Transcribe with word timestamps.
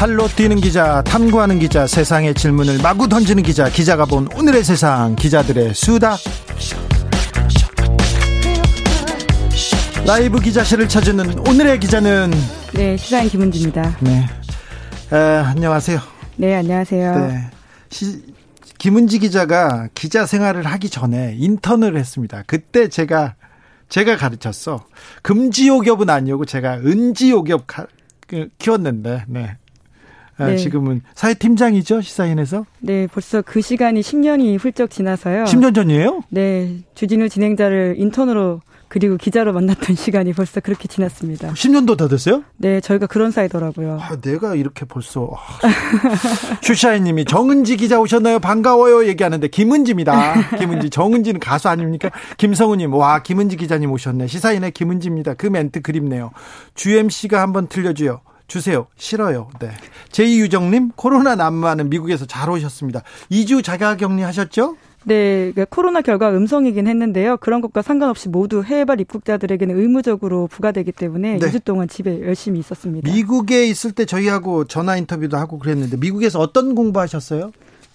팔로 0.00 0.26
뛰는 0.28 0.62
기자, 0.62 1.02
탐구하는 1.02 1.58
기자, 1.58 1.86
세상의 1.86 2.32
질문을 2.32 2.78
마구 2.82 3.06
던지는 3.06 3.42
기자, 3.42 3.68
기자가 3.68 4.06
본 4.06 4.28
오늘의 4.34 4.64
세상, 4.64 5.14
기자들의 5.14 5.74
수다. 5.74 6.16
라이브 10.06 10.40
기자실을 10.40 10.88
찾는 10.88 11.46
오늘의 11.46 11.80
기자는 11.80 12.30
네, 12.72 12.96
시사인 12.96 13.28
김은지입니다. 13.28 13.98
네, 14.00 14.26
아, 15.10 15.50
안녕하세요. 15.50 16.00
네, 16.36 16.54
안녕하세요. 16.54 17.26
네, 17.26 17.50
시, 17.90 18.22
김은지 18.78 19.18
기자가 19.18 19.88
기자 19.94 20.24
생활을 20.24 20.64
하기 20.64 20.88
전에 20.88 21.36
인턴을 21.38 21.98
했습니다. 21.98 22.44
그때 22.46 22.88
제가 22.88 23.34
제가 23.90 24.16
가르쳤어. 24.16 24.86
금지옥엽은 25.20 26.08
아니고 26.08 26.46
제가 26.46 26.76
은지옥엽 26.76 27.66
그, 28.26 28.48
키웠는데, 28.58 29.24
네. 29.28 29.58
아, 30.40 30.46
네. 30.48 30.56
지금은 30.56 31.02
사회팀장이죠 31.14 32.00
시사인에서? 32.00 32.64
네, 32.80 33.06
벌써 33.06 33.42
그 33.42 33.60
시간이 33.60 34.00
10년이 34.00 34.58
훌쩍 34.58 34.90
지나서요. 34.90 35.44
10년 35.44 35.74
전이에요? 35.74 36.22
네, 36.30 36.78
주진우 36.94 37.28
진행자를 37.28 37.96
인턴으로 37.98 38.60
그리고 38.88 39.16
기자로 39.16 39.52
만났던 39.52 39.94
시간이 39.94 40.32
벌써 40.32 40.58
그렇게 40.58 40.88
지났습니다. 40.88 41.52
10년도 41.52 41.96
더 41.96 42.08
됐어요? 42.08 42.42
네, 42.56 42.80
저희가 42.80 43.06
그런 43.06 43.30
사이더라고요. 43.30 44.00
아, 44.00 44.16
내가 44.20 44.56
이렇게 44.56 44.84
벌써 44.84 45.30
슈샤이님이 46.62 47.24
정은지 47.26 47.76
기자 47.76 48.00
오셨나요? 48.00 48.40
반가워요 48.40 49.06
얘기하는데 49.06 49.46
김은지입니다. 49.46 50.56
김은지 50.58 50.90
정은지는 50.90 51.38
가수 51.38 51.68
아닙니까? 51.68 52.10
김성우님 52.38 52.92
와 52.94 53.22
김은지 53.22 53.56
기자님 53.56 53.92
오셨네. 53.92 54.26
시사인의 54.26 54.72
김은지입니다. 54.72 55.34
그 55.34 55.46
멘트 55.46 55.82
그립네요. 55.82 56.32
주엠씨가 56.74 57.40
한번 57.40 57.68
들려줘요. 57.68 58.20
주세요. 58.50 58.88
싫어요. 58.96 59.48
네. 59.60 59.70
제이유정님, 60.10 60.90
코로나 60.96 61.36
난무하는 61.36 61.88
미국에서 61.88 62.26
잘 62.26 62.50
오셨습니다. 62.50 63.02
2주 63.30 63.62
자가 63.62 63.96
격리 63.96 64.22
하셨죠? 64.22 64.76
네, 65.04 65.52
그러니까 65.52 65.64
코로나 65.70 66.02
결과 66.02 66.28
음성이긴 66.30 66.86
했는데요. 66.86 67.38
그런 67.38 67.60
것과 67.62 67.80
상관없이 67.80 68.28
모두 68.28 68.62
해외발 68.62 69.00
입국자들에게는 69.00 69.78
의무적으로 69.78 70.48
부과되기 70.48 70.92
때문에 70.92 71.38
네. 71.38 71.46
2주 71.46 71.64
동안 71.64 71.88
집에 71.88 72.20
열심히 72.20 72.58
있었습니다. 72.58 73.10
미국에 73.10 73.66
있을 73.66 73.92
때 73.92 74.04
저희하고 74.04 74.64
전화 74.64 74.96
인터뷰도 74.96 75.36
하고 75.38 75.58
그랬는데 75.58 75.96
미국에서 75.96 76.40
어떤 76.40 76.74
공부하셨어요? 76.74 77.52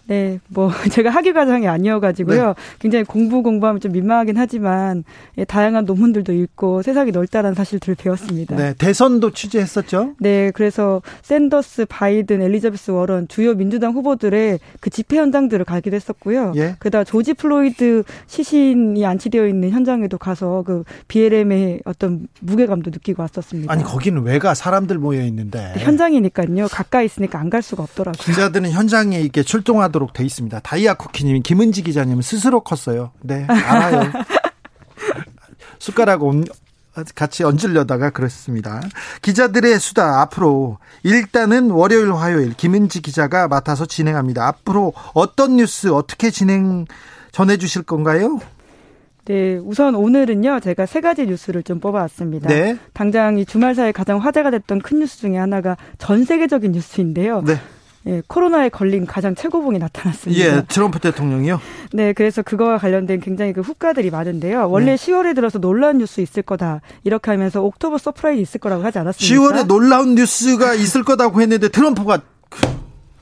네, 0.07 0.39
뭐 0.49 0.69
제가 0.91 1.09
학위 1.09 1.33
과정이 1.33 1.67
아니어가지고요. 1.67 2.47
네. 2.47 2.53
굉장히 2.79 3.03
공부 3.05 3.41
공부하면 3.41 3.79
좀 3.81 3.91
민망하긴 3.91 4.37
하지만 4.37 5.03
예, 5.39 5.45
다양한 5.45 5.85
논문들도 5.85 6.31
읽고 6.31 6.83
세상이 6.83 7.09
넓다라는 7.11 7.55
사실들을 7.55 7.95
배웠습니다. 7.95 8.55
네, 8.55 8.73
대선도 8.77 9.31
취재했었죠. 9.31 10.13
네, 10.19 10.51
그래서 10.53 11.01
샌더스, 11.23 11.85
바이든, 11.89 12.41
엘리자베스 12.41 12.91
워런 12.91 13.27
주요 13.27 13.55
민주당 13.55 13.93
후보들의 13.93 14.59
그 14.79 14.89
집회 14.91 15.17
현장들을 15.17 15.65
가기도 15.65 15.95
했었고요. 15.95 16.53
예. 16.55 16.75
게다가 16.79 17.03
조지 17.03 17.33
플로이드 17.33 18.03
시신이 18.27 19.03
안치되어 19.03 19.47
있는 19.47 19.71
현장에도 19.71 20.17
가서 20.19 20.63
그 20.67 20.83
BLM의 21.07 21.81
어떤 21.85 22.27
무게감도 22.41 22.91
느끼고 22.91 23.23
왔었습니다. 23.23 23.73
아니 23.73 23.83
거기는 23.83 24.21
왜가 24.21 24.53
사람들 24.53 24.99
모여 24.99 25.21
있는데 25.23 25.73
현장이니까요. 25.77 26.67
가까이 26.69 27.05
있으니까 27.05 27.39
안 27.39 27.49
갈 27.49 27.61
수가 27.61 27.83
없더라고요. 27.83 28.21
기자들은 28.21 28.71
현장에 28.71 29.21
이렇게 29.21 29.41
출동하다. 29.43 29.94
하도록 29.95 30.11
돼 30.13 30.25
있습니다. 30.25 30.59
다이아 30.59 30.95
쿠키님, 30.95 31.41
김은지 31.41 31.81
기자님은 31.81 32.21
스스로 32.21 32.59
컸어요. 32.59 33.11
네, 33.21 33.45
알아요. 33.47 34.11
숟가락 35.79 36.23
온, 36.23 36.45
같이 37.15 37.43
얹으려다가 37.43 38.09
그랬습니다. 38.09 38.81
기자들의 39.21 39.79
수다 39.79 40.21
앞으로 40.21 40.77
일단은 41.03 41.71
월요일 41.71 42.13
화요일 42.13 42.53
김은지 42.53 43.01
기자가 43.01 43.47
맡아서 43.47 43.85
진행합니다. 43.85 44.45
앞으로 44.47 44.93
어떤 45.13 45.55
뉴스 45.55 45.87
어떻게 45.87 46.29
진행 46.29 46.85
전해 47.31 47.57
주실 47.57 47.83
건가요? 47.83 48.39
네, 49.25 49.55
우선 49.57 49.95
오늘은요, 49.95 50.59
제가 50.59 50.85
세 50.85 51.01
가지 51.01 51.25
뉴스를 51.25 51.63
좀 51.63 51.79
뽑아왔습니다. 51.79 52.47
네. 52.47 52.77
당장 52.93 53.39
이 53.39 53.45
주말 53.45 53.73
사이 53.73 53.91
가장 53.91 54.19
화제가 54.19 54.51
됐던 54.51 54.81
큰 54.81 54.99
뉴스 54.99 55.17
중에 55.17 55.37
하나가 55.37 55.77
전 55.97 56.25
세계적인 56.25 56.73
뉴스인데요. 56.73 57.41
네. 57.41 57.59
예, 58.07 58.21
코로나에 58.27 58.69
걸린 58.69 59.05
가장 59.05 59.33
최고봉이 59.33 59.79
나타났습니다. 59.79 60.43
예, 60.43 60.63
트럼프 60.67 60.99
대통령이요? 60.99 61.59
네, 61.93 62.13
그래서 62.13 62.43
그거와 62.43 62.77
관련된 62.77 63.19
굉장히 63.19 63.51
그 63.51 63.61
후가들이 63.61 64.11
많은데요. 64.11 64.69
원래 64.69 64.95
네. 64.95 64.95
10월에 64.95 65.33
들어서 65.33 65.57
놀라운 65.59 65.97
뉴스 65.97 66.21
있을 66.21 66.43
거다. 66.43 66.81
이렇게 67.03 67.31
하면서 67.31 67.63
October 67.63 67.97
surprise 67.97 68.41
있을 68.41 68.59
거라고 68.59 68.83
하지 68.83 68.99
않았습니까? 68.99 69.63
10월에 69.63 69.67
놀라운 69.67 70.15
뉴스가 70.15 70.75
있을 70.75 71.03
거다고 71.03 71.41
했는데 71.41 71.69
트럼프가 71.69 72.19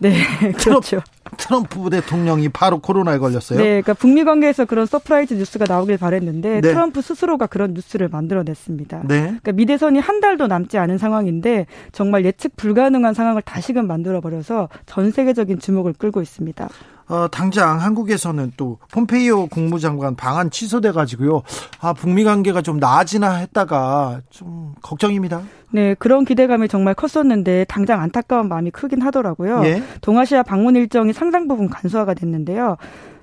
네, 0.09 0.52
그렇죠. 0.52 1.02
트럼프 1.38 1.90
대통령이 1.90 2.50
바로 2.50 2.80
코로나에 2.80 3.18
걸렸어요. 3.18 3.58
네, 3.58 3.66
그러니까 3.81 3.94
북미 3.94 4.24
관계에서 4.24 4.66
그런 4.66 4.86
surprise 4.86 5.36
뉴스가 5.36 5.66
나오길 5.68 5.97
바랬는데 5.97 6.62
네. 6.62 6.62
트럼프 6.62 7.02
스스로가 7.02 7.47
그런 7.47 7.74
뉴스를 7.74 8.09
만들어냈습니다. 8.09 9.03
네. 9.08 9.22
그러니까 9.22 9.52
미대선이 9.53 10.00
한 10.00 10.19
달도 10.19 10.47
남지 10.47 10.78
않은 10.78 10.97
상황인데 10.97 11.66
정말 11.91 12.25
예측 12.25 12.56
불가능한 12.56 13.14
상황을 13.14 13.41
다시금 13.41 13.88
만들어 13.88 14.22
버려서 14.22 14.69
전 14.86 15.12
세계적인 15.12 15.59
주목을 15.59 15.94
끌고 15.94 16.22
있습니다. 16.22 16.70
어, 17.08 17.28
당장 17.30 17.81
한국에서는 17.81 18.53
또 18.58 18.78
폼페이오 18.91 19.47
국무장관 19.47 20.16
방한 20.16 20.50
취소돼 20.50 20.91
가지고요. 20.91 21.44
아, 21.80 21.94
북미 21.94 22.24
관계가 22.24 22.62
좀 22.62 22.78
나아지나 22.78 23.36
했다가 23.36 24.22
좀 24.30 24.74
걱정입니다. 24.81 25.41
네, 25.72 25.96
그런 25.96 26.24
기대감이 26.24 26.68
정말 26.68 26.94
컸었는데 26.94 27.66
당장 27.68 28.00
안타까운 28.02 28.47
마음이 28.47 28.72
크긴 28.72 29.02
하더라고요. 29.02 29.64
예? 29.66 29.84
동아시아 30.02 30.44
방문 30.44 30.75
일정이 30.75 31.14
상당 31.14 31.47
부분 31.47 31.69
간소화가 31.69 32.14
됐는데요. 32.14 32.78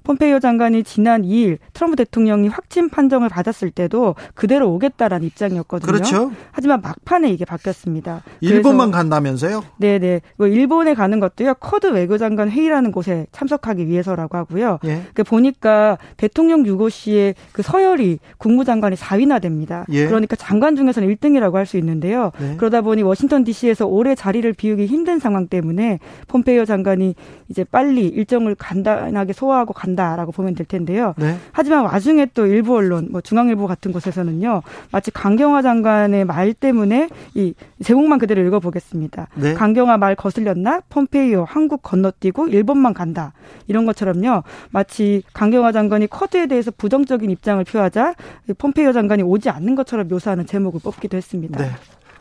폼페이오 0.04 0.40
장관이 0.40 0.84
지난 0.84 1.22
2일 1.22 1.58
트럼프 1.72 1.96
대통령이 1.96 2.48
확진 2.48 2.88
판정을 2.88 3.28
받았을 3.28 3.70
때도 3.70 4.14
그대로 4.34 4.70
오겠다라는 4.72 5.26
입장이었거든요. 5.26 5.92
그렇죠. 5.92 6.32
하지만 6.52 6.80
막판에 6.82 7.30
이게 7.30 7.44
바뀌었습니다. 7.44 8.22
일본만 8.40 8.90
간다면서요? 8.90 9.64
네 9.78 9.98
네. 9.98 10.20
뭐 10.36 10.46
일본에 10.46 10.94
가는 10.94 11.20
것도요. 11.20 11.54
커드 11.54 11.86
외교장관 11.88 12.50
회의라는 12.50 12.92
곳에 12.92 13.26
참석하기 13.32 13.88
위해서라고 13.88 14.36
하고요. 14.36 14.78
예. 14.84 15.02
그 15.14 15.24
보니까 15.24 15.98
대통령 16.16 16.66
유고 16.66 16.88
씨의 16.88 17.34
그 17.52 17.62
서열이 17.62 18.18
국무장관이 18.38 18.96
4위나 18.96 19.40
됩니다. 19.40 19.84
예. 19.90 20.06
그러니까 20.06 20.36
장관 20.36 20.76
중에서는 20.76 21.08
1등이라고 21.14 21.54
할 21.54 21.70
수 21.70 21.76
있는데요. 21.76 22.32
네. 22.40 22.56
그러다 22.56 22.80
보니 22.80 23.02
워싱턴 23.02 23.44
DC에서 23.44 23.86
오래 23.86 24.14
자리를 24.16 24.52
비우기 24.54 24.86
힘든 24.86 25.20
상황 25.20 25.46
때문에 25.46 26.00
폼페이오 26.26 26.64
장관이 26.64 27.14
이제 27.48 27.64
빨리 27.64 28.06
일정을 28.08 28.56
간단하게 28.56 29.32
소화하고 29.32 29.72
간 29.72 29.89
다. 29.96 30.00
한다라고 30.00 30.32
보면 30.32 30.54
될 30.54 30.66
텐데요. 30.66 31.14
네. 31.16 31.36
하지만 31.52 31.84
와중에 31.84 32.26
또 32.34 32.46
일부 32.46 32.76
언론, 32.76 33.08
뭐 33.10 33.20
중앙일보 33.20 33.66
같은 33.66 33.92
곳에서는요, 33.92 34.62
마치 34.90 35.10
강경화 35.10 35.62
장관의 35.62 36.24
말 36.24 36.54
때문에 36.54 37.08
이 37.34 37.54
제목만 37.82 38.18
그대로 38.18 38.42
읽어보겠습니다. 38.46 39.28
네. 39.34 39.54
강경화 39.54 39.98
말 39.98 40.14
거슬렸나? 40.14 40.82
폼페이오 40.88 41.44
한국 41.44 41.82
건너뛰고 41.82 42.48
일본만 42.48 42.94
간다. 42.94 43.32
이런 43.66 43.86
것처럼요, 43.86 44.42
마치 44.70 45.22
강경화 45.32 45.72
장관이 45.72 46.06
쿼드에 46.08 46.46
대해서 46.46 46.70
부정적인 46.70 47.30
입장을 47.30 47.62
표하자 47.64 48.14
폼페이오 48.58 48.92
장관이 48.92 49.22
오지 49.22 49.50
않는 49.50 49.74
것처럼 49.74 50.08
묘사하는 50.08 50.46
제목을 50.46 50.80
뽑기도 50.82 51.16
했습니다. 51.16 51.58
네. 51.58 51.70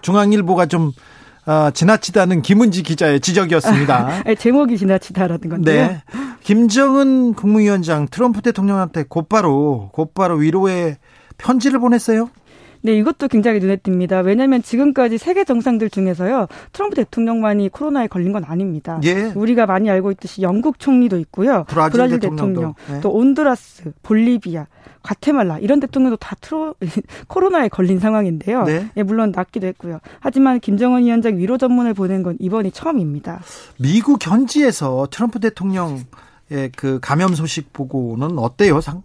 중앙일보가 0.02 0.68
좀 0.68 0.92
어, 1.50 1.72
지나치다는 1.72 2.44
김은지 2.44 2.84
기자의 2.84 3.20
지적이었습니다. 3.22 4.36
제목이 4.38 4.78
지나치다라는 4.78 5.50
건데요. 5.50 5.88
네. 5.88 6.04
김정은 6.42 7.34
국무위원장 7.34 8.08
트럼프 8.08 8.44
대통령한테 8.44 9.04
곧바로 9.10 9.90
곧바로 9.92 10.36
위로의 10.36 10.98
편지를 11.40 11.80
보냈어요. 11.80 12.30
네, 12.82 12.94
이것도 12.94 13.30
굉장히 13.30 13.60
눈에 13.60 13.78
띕니다. 13.78 14.24
왜냐하면 14.24 14.62
지금까지 14.62 15.18
세계 15.18 15.44
정상들 15.44 15.90
중에서요, 15.90 16.46
트럼프 16.72 16.96
대통령만이 16.96 17.70
코로나에 17.70 18.06
걸린 18.06 18.32
건 18.32 18.46
아닙니다. 18.46 19.02
예. 19.04 19.34
우리가 19.36 19.66
많이 19.66 19.90
알고 19.90 20.12
있듯이 20.12 20.44
영국 20.44 20.80
총리도 20.80 21.18
있고요, 21.18 21.66
브라질, 21.68 21.92
브라질 21.92 22.20
대통령, 22.20 22.76
네. 22.90 23.02
또 23.02 23.12
온두라스, 23.12 23.92
볼리비아, 24.04 24.68
과테말라 25.04 25.60
이런 25.60 25.80
대통령도 25.80 26.18
다 26.18 26.36
트로 26.42 26.76
코로나에 27.28 27.70
걸린 27.70 28.00
상황인데요. 28.00 28.64
네. 28.64 28.90
예, 28.98 29.04
물론 29.04 29.32
낫기도 29.32 29.68
했고요. 29.68 30.00
하지만 30.20 30.60
김정은 30.60 31.04
위원장 31.04 31.38
위로 31.38 31.58
전문을 31.58 31.94
보낸 31.94 32.24
건 32.24 32.38
이번이 32.40 32.72
처음입니다. 32.72 33.42
미국 33.78 34.26
현지에서 34.26 35.08
트럼프 35.12 35.40
대통령 35.40 36.04
그 36.76 37.00
감염 37.02 37.36
소식 37.36 37.72
보고는 37.74 38.38
어때요? 38.40 38.82
상 38.82 39.04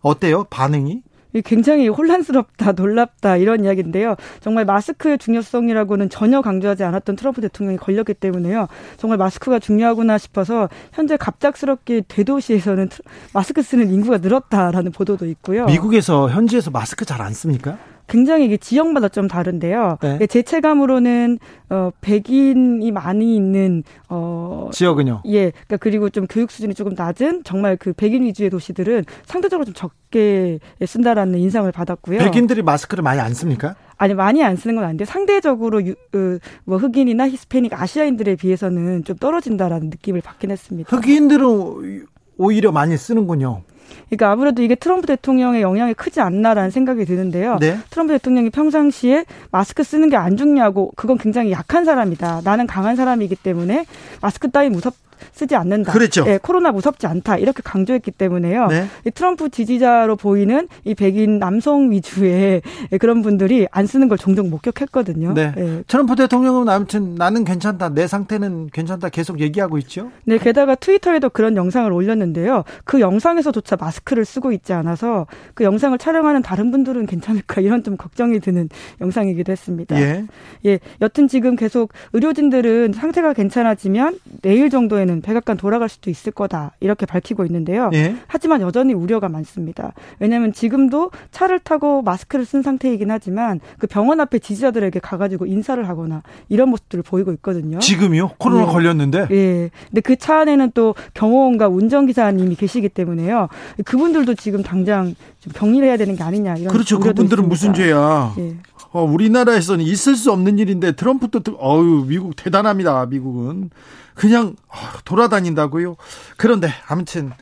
어때요? 0.00 0.44
반응이? 0.44 1.02
굉장히 1.42 1.88
혼란스럽다, 1.88 2.72
놀랍다 2.72 3.36
이런 3.36 3.64
이야기인데요. 3.64 4.16
정말 4.40 4.64
마스크의 4.64 5.18
중요성이라고는 5.18 6.10
전혀 6.10 6.40
강조하지 6.40 6.84
않았던 6.84 7.16
트럼프 7.16 7.40
대통령이 7.40 7.78
걸렸기 7.78 8.14
때문에요. 8.14 8.68
정말 8.96 9.18
마스크가 9.18 9.58
중요하구나 9.58 10.18
싶어서 10.18 10.68
현재 10.92 11.16
갑작스럽게 11.16 12.02
대도시에서는 12.08 12.88
마스크 13.32 13.62
쓰는 13.62 13.90
인구가 13.90 14.18
늘었다라는 14.18 14.92
보도도 14.92 15.26
있고요. 15.26 15.66
미국에서 15.66 16.28
현지에서 16.30 16.70
마스크 16.70 17.04
잘 17.04 17.24
안 17.24 17.32
씁니까? 17.32 17.78
굉장히 18.06 18.46
이게 18.46 18.56
지역마다 18.56 19.08
좀 19.08 19.28
다른데요. 19.28 19.98
네. 20.02 20.26
제 20.26 20.42
체감으로는 20.42 21.38
어 21.70 21.90
백인이 22.00 22.90
많이 22.92 23.36
있는 23.36 23.82
어 24.08 24.68
지역은요. 24.72 25.22
예. 25.26 25.50
그러니까 25.50 25.76
그리고 25.78 26.10
좀 26.10 26.26
교육 26.28 26.50
수준이 26.50 26.74
조금 26.74 26.94
낮은 26.94 27.44
정말 27.44 27.76
그 27.76 27.92
백인 27.92 28.22
위주의 28.22 28.50
도시들은 28.50 29.04
상대적으로 29.24 29.64
좀 29.64 29.74
적게 29.74 30.58
쓴다라는 30.84 31.38
인상을 31.38 31.70
받았고요. 31.72 32.18
백인들이 32.18 32.62
마스크를 32.62 33.02
많이 33.02 33.20
안 33.20 33.32
씁니까? 33.32 33.74
아니 33.96 34.14
많이 34.14 34.42
안 34.42 34.56
쓰는 34.56 34.76
건 34.76 34.84
아닌데 34.84 35.04
상대적으로 35.04 35.86
유, 35.86 35.92
어, 35.92 36.38
뭐 36.64 36.78
흑인이나 36.78 37.28
히스패닉 37.28 37.72
아시아인들에 37.72 38.36
비해서는 38.36 39.04
좀 39.04 39.16
떨어진다라는 39.16 39.88
느낌을 39.90 40.20
받긴 40.20 40.50
했습니다. 40.50 40.94
흑인들은 40.94 42.04
오히려 42.36 42.72
많이 42.72 42.96
쓰는군요. 42.96 43.62
그러니까 44.06 44.30
아무래도 44.30 44.62
이게 44.62 44.74
트럼프 44.74 45.06
대통령의 45.06 45.62
영향이 45.62 45.94
크지 45.94 46.20
않나라는 46.20 46.70
생각이 46.70 47.04
드는데요. 47.04 47.58
네. 47.60 47.78
트럼프 47.90 48.12
대통령이 48.12 48.50
평상시에 48.50 49.24
마스크 49.50 49.82
쓰는 49.82 50.10
게안 50.10 50.36
좋냐고 50.36 50.92
그건 50.96 51.18
굉장히 51.18 51.50
약한 51.50 51.84
사람이다. 51.84 52.42
나는 52.44 52.66
강한 52.66 52.96
사람이기 52.96 53.36
때문에 53.36 53.86
마스크 54.20 54.50
따위 54.50 54.68
무섭 54.68 54.94
쓰지 55.32 55.56
않는다. 55.56 55.92
그렇죠. 55.92 56.24
예, 56.26 56.38
코로나 56.40 56.72
무섭지 56.72 57.06
않다. 57.06 57.38
이렇게 57.38 57.62
강조했기 57.64 58.10
때문에요. 58.10 58.66
네. 58.68 58.86
이 59.06 59.10
트럼프 59.10 59.48
지지자로 59.48 60.16
보이는 60.16 60.68
이 60.84 60.94
백인 60.94 61.38
남성 61.38 61.90
위주의 61.90 62.62
그런 63.00 63.22
분들이 63.22 63.66
안 63.70 63.86
쓰는 63.86 64.08
걸 64.08 64.18
종종 64.18 64.50
목격했거든요. 64.50 65.34
네. 65.34 65.52
예. 65.56 65.82
트럼프 65.86 66.16
대통령은 66.16 66.68
아무튼 66.68 67.14
나는 67.14 67.44
괜찮다. 67.44 67.90
내 67.90 68.06
상태는 68.06 68.70
괜찮다. 68.72 69.08
계속 69.08 69.40
얘기하고 69.40 69.78
있죠. 69.78 70.10
네, 70.24 70.38
게다가 70.38 70.74
트위터에도 70.74 71.30
그런 71.30 71.56
영상을 71.56 71.90
올렸는데요. 71.92 72.64
그 72.84 73.00
영상에서조차 73.00 73.76
마스크를 73.76 74.24
쓰고 74.24 74.52
있지 74.52 74.72
않아서 74.72 75.26
그 75.54 75.64
영상을 75.64 75.96
촬영하는 75.98 76.42
다른 76.42 76.70
분들은 76.70 77.06
괜찮을까 77.06 77.60
이런 77.60 77.82
좀 77.82 77.96
걱정이 77.96 78.40
드는 78.40 78.68
영상이기도 79.00 79.52
했습니다. 79.52 80.00
예. 80.00 80.24
예. 80.66 80.78
여튼 81.00 81.28
지금 81.28 81.56
계속 81.56 81.92
의료진들은 82.12 82.92
상태가 82.94 83.32
괜찮아지면 83.32 84.18
내일 84.42 84.70
정도에 84.70 85.03
경우에는 85.04 85.20
백악관 85.20 85.56
돌아갈 85.56 85.88
수도 85.88 86.10
있을 86.10 86.32
거다 86.32 86.72
이렇게 86.80 87.06
밝히고 87.06 87.44
있는데요. 87.46 87.90
예? 87.92 88.16
하지만 88.26 88.60
여전히 88.60 88.92
우려가 88.94 89.28
많습니다. 89.28 89.92
왜냐하면 90.18 90.52
지금도 90.52 91.10
차를 91.30 91.60
타고 91.60 92.02
마스크를 92.02 92.44
쓴 92.44 92.62
상태이긴 92.62 93.10
하지만 93.10 93.60
그 93.78 93.86
병원 93.86 94.20
앞에 94.20 94.38
지지자들에게 94.38 94.98
가가지고 95.00 95.46
인사를 95.46 95.86
하거나 95.88 96.22
이런 96.48 96.70
모습들을 96.70 97.02
보이고 97.04 97.32
있거든요. 97.32 97.78
지금요? 97.78 98.30
코로나 98.38 98.62
예. 98.62 98.66
걸렸는데? 98.66 99.28
예. 99.30 99.70
근데 99.88 100.00
그 100.00 100.14
차 100.24 100.38
안에는 100.38 100.70
또 100.72 100.94
경호원과 101.12 101.68
운전기사님이 101.68 102.54
계시기 102.54 102.88
때문에요. 102.88 103.48
그분들도 103.84 104.34
지금 104.36 104.62
당장 104.62 105.14
좀 105.40 105.52
격리를 105.52 105.86
해야 105.86 105.98
되는 105.98 106.16
게 106.16 106.22
아니냐 106.22 106.56
이런 106.56 106.72
그렇죠. 106.72 106.98
그분들은 106.98 107.44
있습니다. 107.44 107.48
무슨 107.48 107.74
죄야? 107.74 108.32
예. 108.38 108.54
어, 108.92 109.02
우리나라에서는 109.02 109.84
있을 109.84 110.14
수 110.16 110.32
없는 110.32 110.58
일인데 110.58 110.92
트럼프도 110.92 111.42
어유 111.60 112.06
미국 112.08 112.36
대단합니다. 112.36 113.04
미국은 113.06 113.68
그냥 114.14 114.56
어, 114.68 114.76
돌아다닌다고요. 115.04 115.96
그런데 116.36 116.72
아무튼 116.86 117.32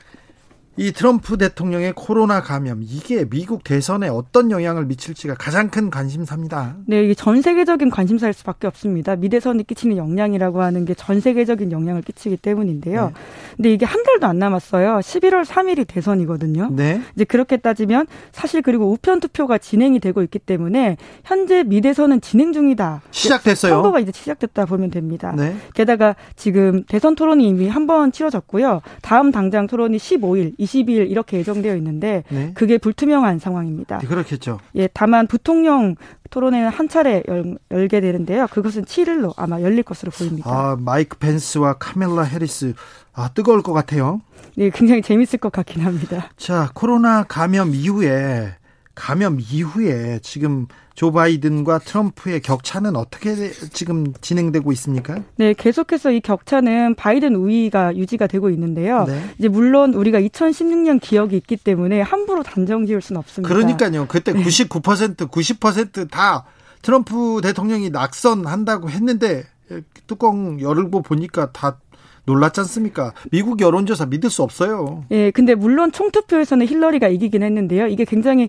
이 0.78 0.90
트럼프 0.90 1.36
대통령의 1.36 1.92
코로나 1.94 2.40
감염 2.40 2.80
이게 2.82 3.26
미국 3.28 3.62
대선에 3.62 4.08
어떤 4.08 4.50
영향을 4.50 4.86
미칠지가 4.86 5.34
가장 5.34 5.68
큰 5.68 5.90
관심사입니다. 5.90 6.76
네, 6.86 7.04
이게 7.04 7.14
전 7.14 7.42
세계적인 7.42 7.90
관심사일 7.90 8.32
수밖에 8.32 8.66
없습니다. 8.68 9.14
미 9.16 9.28
대선이 9.28 9.64
끼치는 9.64 9.98
영향이라고 9.98 10.62
하는 10.62 10.86
게 10.86 10.94
전 10.96 11.20
세계적인 11.20 11.72
영향을 11.72 12.00
끼치기 12.02 12.36
때문인데요. 12.38 13.08
네. 13.08 13.12
근데 13.56 13.72
이게 13.72 13.84
한 13.84 14.02
달도 14.02 14.26
안 14.26 14.38
남았어요. 14.38 15.00
11월 15.00 15.44
3일이 15.44 15.86
대선이거든요. 15.86 16.70
네. 16.72 17.02
이제 17.16 17.24
그렇게 17.24 17.56
따지면 17.58 18.06
사실 18.32 18.62
그리고 18.62 18.90
우편 18.90 19.20
투표가 19.20 19.58
진행이 19.58 20.00
되고 20.00 20.22
있기 20.22 20.38
때문에 20.38 20.96
현재 21.24 21.64
미 21.64 21.80
대선은 21.82 22.20
진행 22.22 22.52
중이다. 22.52 23.02
시작됐어요. 23.10 23.74
선거가 23.74 24.00
이제 24.00 24.12
시작됐다 24.14 24.64
보면 24.66 24.90
됩니다. 24.90 25.34
네. 25.36 25.54
게다가 25.74 26.14
지금 26.36 26.84
대선 26.84 27.14
토론이 27.14 27.46
이미 27.46 27.68
한 27.68 27.82
번 27.86 28.12
치러졌고요. 28.12 28.80
다음 29.02 29.32
당장 29.32 29.66
토론이 29.66 29.96
15일 29.98 30.54
20일 30.62 31.10
이렇게 31.10 31.38
예정되어 31.38 31.76
있는데 31.76 32.24
네. 32.28 32.52
그게 32.54 32.78
불투명한 32.78 33.38
상황입니다. 33.38 33.98
네, 33.98 34.06
그렇겠죠. 34.06 34.60
예, 34.76 34.88
다만 34.92 35.26
부통령 35.26 35.96
토론회는 36.30 36.70
한 36.70 36.88
차례 36.88 37.22
열, 37.28 37.88
게 37.88 38.00
되는데요. 38.00 38.46
그것은 38.50 38.84
7일로 38.84 39.34
아마 39.36 39.60
열릴 39.60 39.82
것으로 39.82 40.10
보입니다. 40.10 40.50
아, 40.50 40.76
마이크 40.78 41.18
펜스와 41.18 41.74
카멜라 41.74 42.22
해리스 42.22 42.74
아, 43.12 43.28
뜨거울 43.28 43.62
것 43.62 43.72
같아요. 43.72 44.22
네, 44.56 44.70
굉장히 44.70 45.02
재밌을 45.02 45.38
것 45.38 45.52
같긴 45.52 45.82
합니다. 45.82 46.30
자, 46.36 46.70
코로나 46.74 47.24
감염 47.24 47.74
이후에 47.74 48.54
감염 48.94 49.38
이후에 49.40 50.18
지금 50.22 50.66
조 50.94 51.12
바이든과 51.12 51.78
트럼프의 51.78 52.40
격차는 52.40 52.96
어떻게 52.96 53.34
지금 53.72 54.12
진행되고 54.20 54.70
있습니까? 54.72 55.22
네, 55.36 55.54
계속해서 55.54 56.10
이 56.12 56.20
격차는 56.20 56.94
바이든 56.96 57.34
우위가 57.34 57.96
유지가 57.96 58.26
되고 58.26 58.50
있는데요. 58.50 59.04
네. 59.06 59.22
이제 59.38 59.48
물론 59.48 59.94
우리가 59.94 60.20
2016년 60.20 61.00
기억이 61.00 61.36
있기 61.36 61.56
때문에 61.56 62.02
함부로 62.02 62.42
단정 62.42 62.86
지을 62.86 63.00
수는 63.00 63.18
없습니다. 63.20 63.52
그러니까요. 63.52 64.06
그때 64.06 64.32
99% 64.32 65.30
90%다 65.30 66.44
트럼프 66.82 67.40
대통령이 67.42 67.90
낙선한다고 67.90 68.90
했는데 68.90 69.44
뚜껑 70.06 70.60
열고 70.60 71.00
보니까 71.02 71.50
다 71.52 71.78
놀랐지 72.24 72.60
않습니까? 72.60 73.12
미국 73.30 73.60
여론조사 73.60 74.06
믿을 74.06 74.30
수 74.30 74.42
없어요. 74.42 75.04
예, 75.10 75.30
근데 75.30 75.54
물론 75.54 75.90
총투표에서는 75.90 76.66
힐러리가 76.66 77.08
이기긴 77.08 77.42
했는데요. 77.42 77.86
이게 77.88 78.04
굉장히 78.04 78.48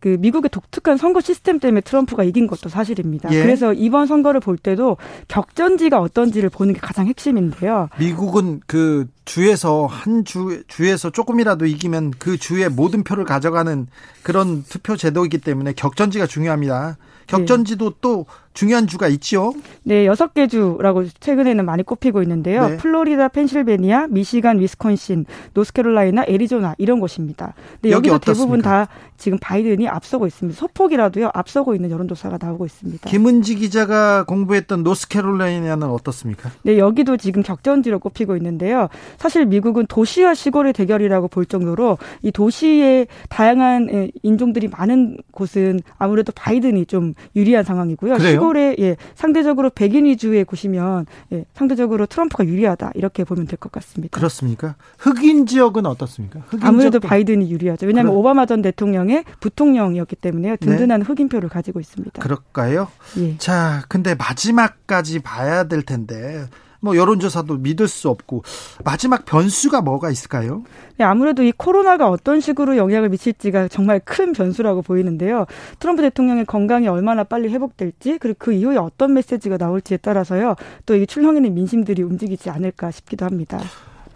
그 0.00 0.16
미국의 0.20 0.50
독특한 0.50 0.96
선거 0.98 1.20
시스템 1.20 1.58
때문에 1.58 1.80
트럼프가 1.80 2.22
이긴 2.24 2.46
것도 2.46 2.68
사실입니다. 2.68 3.32
예. 3.32 3.42
그래서 3.42 3.72
이번 3.72 4.06
선거를 4.06 4.40
볼 4.40 4.56
때도 4.58 4.98
격전지가 5.28 6.00
어떤지를 6.00 6.50
보는 6.50 6.74
게 6.74 6.80
가장 6.80 7.06
핵심인데요. 7.06 7.88
미국은 7.98 8.60
그 8.66 9.06
주에서 9.24 9.86
한 9.86 10.24
주 10.24 10.62
주에서 10.66 11.10
조금이라도 11.10 11.66
이기면 11.66 12.12
그 12.18 12.36
주의 12.36 12.68
모든 12.68 13.04
표를 13.04 13.24
가져가는 13.24 13.86
그런 14.22 14.64
투표 14.64 14.96
제도이기 14.96 15.38
때문에 15.38 15.72
격전지가 15.72 16.26
중요합니다. 16.26 16.96
격전지도 17.26 17.90
네. 17.90 17.96
또 18.00 18.26
중요한 18.56 18.86
주가 18.86 19.06
있죠. 19.08 19.52
네, 19.82 20.06
여섯 20.06 20.32
개 20.32 20.48
주라고 20.48 21.04
최근에는 21.20 21.64
많이 21.64 21.82
꼽히고 21.82 22.22
있는데요. 22.22 22.70
네. 22.70 22.76
플로리다, 22.78 23.28
펜실베니아, 23.28 24.06
미시간, 24.08 24.58
위스콘신, 24.58 25.26
노스캐롤라이나, 25.52 26.24
애리조나 26.26 26.74
이런 26.78 26.98
곳입니다. 26.98 27.52
근데 27.74 27.90
여기 27.90 28.08
여기도 28.08 28.32
대부분 28.32 28.62
다 28.62 28.88
지금 29.18 29.38
바이든이 29.38 29.88
앞서고 29.88 30.26
있습니다. 30.26 30.58
소폭이라도요 30.58 31.30
앞서고 31.34 31.74
있는 31.74 31.90
여론조사가 31.90 32.38
나오고 32.40 32.64
있습니다. 32.64 33.10
김은지 33.10 33.56
기자가 33.56 34.24
공부했던 34.24 34.82
노스캐롤라이나는 34.82 35.88
어떻습니까? 35.88 36.50
네, 36.62 36.78
여기도 36.78 37.18
지금 37.18 37.42
격전지로 37.42 37.98
꼽히고 37.98 38.36
있는데요. 38.36 38.88
사실 39.18 39.44
미국은 39.44 39.86
도시와 39.86 40.32
시골의 40.34 40.72
대결이라고 40.72 41.28
볼 41.28 41.44
정도로 41.44 41.98
이 42.22 42.32
도시에 42.32 43.06
다양한 43.28 44.10
인종들이 44.22 44.68
많은 44.68 45.18
곳은 45.30 45.80
아무래도 45.98 46.32
바이든이 46.32 46.86
좀 46.86 47.12
유리한 47.34 47.62
상황이고요. 47.64 48.14
그래요? 48.14 48.45
시골에 48.46 48.76
예, 48.78 48.96
상대적으로 49.14 49.70
백인 49.70 50.04
위주의 50.06 50.44
곳이면 50.44 51.06
예, 51.32 51.44
상대적으로 51.54 52.06
트럼프가 52.06 52.46
유리하다 52.46 52.92
이렇게 52.94 53.24
보면 53.24 53.46
될 53.46 53.56
것 53.58 53.72
같습니다. 53.72 54.16
그렇습니까? 54.16 54.76
흑인 54.98 55.46
지역은 55.46 55.86
어떻습니까? 55.86 56.40
흑인 56.48 56.62
아무래도 56.66 56.92
지역도... 56.98 57.08
바이든이 57.08 57.50
유리하죠. 57.50 57.86
왜냐하면 57.86 58.12
그래. 58.12 58.18
오바마 58.20 58.46
전 58.46 58.62
대통령의 58.62 59.24
부통령이었기 59.40 60.16
때문에요. 60.16 60.56
든든한 60.58 61.00
네. 61.00 61.06
흑인표를 61.06 61.48
가지고 61.48 61.80
있습니다. 61.80 62.22
그럴까요? 62.22 62.88
예. 63.18 63.36
자, 63.38 63.82
근데 63.88 64.14
마지막까지 64.14 65.20
봐야 65.20 65.64
될 65.64 65.82
텐데 65.82 66.44
뭐 66.86 66.96
여론조사도 66.96 67.58
믿을 67.58 67.86
수 67.88 68.08
없고 68.08 68.42
마지막 68.84 69.24
변수가 69.24 69.82
뭐가 69.82 70.10
있을까요? 70.10 70.62
네, 70.98 71.04
아무래도 71.04 71.42
이 71.42 71.52
코로나가 71.52 72.08
어떤 72.08 72.40
식으로 72.40 72.76
영향을 72.76 73.10
미칠지가 73.10 73.68
정말 73.68 74.00
큰 74.00 74.32
변수라고 74.32 74.82
보이는데요. 74.82 75.46
트럼프 75.78 76.02
대통령의 76.02 76.46
건강이 76.46 76.88
얼마나 76.88 77.22
빨리 77.24 77.48
회복될지 77.48 78.18
그리고 78.18 78.36
그 78.38 78.52
이후에 78.52 78.76
어떤 78.76 79.14
메시지가 79.14 79.56
나올지에 79.58 79.98
따라서요. 79.98 80.56
또 80.84 80.96
이 80.96 81.06
출렁이는 81.06 81.52
민심들이 81.52 82.02
움직이지 82.02 82.48
않을까 82.50 82.90
싶기도 82.90 83.26
합니다. 83.26 83.60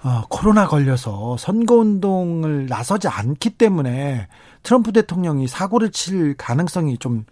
어, 0.02 0.22
코로나 0.30 0.66
걸려서 0.66 1.36
선거운동을 1.36 2.66
나서지 2.66 3.08
않기 3.08 3.50
때문에 3.50 4.28
트럼프 4.62 4.92
대통령이 4.92 5.46
사고를 5.46 5.90
칠 5.90 6.34
가능성이 6.36 6.96
좀 6.96 7.26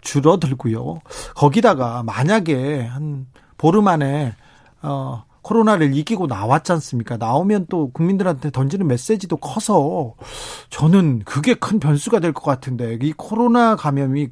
줄어들고요. 0.00 1.00
거기다가 1.34 2.02
만약에 2.04 2.82
한 2.86 3.26
보름 3.58 3.88
안에 3.88 4.34
어, 4.86 5.24
코로나를 5.42 5.94
이기고 5.96 6.26
나왔지 6.26 6.72
않습니까? 6.72 7.16
나오면 7.16 7.66
또 7.68 7.90
국민들한테 7.92 8.50
던지는 8.50 8.86
메시지도 8.86 9.36
커서 9.36 10.14
저는 10.70 11.20
그게 11.24 11.54
큰 11.54 11.78
변수가 11.80 12.20
될 12.20 12.32
것 12.32 12.42
같은데 12.44 12.98
이 13.02 13.12
코로나 13.12 13.76
감염이 13.76 14.28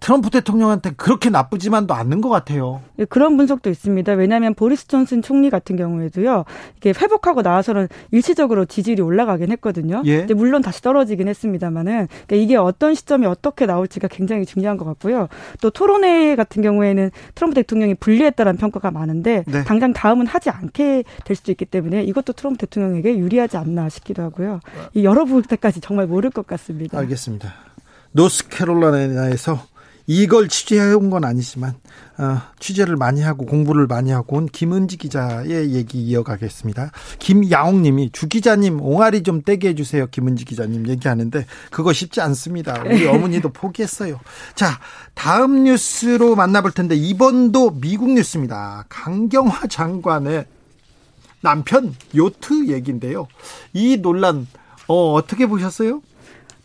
트럼프 0.00 0.30
대통령한테 0.30 0.92
그렇게 0.96 1.28
나쁘지만도 1.28 1.92
않는 1.94 2.22
것 2.22 2.30
같아요. 2.30 2.80
네, 2.96 3.04
그런 3.04 3.36
분석도 3.36 3.68
있습니다. 3.68 4.12
왜냐하면 4.14 4.54
보리스 4.54 4.88
존슨 4.88 5.20
총리 5.20 5.50
같은 5.50 5.76
경우에도요, 5.76 6.44
이게 6.78 6.94
회복하고 6.98 7.42
나와서는 7.42 7.88
일시적으로 8.10 8.64
지지율이 8.64 9.02
올라가긴 9.02 9.52
했거든요. 9.52 10.02
예. 10.06 10.26
물론 10.34 10.62
다시 10.62 10.80
떨어지긴 10.80 11.28
했습니다만은 11.28 12.08
그러니까 12.08 12.36
이게 12.36 12.56
어떤 12.56 12.94
시점이 12.94 13.26
어떻게 13.26 13.66
나올지가 13.66 14.08
굉장히 14.08 14.46
중요한 14.46 14.78
것 14.78 14.86
같고요. 14.86 15.28
또 15.60 15.68
토론회 15.70 16.34
같은 16.34 16.62
경우에는 16.62 17.10
트럼프 17.34 17.54
대통령이 17.54 17.94
불리했다는 17.94 18.56
평가가 18.56 18.90
많은데 18.90 19.44
네. 19.46 19.64
당장 19.64 19.92
다음은 19.92 20.26
하지 20.26 20.48
않게 20.48 21.04
될 21.24 21.36
수도 21.36 21.52
있기 21.52 21.66
때문에 21.66 22.02
이것도 22.04 22.32
트럼프 22.32 22.58
대통령에게 22.58 23.18
유리하지 23.18 23.58
않나 23.58 23.90
싶기도 23.90 24.22
하고요. 24.22 24.60
이 24.94 25.04
열어볼 25.04 25.42
때까지 25.42 25.82
정말 25.82 26.06
모를 26.06 26.30
것 26.30 26.46
같습니다. 26.46 26.98
알겠습니다. 26.98 27.52
노스캐롤라이나에서 28.12 29.69
이걸 30.12 30.48
취재해 30.48 30.92
온 30.92 31.08
건 31.08 31.24
아니지만 31.24 31.74
어, 32.18 32.42
취재를 32.58 32.96
많이 32.96 33.20
하고 33.22 33.46
공부를 33.46 33.86
많이 33.86 34.10
하고 34.10 34.38
온 34.38 34.46
김은지 34.46 34.96
기자의 34.96 35.72
얘기 35.72 36.02
이어가겠습니다. 36.02 36.90
김야옥님이 37.20 38.10
주 38.10 38.26
기자님 38.26 38.80
옹알이 38.80 39.22
좀 39.22 39.42
떼게 39.42 39.68
해주세요. 39.68 40.08
김은지 40.08 40.44
기자님 40.44 40.88
얘기하는데 40.88 41.46
그거 41.70 41.92
쉽지 41.92 42.20
않습니다. 42.22 42.82
우리 42.84 43.06
어머니도 43.08 43.50
포기했어요. 43.50 44.18
자 44.56 44.80
다음 45.14 45.62
뉴스로 45.62 46.34
만나볼 46.34 46.72
텐데 46.72 46.96
이번도 46.96 47.78
미국 47.80 48.10
뉴스입니다. 48.10 48.86
강경화 48.88 49.68
장관의 49.68 50.44
남편 51.40 51.94
요트 52.16 52.66
얘기인데요. 52.66 53.28
이 53.72 53.96
논란 53.98 54.48
어, 54.88 55.12
어떻게 55.12 55.46
보셨어요? 55.46 56.02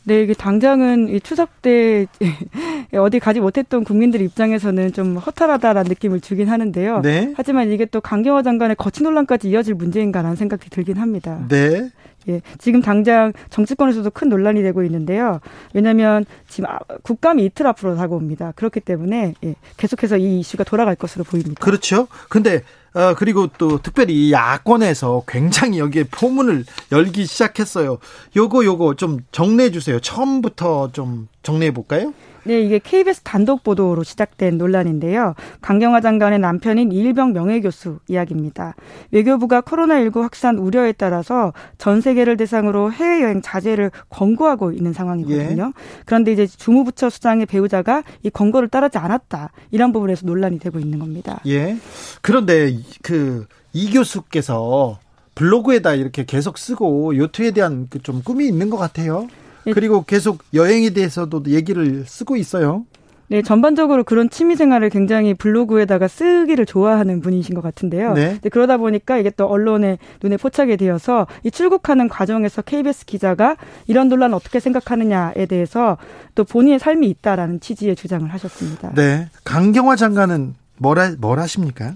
네, 0.06 0.22
이게 0.22 0.34
당장은 0.34 1.10
이 1.10 1.20
추석 1.20 1.62
때 1.62 2.06
어디 2.94 3.20
가지 3.20 3.40
못했던 3.40 3.84
국민들 3.84 4.22
입장에서는 4.22 4.94
좀 4.94 5.18
허탈하다라는 5.18 5.90
느낌을 5.90 6.22
주긴 6.22 6.48
하는데요. 6.48 7.02
네. 7.02 7.34
하지만 7.36 7.72
이게 7.72 7.86
또 7.86 8.02
강경화 8.02 8.44
장관의 8.44 8.76
거친 8.76 9.04
논란까지 9.04 9.50
이어질 9.50 9.74
문제인가라는 9.74 10.36
생각이 10.36 10.70
들긴 10.70 10.98
합니다. 10.98 11.46
네. 11.50 11.90
예, 12.28 12.42
지금 12.58 12.82
당장 12.82 13.34
정치권에서도 13.50 14.10
큰 14.12 14.30
논란이 14.30 14.62
되고 14.64 14.84
있는데요. 14.84 15.40
왜냐하면 15.74 16.26
지금 16.48 16.70
아, 16.70 16.80
국감이 17.04 17.44
이틀 17.46 17.68
앞으로 17.68 17.96
다가옵니다. 17.96 18.54
그렇기 18.56 18.80
때문에 18.80 19.34
예, 19.44 19.56
계속해서 19.78 20.18
이 20.18 20.40
이슈가 20.40 20.64
돌아갈 20.64 20.96
것으로 20.96 21.24
보입니다. 21.24 21.64
그렇죠. 21.64 22.08
근데 22.30 22.62
어, 22.96 23.14
그리고 23.14 23.48
또 23.58 23.82
특별히 23.82 24.32
야권에서 24.32 25.24
굉장히 25.28 25.80
여기에 25.80 26.06
포문을 26.06 26.64
열기 26.94 27.26
시작했어요. 27.26 27.98
요거 28.38 28.64
요거 28.64 28.96
좀 28.96 29.20
정리해 29.34 29.70
주세요. 29.70 30.00
처음부터 30.00 30.92
좀 30.94 31.28
정리해 31.44 31.72
볼까요? 31.72 32.14
네, 32.46 32.62
이게 32.62 32.80
KBS 32.80 33.22
단독 33.22 33.64
보도로 33.64 34.04
시작된 34.04 34.58
논란인데요. 34.58 35.36
강경화 35.62 36.02
장관의 36.02 36.40
남편인 36.40 36.92
이일병 36.92 37.34
명예교수 37.34 38.00
이야기입니다. 38.08 38.76
외교부가 39.12 39.62
코로나19 39.62 40.22
확산 40.22 40.58
우려에 40.58 40.92
따라서 40.92 41.54
전 41.78 42.02
세계를 42.02 42.38
대상으로 42.38 42.92
해외여행 42.92 43.42
자제를 43.42 43.92
권고하고 44.10 44.72
있는 44.72 44.94
상황이거든요. 44.94 45.74
예. 45.76 45.82
그런데 46.06 46.34
이제 46.34 46.48
주무부처 46.48 47.10
수장의 47.10 47.46
배우자가 47.46 48.04
이 48.24 48.30
권고를 48.30 48.70
따르지 48.70 48.98
않았다. 48.98 49.52
이런 49.72 49.92
부분에서 49.92 50.26
논란이 50.26 50.60
되고 50.60 50.80
있는 50.80 51.00
겁니다. 51.00 51.42
예. 51.46 51.78
그런데 52.22 52.74
그 53.02 53.46
이 53.76 53.92
교수께서 53.92 55.00
블로그에다 55.36 55.96
이렇게 55.96 56.24
계속 56.24 56.58
쓰고 56.58 57.18
요트에 57.18 57.52
대한 57.52 57.90
그좀 57.90 58.22
꿈이 58.24 58.48
있는 58.48 58.70
것 58.70 58.78
같아요. 58.78 59.28
예. 59.68 59.74
그리고 59.74 60.04
계속 60.04 60.40
여행에 60.54 60.92
대해서도 60.92 61.44
얘기를 61.48 62.06
쓰고 62.06 62.36
있어요. 62.38 62.86
네, 63.28 63.42
전반적으로 63.42 64.04
그런 64.04 64.30
취미 64.30 64.56
생활을 64.56 64.92
굉장히 64.92 65.34
블로그에다가 65.34 66.08
쓰기를 66.08 66.66
좋아하는 66.68 67.22
분이신 67.22 67.56
것 67.56 67.62
같은데요. 67.62 68.14
네. 68.14 68.40
그러다 68.52 68.78
보니까 68.78 69.18
이게 69.18 69.32
또 69.32 69.48
언론의 69.48 69.98
눈에 70.22 70.38
포착이 70.38 70.78
되어서 70.78 71.26
이 71.44 71.50
출국하는 71.50 72.08
과정에서 72.08 72.62
KBS 72.62 73.06
기자가 73.06 73.58
이런 73.88 74.10
논란 74.10 74.34
어떻게 74.36 74.60
생각하느냐에 74.60 75.48
대해서 75.48 75.98
또 76.36 76.44
본인의 76.44 76.78
삶이 76.78 77.10
있다라는 77.10 77.62
취지의 77.62 77.96
주장을 77.96 78.32
하셨습니다. 78.32 78.92
네. 78.94 79.28
강경화 79.44 79.96
장관은 79.96 80.54
뭐라, 80.78 81.14
뭘 81.18 81.40
하십니까? 81.40 81.96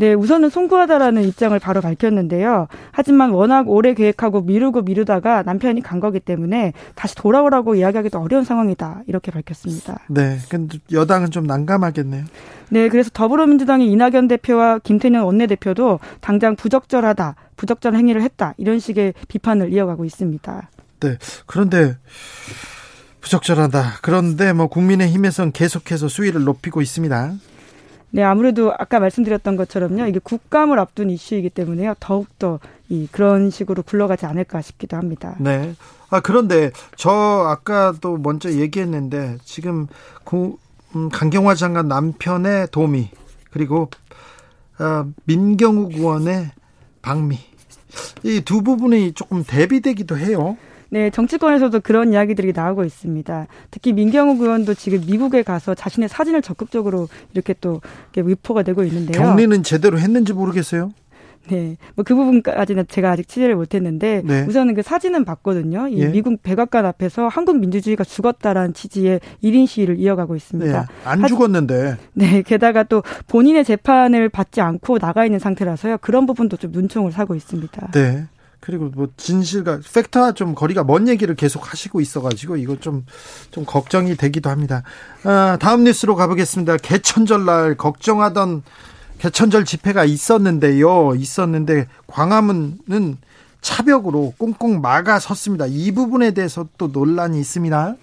네, 0.00 0.14
우선은 0.14 0.48
송구하다라는 0.48 1.24
입장을 1.24 1.58
바로 1.58 1.82
밝혔는데요. 1.82 2.68
하지만 2.90 3.32
워낙 3.32 3.68
오래 3.68 3.92
계획하고 3.92 4.40
미루고 4.40 4.80
미루다가 4.80 5.42
남편이 5.42 5.82
간 5.82 6.00
거기 6.00 6.20
때문에 6.20 6.72
다시 6.94 7.14
돌아오라고 7.16 7.74
이야기하기도 7.74 8.18
어려운 8.18 8.44
상황이다. 8.44 9.02
이렇게 9.06 9.30
밝혔습니다. 9.30 9.98
네, 10.08 10.38
근데 10.48 10.78
여당은 10.90 11.30
좀 11.30 11.44
난감하겠네요. 11.44 12.24
네, 12.70 12.88
그래서 12.88 13.10
더불어민주당의 13.12 13.88
이낙연 13.88 14.28
대표와 14.28 14.78
김태년 14.78 15.24
원내대표도 15.24 16.00
당장 16.22 16.56
부적절하다, 16.56 17.34
부적절한 17.58 18.00
행위를 18.00 18.22
했다. 18.22 18.54
이런 18.56 18.78
식의 18.78 19.12
비판을 19.28 19.70
이어가고 19.70 20.06
있습니다. 20.06 20.70
네, 21.00 21.18
그런데 21.44 21.98
부적절하다. 23.20 23.98
그런데 24.00 24.54
뭐 24.54 24.66
국민의힘에서는 24.68 25.52
계속해서 25.52 26.08
수위를 26.08 26.44
높이고 26.44 26.80
있습니다. 26.80 27.34
네, 28.12 28.22
아무래도 28.22 28.72
아까 28.76 28.98
말씀드렸던 29.00 29.56
것처럼요. 29.56 30.06
이게 30.06 30.18
국감을 30.18 30.78
앞둔 30.78 31.10
이슈이기 31.10 31.50
때문에요. 31.50 31.94
더욱더 32.00 32.58
이 32.88 33.06
그런 33.12 33.50
식으로 33.50 33.82
굴러가지 33.82 34.26
않을까 34.26 34.62
싶기도 34.62 34.96
합니다. 34.96 35.36
네. 35.38 35.74
아, 36.10 36.20
그런데 36.20 36.72
저 36.96 37.10
아까도 37.10 38.16
먼저 38.16 38.50
얘기했는데 38.50 39.38
지금 39.44 39.86
고, 40.24 40.58
음, 40.96 41.08
강경화 41.08 41.54
장관 41.54 41.86
남편의 41.86 42.68
도미 42.72 43.10
그리고 43.52 43.88
어, 44.80 45.06
민경욱 45.24 45.94
의원의 45.94 46.50
방미 47.02 47.38
이 48.24 48.40
두 48.44 48.62
부분이 48.62 49.12
조금 49.12 49.44
대비되기도 49.44 50.16
해요. 50.18 50.56
네, 50.90 51.10
정치권에서도 51.10 51.80
그런 51.80 52.12
이야기들이 52.12 52.52
나오고 52.52 52.84
있습니다. 52.84 53.46
특히 53.70 53.92
민경욱 53.92 54.40
의원도 54.40 54.74
지금 54.74 55.00
미국에 55.06 55.42
가서 55.42 55.74
자신의 55.74 56.08
사진을 56.08 56.42
적극적으로 56.42 57.08
이렇게 57.32 57.54
또 57.60 57.80
이렇게 58.12 58.28
위포가 58.28 58.62
되고 58.62 58.82
있는데요. 58.84 59.22
격리는 59.22 59.62
제대로 59.62 59.98
했는지 59.98 60.32
모르겠어요. 60.32 60.92
네. 61.48 61.76
뭐 61.94 62.04
그 62.04 62.14
부분까지는 62.14 62.86
제가 62.88 63.10
아직 63.10 63.28
취재를 63.28 63.54
못 63.54 63.74
했는데 63.74 64.22
네. 64.24 64.44
우선은 64.48 64.74
그 64.74 64.82
사진은 64.82 65.24
봤거든요. 65.24 65.88
이 65.88 66.00
예. 66.00 66.08
미국 66.08 66.42
백악관 66.42 66.84
앞에서 66.86 67.28
한국 67.28 67.58
민주주의가 67.58 68.02
죽었다라는 68.02 68.74
취지의 68.74 69.20
1인 69.42 69.66
시위를 69.66 69.98
이어가고 69.98 70.34
있습니다. 70.34 70.80
네. 70.80 70.86
안 71.04 71.26
죽었는데. 71.26 71.96
네. 72.14 72.42
게다가 72.42 72.82
또 72.82 73.02
본인의 73.28 73.64
재판을 73.64 74.28
받지 74.28 74.60
않고 74.60 74.98
나가 74.98 75.24
있는 75.24 75.38
상태라서요. 75.38 75.98
그런 75.98 76.26
부분도 76.26 76.56
좀 76.56 76.72
눈총을 76.72 77.12
사고 77.12 77.34
있습니다. 77.34 77.90
네. 77.92 78.26
그리고 78.60 78.90
뭐 78.94 79.08
진실과 79.16 79.80
팩트와 79.92 80.32
좀 80.32 80.54
거리가 80.54 80.84
먼 80.84 81.08
얘기를 81.08 81.34
계속 81.34 81.72
하시고 81.72 82.00
있어가지고 82.00 82.56
이거 82.56 82.76
좀좀 82.78 83.64
걱정이 83.66 84.16
되기도 84.16 84.50
합니다. 84.50 84.82
아, 85.24 85.56
다음 85.60 85.84
뉴스로 85.84 86.14
가보겠습니다. 86.14 86.76
개천절 86.76 87.44
날 87.46 87.74
걱정하던 87.76 88.62
개천절 89.18 89.64
집회가 89.64 90.04
있었는데요. 90.04 91.14
있었는데 91.14 91.86
광화문은 92.06 93.18
차벽으로 93.60 94.34
꽁꽁 94.38 94.80
막아 94.80 95.18
섰습니다. 95.18 95.66
이 95.66 95.92
부분에 95.92 96.30
대해서 96.32 96.66
또 96.78 96.88
논란이 96.88 97.38
있습니다. 97.40 97.96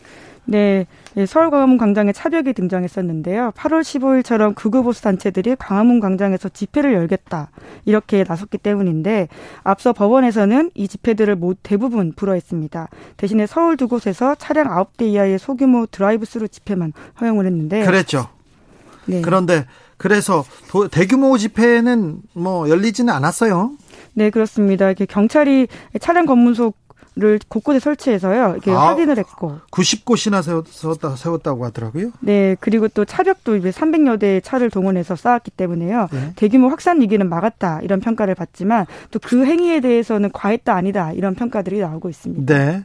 네, 0.47 0.87
네, 1.13 1.25
서울 1.25 1.51
광화문 1.51 1.77
광장에 1.77 2.13
차벽이 2.13 2.53
등장했었는데요. 2.53 3.51
8월 3.55 3.81
15일처럼 3.81 4.55
극우보수 4.55 5.01
단체들이 5.01 5.57
광화문 5.57 5.99
광장에서 5.99 6.49
집회를 6.49 6.93
열겠다 6.93 7.49
이렇게 7.85 8.23
나섰기 8.25 8.57
때문인데 8.57 9.27
앞서 9.63 9.91
법원에서는 9.91 10.71
이 10.73 10.87
집회들을 10.87 11.35
모 11.35 11.53
대부분 11.63 12.13
불허했습니다. 12.15 12.87
대신에 13.17 13.45
서울 13.45 13.75
두 13.75 13.87
곳에서 13.87 14.35
차량 14.35 14.67
9대 14.67 15.03
이하의 15.07 15.37
소규모 15.37 15.85
드라이브스루 15.85 16.47
집회만 16.47 16.93
허용을 17.19 17.45
했는데 17.45 17.85
그랬죠. 17.85 18.29
네. 19.05 19.21
그런데 19.21 19.65
그래서 19.97 20.45
대규모 20.91 21.37
집회는 21.37 22.21
뭐 22.33 22.69
열리지는 22.69 23.13
않았어요. 23.13 23.71
네, 24.13 24.29
그렇습니다. 24.29 24.87
이렇게 24.87 25.05
경찰이 25.05 25.67
차량 25.99 26.25
검문소 26.25 26.73
를 27.19 27.39
곳곳에 27.49 27.79
설치해서요. 27.79 28.51
이렇게 28.51 28.69
아, 28.69 28.89
확인을 28.89 29.17
했고 29.17 29.57
90곳이나 29.71 30.43
세웠다 30.67 31.15
세웠다고 31.15 31.65
하더라고요. 31.65 32.11
네, 32.19 32.55
그리고 32.59 32.87
또 32.89 33.05
차벽도 33.05 33.55
이제 33.55 33.71
300여 33.71 34.19
대의 34.19 34.39
차를 34.43 34.69
동원해서 34.69 35.15
쌓았기 35.15 35.49
때문에요. 35.49 36.09
네. 36.11 36.33
대규모 36.35 36.67
확산 36.67 37.01
위기는 37.01 37.27
막았다 37.27 37.81
이런 37.81 38.01
평가를 38.01 38.35
받지만 38.35 38.85
또 39.09 39.17
그 39.19 39.45
행위에 39.45 39.79
대해서는 39.79 40.31
과했다 40.31 40.75
아니다 40.75 41.11
이런 41.11 41.33
평가들이 41.33 41.79
나오고 41.79 42.07
있습니다. 42.07 42.53
네, 42.53 42.83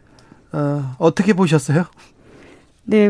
어, 0.53 0.95
어떻게 0.99 1.35
보셨어요? 1.35 1.85
네, 2.85 3.09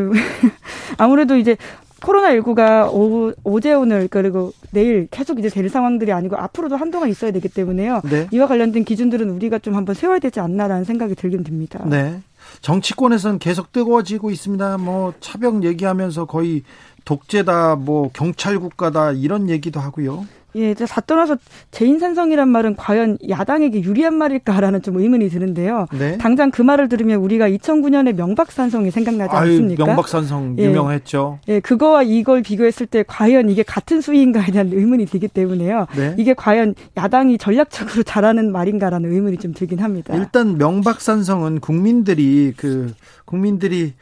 아무래도 0.99 1.37
이제 1.37 1.57
코로나19가 2.03 2.93
오, 2.93 3.33
어제 3.45 3.73
오늘 3.73 4.09
그리고 4.09 4.53
내일 4.71 5.07
계속 5.11 5.39
이제 5.39 5.49
될 5.49 5.69
상황들이 5.69 6.13
아니고 6.13 6.37
앞으로도 6.37 6.77
한동안 6.77 7.09
있어야 7.09 7.31
되기 7.31 7.49
때문에요. 7.49 8.01
네. 8.05 8.29
이와 8.33 8.47
관련된 8.47 8.85
기준들은 8.85 9.31
우리가 9.31 9.59
좀 9.59 9.75
한번 9.77 9.95
세워야 9.95 10.19
되지 10.19 10.41
않나라는 10.41 10.85
생각이 10.85 11.15
들긴 11.15 11.45
듭니다. 11.45 11.83
네. 11.87 12.21
정치권에서는 12.61 13.39
계속 13.39 13.73
뜨거워지고 13.73 14.31
있습니다. 14.31 14.79
뭐 14.79 15.15
차벽 15.21 15.65
얘기하면서 15.65 16.27
거의 16.27 16.63
독재다, 17.05 17.77
뭐 17.77 18.11
경찰 18.13 18.59
국가다 18.59 19.13
이런 19.13 19.49
얘기도 19.49 19.81
하고요. 19.81 20.27
예, 20.55 20.75
다 20.75 21.01
떠나서 21.01 21.37
재인산성이란 21.71 22.49
말은 22.49 22.77
과연 22.77 23.19
야당에게 23.29 23.83
유리한 23.83 24.15
말일까라는 24.15 24.83
좀 24.83 24.99
의문이 24.99 25.29
드는데요. 25.31 25.87
네? 25.93 26.19
당장 26.19 26.51
그 26.51 26.63
말을 26.63 26.89
들으면 26.89 27.21
우리가 27.21 27.49
2009년에 27.49 28.15
명박산성이 28.15 28.91
생각나지 28.91 29.35
않습니까? 29.35 29.83
아유, 29.83 29.87
명박산성 29.89 30.57
예. 30.59 30.65
유명했죠. 30.65 31.39
예, 31.49 31.61
그거와 31.61 32.03
이걸 32.03 32.43
비교했을 32.43 32.87
때 32.87 33.05
과연 33.07 33.49
이게 33.49 33.63
같은 33.63 34.01
수위인가에 34.01 34.51
대한 34.51 34.71
의문이 34.73 35.07
들기 35.07 35.29
때문에요. 35.29 35.87
네? 35.97 36.15
이게 36.19 36.35
과연 36.35 36.75
야당이 36.97 37.39
전략적으로 37.39 38.03
잘하는 38.03 38.53
말인가라는 38.53 39.11
의문이 39.11 39.39
좀 39.39 39.55
들긴 39.55 39.79
합니다. 39.79 40.15
일단 40.15 40.59
명박산성은 40.59 41.61
국민들이 41.61 42.53
그 42.57 42.93
국민들이 43.25 43.95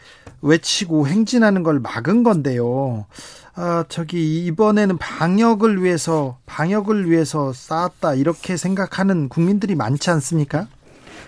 외치고 0.42 1.06
행진하는 1.06 1.62
걸 1.62 1.80
막은 1.80 2.22
건데요. 2.22 3.06
아, 3.54 3.84
저기 3.88 4.46
이번에는 4.46 4.96
방역을 4.98 5.82
위해서 5.82 6.38
방역을 6.46 7.10
위해서 7.10 7.52
쌓았다 7.52 8.14
이렇게 8.14 8.56
생각하는 8.56 9.28
국민들이 9.28 9.74
많지 9.74 10.10
않습니까? 10.10 10.68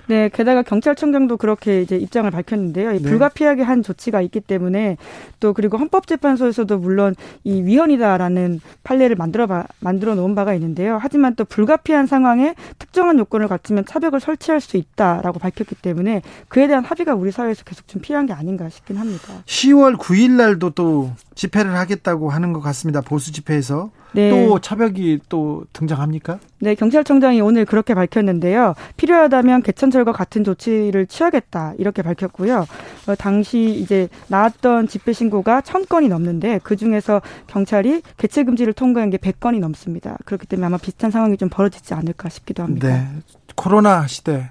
네, 0.06 0.28
게다가 0.28 0.62
경찰청장도 0.62 1.36
그렇게 1.36 1.82
이제 1.82 1.96
입장을 1.96 2.30
밝혔는데요. 2.30 2.92
네. 2.92 2.98
불가피하게 3.02 3.62
한 3.62 3.82
조치가 3.82 4.20
있기 4.22 4.40
때문에 4.40 4.96
또 5.40 5.52
그리고 5.52 5.78
헌법재판소에서도 5.78 6.78
물론 6.78 7.14
이 7.44 7.62
위헌이다라는 7.62 8.60
판례를 8.82 9.16
만들어 9.16 9.46
봐, 9.46 9.64
만들어 9.80 10.14
놓은 10.14 10.34
바가 10.34 10.54
있는데요. 10.54 10.98
하지만 11.00 11.34
또 11.36 11.44
불가피한 11.44 12.06
상황에 12.06 12.54
특정한 12.78 13.18
요건을 13.18 13.48
갖추면 13.48 13.84
차벽을 13.86 14.20
설치할 14.20 14.60
수 14.60 14.76
있다라고 14.76 15.38
밝혔기 15.38 15.76
때문에 15.76 16.22
그에 16.48 16.66
대한 16.66 16.84
합의가 16.84 17.14
우리 17.14 17.30
사회에서 17.30 17.64
계속 17.64 17.86
좀 17.88 18.02
필요한 18.02 18.26
게 18.26 18.32
아닌가 18.32 18.68
싶긴 18.68 18.96
합니다. 18.96 19.42
10월 19.46 19.96
9일 19.96 20.32
날도 20.32 20.70
또 20.70 21.12
집회를 21.34 21.74
하겠다고 21.76 22.30
하는 22.30 22.52
것 22.52 22.60
같습니다. 22.60 23.00
보수 23.00 23.32
집회에서. 23.32 23.90
네. 24.14 24.30
또 24.30 24.58
차벽이 24.58 25.20
또 25.28 25.64
등장합니까? 25.72 26.38
네, 26.60 26.74
경찰청장이 26.74 27.40
오늘 27.40 27.64
그렇게 27.64 27.94
밝혔는데요. 27.94 28.74
필요하다면 28.98 29.62
개천절 29.62 30.01
과 30.04 30.12
같은 30.12 30.44
조치를 30.44 31.06
취하겠다 31.06 31.74
이렇게 31.78 32.02
밝혔고요. 32.02 32.66
어, 33.06 33.14
당시 33.16 33.78
이제 33.80 34.08
나왔던 34.28 34.88
집회 34.88 35.12
신고가 35.12 35.62
천 35.62 35.86
건이 35.86 36.08
넘는데 36.08 36.60
그 36.62 36.76
중에서 36.76 37.22
경찰이 37.46 38.02
개체 38.18 38.44
금지를 38.44 38.72
통과한 38.74 39.08
게 39.10 39.18
백 39.22 39.38
건이 39.40 39.60
넘습니다. 39.60 40.18
그렇기 40.24 40.46
때문에 40.46 40.66
아마 40.66 40.76
비슷한 40.76 41.10
상황이 41.10 41.36
좀 41.36 41.48
벌어지지 41.48 41.94
않을까 41.94 42.28
싶기도 42.28 42.62
합니다. 42.64 42.88
네, 42.88 43.08
코로나 43.54 44.06
시대. 44.06 44.50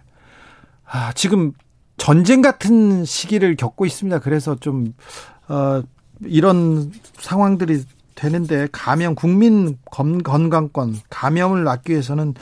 아, 0.85 1.11
지금 1.13 1.51
전쟁 1.97 2.41
같은 2.41 3.05
시기를 3.05 3.55
겪고 3.57 3.85
있습니다. 3.85 4.19
그래서 4.19 4.55
좀 4.55 4.93
어, 5.49 5.83
이런 6.23 6.91
상황들이 7.19 7.83
되는데 8.15 8.67
감염 8.71 9.15
국민 9.15 9.77
건강권 9.89 10.95
감염을 11.09 11.63
막기 11.63 11.91
위해서는 11.91 12.33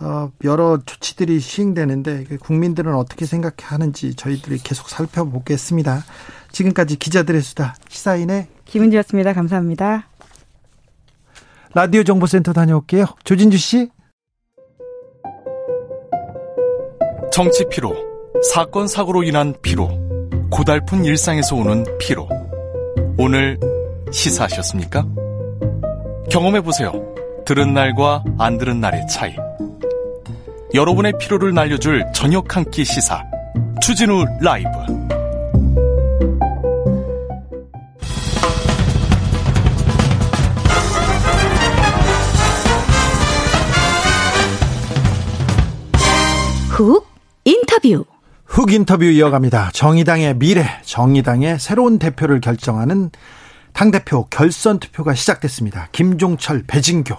어, 0.00 0.30
여러 0.44 0.78
조치들이 0.84 1.40
시행되는데 1.40 2.24
국민들은 2.40 2.94
어떻게 2.94 3.26
생각하는지 3.26 4.14
저희들이 4.14 4.58
계속 4.58 4.88
살펴보겠습니다. 4.88 6.04
지금까지 6.52 6.96
기자들의 6.96 7.40
수다 7.42 7.74
시사인의 7.88 8.46
김은지였습니다. 8.64 9.32
감사합니다. 9.32 10.08
라디오 11.74 12.02
정보센터 12.04 12.52
다녀올게요. 12.52 13.06
조진주 13.24 13.58
씨. 13.58 13.90
정치 17.32 17.64
피로, 17.68 17.94
사건 18.52 18.88
사고로 18.88 19.22
인한 19.22 19.54
피로, 19.62 19.88
고달픈 20.50 21.04
일상에서 21.04 21.56
오는 21.56 21.84
피로. 21.98 22.28
오늘 23.16 23.58
시사하셨습니까? 24.10 25.06
경험해 26.30 26.62
보세요. 26.62 26.92
들은 27.44 27.74
날과 27.74 28.24
안 28.38 28.58
들은 28.58 28.80
날의 28.80 29.06
차이. 29.08 29.36
여러분의 30.74 31.14
피로를 31.18 31.54
날려줄 31.54 32.04
저녁 32.14 32.56
한 32.56 32.64
끼 32.70 32.84
시사. 32.84 33.22
추진우 33.80 34.24
라이브. 34.40 34.68
훅 46.70 47.06
인터뷰. 47.44 48.04
훅 48.44 48.72
인터뷰 48.72 49.04
이어갑니다. 49.04 49.70
정의당의 49.72 50.34
미래, 50.38 50.66
정의당의 50.84 51.58
새로운 51.58 51.98
대표를 51.98 52.40
결정하는 52.40 53.10
당대표 53.72 54.26
결선 54.26 54.78
투표가 54.80 55.14
시작됐습니다. 55.14 55.88
김종철, 55.92 56.64
배진교. 56.66 57.16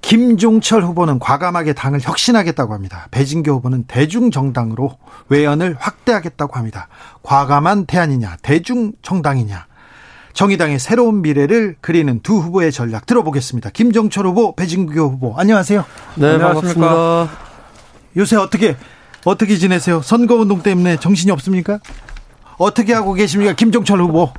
김종철 0.00 0.82
후보는 0.84 1.18
과감하게 1.18 1.72
당을 1.72 2.00
혁신하겠다고 2.00 2.72
합니다. 2.72 3.08
배진교 3.10 3.52
후보는 3.54 3.84
대중정당으로 3.88 4.98
외연을 5.28 5.76
확대하겠다고 5.78 6.56
합니다. 6.56 6.88
과감한 7.22 7.86
대안이냐, 7.86 8.36
대중정당이냐. 8.42 9.66
정의당의 10.32 10.78
새로운 10.78 11.22
미래를 11.22 11.76
그리는 11.80 12.20
두 12.22 12.36
후보의 12.38 12.70
전략 12.70 13.06
들어보겠습니다. 13.06 13.70
김종철 13.70 14.26
후보, 14.26 14.54
배진교 14.54 15.00
후보, 15.00 15.34
안녕하세요. 15.36 15.84
네, 16.16 16.34
안녕하십니까. 16.34 16.80
반갑습니다. 16.80 17.46
요새 18.18 18.36
어떻게, 18.36 18.76
어떻게 19.24 19.56
지내세요? 19.56 20.02
선거운동 20.02 20.62
때문에 20.62 20.98
정신이 20.98 21.32
없습니까? 21.32 21.80
어떻게 22.58 22.92
하고 22.92 23.14
계십니까? 23.14 23.54
김종철 23.54 24.00
후보. 24.00 24.32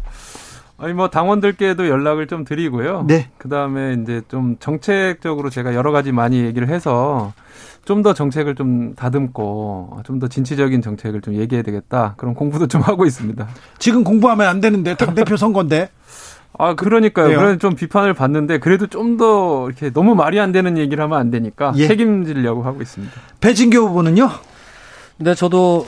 아니 0.80 0.94
뭐 0.94 1.10
당원들께도 1.10 1.88
연락을 1.88 2.28
좀 2.28 2.44
드리고요. 2.46 3.06
네. 3.08 3.30
그다음에 3.38 3.98
이제 4.02 4.22
좀 4.28 4.58
정책적으로 4.60 5.50
제가 5.50 5.74
여러 5.74 5.92
가지 5.92 6.12
많이 6.12 6.40
얘기를 6.44 6.70
해서 6.70 7.34
좀 7.86 8.04
더 8.04 8.14
정책을 8.14 8.54
좀 8.56 8.94
다듬고 8.96 10.02
좀 10.06 10.20
더 10.20 10.28
진취적인 10.28 10.82
정책을 10.82 11.22
좀 11.22 11.34
얘기해야 11.36 11.64
되겠다. 11.64 12.14
그런 12.18 12.36
공부도 12.36 12.68
좀 12.68 12.82
하고 12.82 13.06
있습니다. 13.06 13.48
지금 13.80 14.04
공부하면 14.04 14.46
안 14.48 14.60
되는데 14.62 14.96
당 14.96 15.16
대표 15.16 15.36
선거인데. 15.38 15.90
아 16.60 16.74
그러니까요. 16.76 17.38
그래서 17.38 17.58
좀 17.60 17.76
비판을 17.76 18.14
받는데 18.14 18.60
그래도 18.60 18.88
좀 18.88 19.18
더 19.18 19.68
이렇게 19.68 19.90
너무 19.92 20.14
말이 20.16 20.40
안 20.40 20.52
되는 20.52 20.78
얘기를 20.78 21.04
하면 21.04 21.18
안 21.18 21.32
되니까 21.32 21.72
예. 21.78 21.88
책임지려고 21.88 22.62
하고 22.64 22.82
있습니다. 22.84 23.14
배진교 23.42 23.78
후보는요? 23.80 24.30
네, 25.18 25.34
저도 25.34 25.88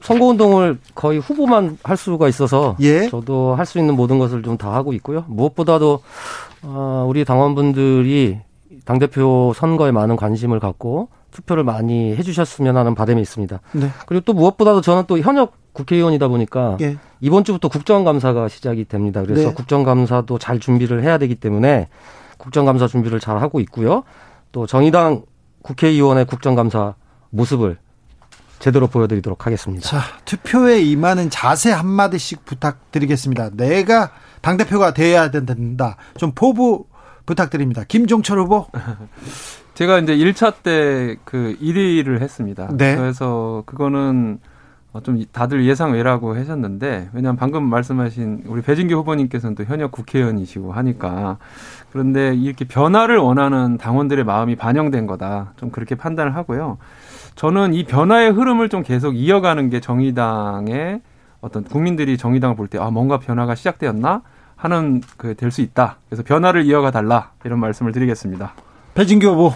선거운동을 0.00 0.78
거의 0.94 1.18
후보만 1.18 1.78
할 1.82 1.96
수가 1.96 2.28
있어서 2.28 2.76
예? 2.80 3.08
저도 3.08 3.54
할 3.56 3.66
수 3.66 3.78
있는 3.78 3.94
모든 3.96 4.18
것을 4.18 4.42
좀 4.42 4.56
다 4.56 4.72
하고 4.74 4.92
있고요. 4.94 5.24
무엇보다도 5.28 6.00
어, 6.62 7.06
우리 7.08 7.24
당원분들이 7.24 8.40
당대표 8.84 9.52
선거에 9.54 9.90
많은 9.92 10.16
관심을 10.16 10.60
갖고 10.60 11.08
투표를 11.30 11.62
많이 11.64 12.14
해주셨으면 12.16 12.76
하는 12.76 12.94
바람이 12.94 13.20
있습니다. 13.20 13.60
네. 13.72 13.90
그리고 14.06 14.24
또 14.24 14.32
무엇보다도 14.32 14.80
저는 14.80 15.04
또 15.06 15.18
현역 15.18 15.52
국회의원이다 15.74 16.26
보니까 16.28 16.76
예. 16.80 16.96
이번 17.20 17.44
주부터 17.44 17.68
국정감사가 17.68 18.48
시작이 18.48 18.86
됩니다. 18.86 19.22
그래서 19.22 19.48
네. 19.48 19.54
국정감사도 19.54 20.38
잘 20.38 20.58
준비를 20.58 21.02
해야 21.02 21.18
되기 21.18 21.34
때문에 21.34 21.88
국정감사 22.38 22.86
준비를 22.88 23.20
잘 23.20 23.38
하고 23.40 23.60
있고요. 23.60 24.04
또 24.52 24.66
정의당 24.66 25.22
국회의원의 25.62 26.24
국정감사 26.24 26.94
모습을 27.30 27.76
제대로 28.58 28.86
보여드리도록 28.86 29.46
하겠습니다. 29.46 29.86
자, 29.88 30.00
투표에 30.24 30.80
임하는 30.80 31.30
자세 31.30 31.70
한마디씩 31.70 32.44
부탁드리겠습니다. 32.44 33.50
내가 33.54 34.10
당대표가 34.40 34.94
돼야 34.94 35.30
된다. 35.30 35.96
좀 36.16 36.32
포부 36.34 36.86
부탁드립니다. 37.26 37.84
김종철 37.86 38.38
후보. 38.40 38.66
제가 39.74 40.00
이제 40.00 40.16
1차 40.16 40.54
때 40.62 41.16
그 41.24 41.56
1위를 41.60 42.20
했습니다. 42.20 42.68
네. 42.76 42.96
그래서 42.96 43.62
그거는 43.66 44.40
좀 45.04 45.22
다들 45.30 45.64
예상 45.64 45.92
외라고 45.92 46.34
하셨는데 46.34 47.10
왜냐하면 47.12 47.36
방금 47.36 47.62
말씀하신 47.64 48.44
우리 48.46 48.62
배진규 48.62 48.94
후보님께서는 48.96 49.54
또 49.54 49.62
현역 49.62 49.92
국회의원이시고 49.92 50.72
하니까 50.72 51.38
그런데 51.92 52.34
이렇게 52.34 52.64
변화를 52.64 53.18
원하는 53.18 53.78
당원들의 53.78 54.24
마음이 54.24 54.56
반영된 54.56 55.06
거다. 55.06 55.52
좀 55.56 55.70
그렇게 55.70 55.94
판단을 55.94 56.34
하고요. 56.34 56.78
저는 57.38 57.72
이 57.72 57.84
변화의 57.84 58.30
흐름을 58.32 58.68
좀 58.68 58.82
계속 58.82 59.14
이어가는 59.16 59.70
게 59.70 59.78
정의당의 59.80 61.00
어떤 61.40 61.62
국민들이 61.62 62.18
정의당을 62.18 62.56
볼 62.56 62.66
때 62.68 62.78
아 62.78 62.90
뭔가 62.90 63.18
변화가 63.20 63.54
시작되었나 63.54 64.22
하는 64.56 65.00
그 65.16 65.34
될 65.36 65.52
수 65.52 65.60
있다. 65.60 65.98
그래서 66.08 66.24
변화를 66.24 66.64
이어가 66.66 66.90
달라 66.90 67.30
이런 67.44 67.60
말씀을 67.60 67.92
드리겠습니다. 67.92 68.54
배진규 68.94 69.28
후보. 69.28 69.52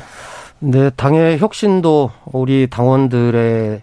네, 0.61 0.91
당의 0.91 1.39
혁신도 1.41 2.13
우리 2.27 2.69
당원들의 2.71 3.83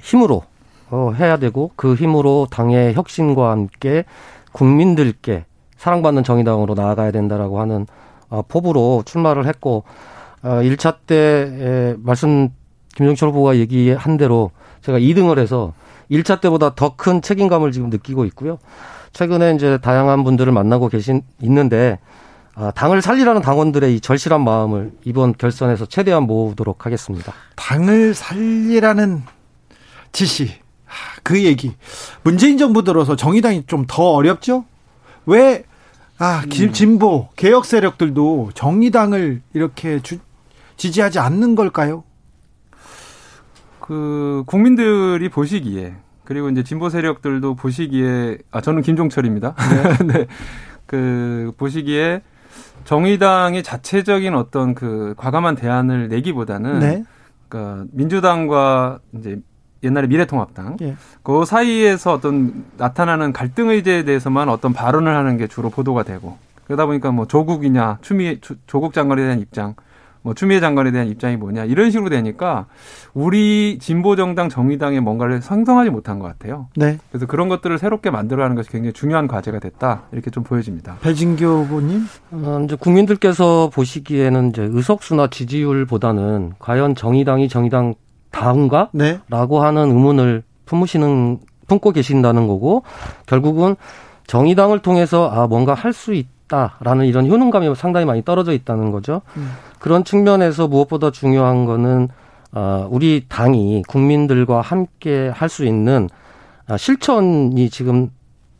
힘으로 0.00 0.44
어, 0.90 1.12
해야 1.16 1.36
되고 1.36 1.72
그 1.74 1.96
힘으로 1.96 2.46
당의 2.48 2.94
혁신과 2.94 3.50
함께 3.50 4.04
국민들께 4.52 5.46
사랑받는 5.78 6.22
정의당으로 6.22 6.74
나아가야 6.74 7.10
된다라고 7.10 7.58
하는 7.58 7.88
어, 8.28 8.42
포부로 8.46 9.02
출마를 9.04 9.46
했고 9.46 9.82
어, 10.44 10.60
1차 10.62 10.94
때 11.08 11.96
말씀 11.98 12.50
김종철 12.94 13.30
후보가 13.30 13.56
얘기한 13.56 14.16
대로 14.16 14.50
제가 14.82 14.98
2등을 14.98 15.38
해서 15.38 15.72
1차 16.10 16.40
때보다 16.40 16.74
더 16.74 16.96
큰 16.96 17.22
책임감을 17.22 17.72
지금 17.72 17.90
느끼고 17.90 18.24
있고요. 18.26 18.58
최근에 19.12 19.54
이제 19.54 19.78
다양한 19.78 20.24
분들을 20.24 20.52
만나고 20.52 20.88
계신 20.88 21.22
있는데 21.42 21.98
아, 22.56 22.70
당을 22.70 23.02
살리라는 23.02 23.42
당원들의 23.42 23.96
이 23.96 24.00
절실한 24.00 24.42
마음을 24.44 24.92
이번 25.04 25.32
결선에서 25.32 25.86
최대한 25.86 26.24
모으도록 26.24 26.86
하겠습니다. 26.86 27.32
당을 27.56 28.14
살리라는 28.14 29.22
지시, 30.12 30.52
그 31.24 31.42
얘기. 31.42 31.74
문재인 32.22 32.56
정부 32.58 32.84
들어서 32.84 33.16
정의당이 33.16 33.64
좀 33.66 33.86
더 33.88 34.04
어렵죠? 34.12 34.64
왜, 35.26 35.64
아, 36.18 36.42
음. 36.44 36.72
진보, 36.72 37.28
개혁 37.34 37.64
세력들도 37.64 38.50
정의당을 38.54 39.42
이렇게 39.54 40.00
주, 40.00 40.18
지지하지 40.76 41.18
않는 41.18 41.56
걸까요? 41.56 42.04
그, 43.84 44.44
국민들이 44.46 45.28
보시기에, 45.28 45.94
그리고 46.24 46.48
이제 46.48 46.62
진보 46.62 46.88
세력들도 46.88 47.54
보시기에, 47.54 48.38
아, 48.50 48.62
저는 48.62 48.80
김종철입니다. 48.80 49.54
네. 49.54 50.06
네. 50.12 50.26
그, 50.86 51.52
보시기에, 51.58 52.22
정의당의 52.84 53.62
자체적인 53.62 54.34
어떤 54.34 54.74
그 54.74 55.14
과감한 55.18 55.56
대안을 55.56 56.08
내기보다는 56.08 56.78
네. 56.78 57.04
그러니까 57.48 57.84
민주당과 57.92 59.00
이제 59.18 59.40
옛날에 59.82 60.06
미래통합당 60.06 60.78
예. 60.80 60.96
그 61.22 61.44
사이에서 61.44 62.14
어떤 62.14 62.64
나타나는 62.76 63.32
갈등 63.32 63.68
의제에 63.68 64.04
대해서만 64.04 64.48
어떤 64.48 64.72
발언을 64.72 65.14
하는 65.14 65.36
게 65.36 65.46
주로 65.46 65.68
보도가 65.70 66.04
되고 66.04 66.38
그러다 66.64 66.86
보니까 66.86 67.10
뭐 67.10 67.26
조국이냐 67.26 67.98
추미 68.00 68.40
조국 68.66 68.94
장관에 68.94 69.22
대한 69.22 69.40
입장 69.40 69.74
뭐 70.24 70.32
추미애 70.32 70.58
장관에 70.58 70.90
대한 70.90 71.06
입장이 71.08 71.36
뭐냐 71.36 71.66
이런 71.66 71.90
식으로 71.90 72.08
되니까 72.08 72.64
우리 73.12 73.78
진보 73.78 74.16
정당 74.16 74.48
정의당의 74.48 75.00
뭔가를 75.00 75.42
상성하지 75.42 75.90
못한 75.90 76.18
것 76.18 76.26
같아요. 76.26 76.68
네. 76.76 76.98
그래서 77.10 77.26
그런 77.26 77.50
것들을 77.50 77.76
새롭게 77.76 78.08
만들어가는 78.10 78.56
것이 78.56 78.70
굉장히 78.70 78.94
중요한 78.94 79.28
과제가 79.28 79.58
됐다 79.58 80.04
이렇게 80.12 80.30
좀 80.30 80.42
보여집니다. 80.42 80.96
배진교 81.02 81.44
후보님, 81.44 82.06
어, 82.32 82.60
이제 82.64 82.74
국민들께서 82.74 83.70
보시기에는 83.72 84.48
이제 84.48 84.62
의석수나 84.62 85.26
지지율보다는 85.28 86.54
과연 86.58 86.94
정의당이 86.94 87.48
정의당 87.50 87.94
다운가? 88.30 88.88
네. 88.94 89.20
라고 89.28 89.62
하는 89.62 89.88
의문을 89.90 90.42
품으시는 90.64 91.38
품고 91.68 91.92
계신다는 91.92 92.46
거고 92.46 92.82
결국은 93.26 93.76
정의당을 94.26 94.78
통해서 94.80 95.28
아 95.28 95.46
뭔가 95.46 95.74
할 95.74 95.92
수 95.92 96.14
있 96.14 96.26
다라는 96.48 97.06
이런 97.06 97.28
효능감이 97.28 97.74
상당히 97.74 98.06
많이 98.06 98.22
떨어져 98.24 98.52
있다는 98.52 98.90
거죠. 98.90 99.22
음. 99.36 99.52
그런 99.78 100.04
측면에서 100.04 100.68
무엇보다 100.68 101.10
중요한 101.10 101.64
거는 101.64 102.08
어, 102.52 102.86
우리 102.90 103.24
당이 103.28 103.82
국민들과 103.88 104.60
함께 104.60 105.28
할 105.34 105.48
수 105.48 105.64
있는 105.64 106.08
아, 106.66 106.76
실천이 106.76 107.68
지금 107.70 108.10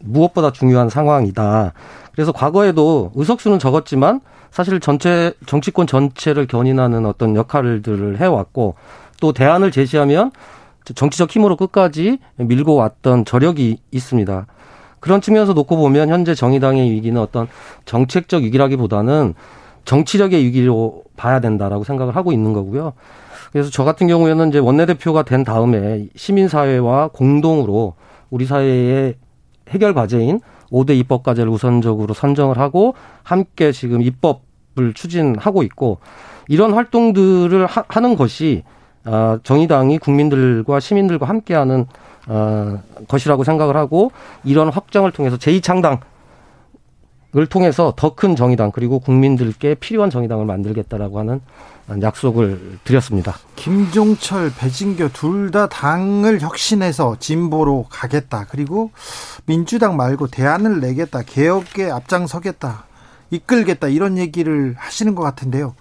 무엇보다 0.00 0.52
중요한 0.52 0.88
상황이다. 0.90 1.72
그래서 2.12 2.32
과거에도 2.32 3.12
의석수는 3.14 3.58
적었지만 3.58 4.20
사실 4.50 4.78
전체 4.80 5.32
정치권 5.46 5.86
전체를 5.86 6.46
견인하는 6.46 7.06
어떤 7.06 7.34
역할들을 7.34 8.20
해왔고 8.20 8.74
또 9.20 9.32
대안을 9.32 9.70
제시하면 9.70 10.30
정치적 10.94 11.30
힘으로 11.30 11.56
끝까지 11.56 12.18
밀고 12.36 12.74
왔던 12.74 13.24
저력이 13.24 13.78
있습니다. 13.90 14.46
그런 15.04 15.20
측면에서 15.20 15.52
놓고 15.52 15.76
보면 15.76 16.08
현재 16.08 16.34
정의당의 16.34 16.90
위기는 16.90 17.20
어떤 17.20 17.46
정책적 17.84 18.42
위기라기보다는 18.42 19.34
정치력의 19.84 20.42
위기로 20.46 21.02
봐야 21.14 21.40
된다라고 21.40 21.84
생각을 21.84 22.16
하고 22.16 22.32
있는 22.32 22.54
거고요. 22.54 22.94
그래서 23.52 23.68
저 23.68 23.84
같은 23.84 24.06
경우에는 24.06 24.48
이제 24.48 24.58
원내대표가 24.58 25.24
된 25.24 25.44
다음에 25.44 26.06
시민사회와 26.16 27.08
공동으로 27.08 27.96
우리 28.30 28.46
사회의 28.46 29.16
해결 29.68 29.92
과제인 29.92 30.40
5대 30.72 30.98
입법 30.98 31.22
과제를 31.22 31.52
우선적으로 31.52 32.14
선정을 32.14 32.56
하고 32.56 32.94
함께 33.22 33.72
지금 33.72 34.00
입법을 34.00 34.94
추진하고 34.94 35.62
있고 35.64 35.98
이런 36.48 36.72
활동들을 36.72 37.66
하, 37.66 38.00
는 38.00 38.16
것이 38.16 38.62
어, 39.04 39.36
정의당이 39.42 39.98
국민들과 39.98 40.80
시민들과 40.80 41.28
함께하는 41.28 41.88
어, 42.26 42.80
것이라고 43.08 43.44
생각을 43.44 43.76
하고 43.76 44.12
이런 44.44 44.68
확정을 44.68 45.12
통해서 45.12 45.36
제2창당 45.36 46.00
을 47.36 47.46
통해서 47.48 47.92
더 47.96 48.14
큰 48.14 48.36
정의당 48.36 48.70
그리고 48.70 49.00
국민들께 49.00 49.74
필요한 49.74 50.08
정의당을 50.08 50.44
만들겠다라고 50.44 51.18
하는 51.18 51.40
약속을 52.00 52.78
드렸습니다. 52.84 53.34
김종철, 53.56 54.52
배진교 54.56 55.08
둘 55.08 55.50
다 55.50 55.66
당을 55.68 56.40
혁신해서 56.40 57.16
진보로 57.18 57.86
가겠다. 57.90 58.46
그리고 58.48 58.92
민주당 59.46 59.96
말고 59.96 60.28
대안을 60.28 60.78
내겠다. 60.78 61.22
개혁에 61.22 61.90
앞장서겠다. 61.90 62.84
이끌겠다. 63.30 63.88
이런 63.88 64.16
얘기를 64.16 64.76
하시는 64.78 65.16
것 65.16 65.22
같은데요. 65.24 65.74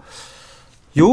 요, 0.97 1.06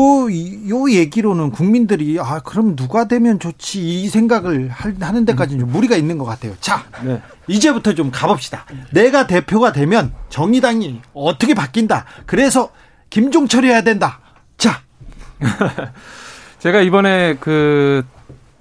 요 0.68 0.90
얘기로는 0.90 1.50
국민들이, 1.52 2.18
아, 2.20 2.40
그럼 2.40 2.76
누가 2.76 3.08
되면 3.08 3.38
좋지, 3.38 4.02
이 4.02 4.08
생각을 4.08 4.68
하는 4.68 5.24
데까지는 5.24 5.60
좀 5.60 5.72
무리가 5.72 5.96
있는 5.96 6.18
것 6.18 6.24
같아요. 6.26 6.52
자, 6.60 6.84
네. 7.02 7.22
이제부터 7.46 7.94
좀 7.94 8.10
가봅시다. 8.10 8.66
내가 8.92 9.26
대표가 9.26 9.72
되면 9.72 10.12
정의당이 10.28 11.00
어떻게 11.14 11.54
바뀐다. 11.54 12.04
그래서 12.26 12.70
김종철이어야 13.08 13.82
된다. 13.82 14.20
자. 14.58 14.82
제가 16.58 16.80
이번에 16.82 17.36
그 17.40 18.04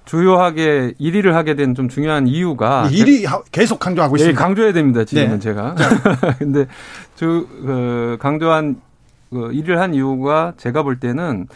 주요하게 0.06 0.94
1위를 0.98 1.32
하게 1.32 1.54
된 1.54 1.74
좀 1.74 1.88
중요한 1.88 2.26
이유가 2.26 2.88
1위 2.90 3.28
계속 3.52 3.78
강조하고 3.78 4.16
예, 4.18 4.22
있습니다. 4.22 4.42
강조해야 4.42 4.72
됩니다. 4.72 5.04
지금은 5.04 5.32
네. 5.32 5.38
제가. 5.38 5.74
근데 6.40 6.66
그 7.18 8.16
강조한 8.18 8.80
그 9.30 9.52
일을 9.52 9.80
한 9.80 9.94
이유가 9.94 10.54
제가 10.56 10.82
볼 10.82 11.00
때는 11.00 11.46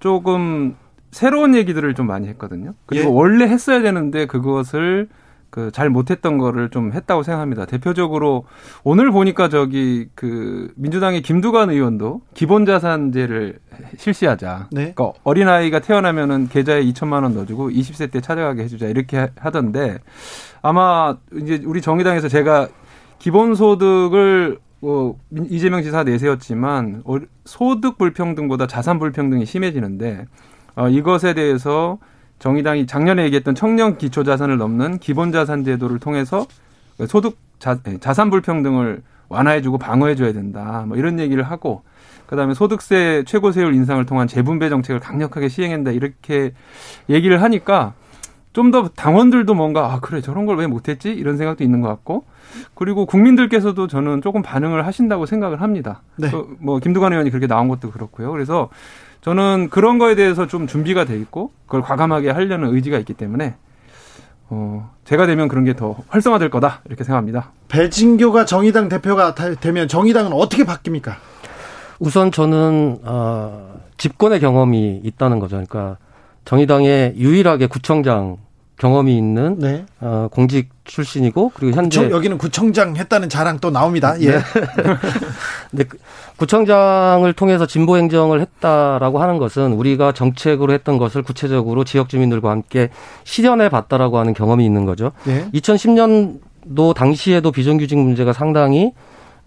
조금 0.00 0.76
새로운 1.10 1.54
얘기들을 1.54 1.94
좀 1.94 2.06
많이 2.06 2.28
했거든요. 2.28 2.74
그리고 2.86 3.10
예. 3.10 3.12
원래 3.12 3.46
했어야 3.46 3.80
되는데 3.80 4.26
그것을 4.26 5.08
그 5.54 5.70
잘 5.70 5.88
못했던 5.88 6.36
거를 6.36 6.68
좀 6.68 6.92
했다고 6.92 7.22
생각합니다. 7.22 7.64
대표적으로 7.64 8.44
오늘 8.82 9.12
보니까 9.12 9.48
저기 9.48 10.08
그 10.16 10.72
민주당의 10.74 11.22
김두관 11.22 11.70
의원도 11.70 12.22
기본자산제를 12.34 13.60
실시하자. 13.96 14.66
네. 14.72 14.92
그러니까 14.94 15.12
어린 15.22 15.46
아이가 15.48 15.78
태어나면은 15.78 16.48
계좌에 16.48 16.84
2천만 16.86 17.22
원 17.22 17.34
넣어주고 17.34 17.70
20세 17.70 18.10
때 18.10 18.20
찾아가게 18.20 18.64
해주자 18.64 18.86
이렇게 18.86 19.30
하던데 19.36 19.98
아마 20.60 21.16
이제 21.40 21.62
우리 21.64 21.80
정의당에서 21.80 22.26
제가 22.26 22.66
기본소득을 23.20 24.58
뭐 24.84 25.18
이재명 25.48 25.82
지사 25.82 26.04
내세웠지만 26.04 27.04
어, 27.06 27.16
소득 27.46 27.96
불평등보다 27.96 28.66
자산 28.66 28.98
불평등이 28.98 29.46
심해지는데 29.46 30.26
어, 30.74 30.90
이것에 30.90 31.32
대해서 31.32 31.96
정의당이 32.38 32.86
작년에 32.86 33.24
얘기했던 33.24 33.54
청년 33.54 33.96
기초 33.96 34.24
자산을 34.24 34.58
넘는 34.58 34.98
기본 34.98 35.32
자산 35.32 35.64
제도를 35.64 36.00
통해서 36.00 36.46
소득 37.08 37.38
자, 37.58 37.78
예, 37.88 37.98
자산 37.98 38.28
불평등을 38.28 39.02
완화해주고 39.30 39.78
방어해줘야 39.78 40.34
된다. 40.34 40.84
뭐 40.86 40.98
이런 40.98 41.18
얘기를 41.18 41.42
하고 41.42 41.82
그다음에 42.26 42.52
소득세 42.52 43.24
최고 43.26 43.52
세율 43.52 43.72
인상을 43.72 44.04
통한 44.04 44.28
재분배 44.28 44.68
정책을 44.68 45.00
강력하게 45.00 45.48
시행한다 45.48 45.92
이렇게 45.92 46.52
얘기를 47.08 47.40
하니까 47.40 47.94
좀 48.54 48.70
더 48.70 48.88
당원들도 48.88 49.52
뭔가 49.54 49.92
아 49.92 50.00
그래 50.00 50.22
저런 50.22 50.46
걸 50.46 50.56
왜 50.56 50.66
못했지 50.66 51.10
이런 51.10 51.36
생각도 51.36 51.62
있는 51.64 51.80
것 51.82 51.88
같고 51.88 52.24
그리고 52.74 53.04
국민들께서도 53.04 53.86
저는 53.88 54.22
조금 54.22 54.40
반응을 54.42 54.86
하신다고 54.86 55.26
생각을 55.26 55.60
합니다. 55.60 56.00
네. 56.16 56.30
뭐 56.60 56.78
김두관 56.78 57.12
의원이 57.12 57.30
그렇게 57.30 57.46
나온 57.46 57.68
것도 57.68 57.90
그렇고요. 57.90 58.30
그래서 58.32 58.70
저는 59.20 59.68
그런 59.70 59.98
거에 59.98 60.14
대해서 60.14 60.46
좀 60.46 60.66
준비가 60.66 61.04
돼 61.04 61.18
있고 61.18 61.50
그걸 61.66 61.82
과감하게 61.82 62.30
하려는 62.30 62.72
의지가 62.74 62.98
있기 62.98 63.14
때문에 63.14 63.56
어, 64.50 64.90
제가 65.04 65.26
되면 65.26 65.48
그런 65.48 65.64
게 65.64 65.74
더 65.74 65.96
활성화될 66.08 66.50
거다 66.50 66.82
이렇게 66.86 67.02
생각합니다. 67.02 67.50
배진교가 67.68 68.44
정의당 68.44 68.88
대표가 68.88 69.34
되면 69.60 69.88
정의당은 69.88 70.32
어떻게 70.32 70.64
바뀝니까? 70.64 71.14
우선 71.98 72.30
저는 72.30 72.98
어, 73.04 73.80
집권의 73.98 74.38
경험이 74.40 75.00
있다는 75.02 75.38
거죠. 75.40 75.56
그러니까 75.56 75.96
정의당의 76.44 77.14
유일하게 77.16 77.66
구청장 77.66 78.36
경험이 78.78 79.16
있는 79.16 79.58
네. 79.58 79.86
어, 80.00 80.28
공직 80.30 80.68
출신이고 80.84 81.52
그리고 81.54 81.76
현재 81.76 82.00
구청, 82.00 82.16
여기는 82.16 82.38
구청장 82.38 82.96
했다는 82.96 83.28
자랑 83.28 83.58
또 83.60 83.70
나옵니다. 83.70 84.20
예. 84.20 84.32
네. 84.32 84.38
근데 85.70 85.84
그 85.84 85.98
구청장을 86.36 87.32
통해서 87.34 87.66
진보 87.66 87.96
행정을 87.96 88.40
했다라고 88.40 89.22
하는 89.22 89.38
것은 89.38 89.72
우리가 89.72 90.12
정책으로 90.12 90.72
했던 90.72 90.98
것을 90.98 91.22
구체적으로 91.22 91.84
지역 91.84 92.08
주민들과 92.08 92.50
함께 92.50 92.90
실현해 93.22 93.68
봤다라고 93.68 94.18
하는 94.18 94.34
경험이 94.34 94.64
있는 94.64 94.84
거죠. 94.84 95.12
네. 95.24 95.48
2010년도 95.54 96.94
당시에도 96.94 97.52
비정규직 97.52 97.96
문제가 97.96 98.32
상당히 98.32 98.92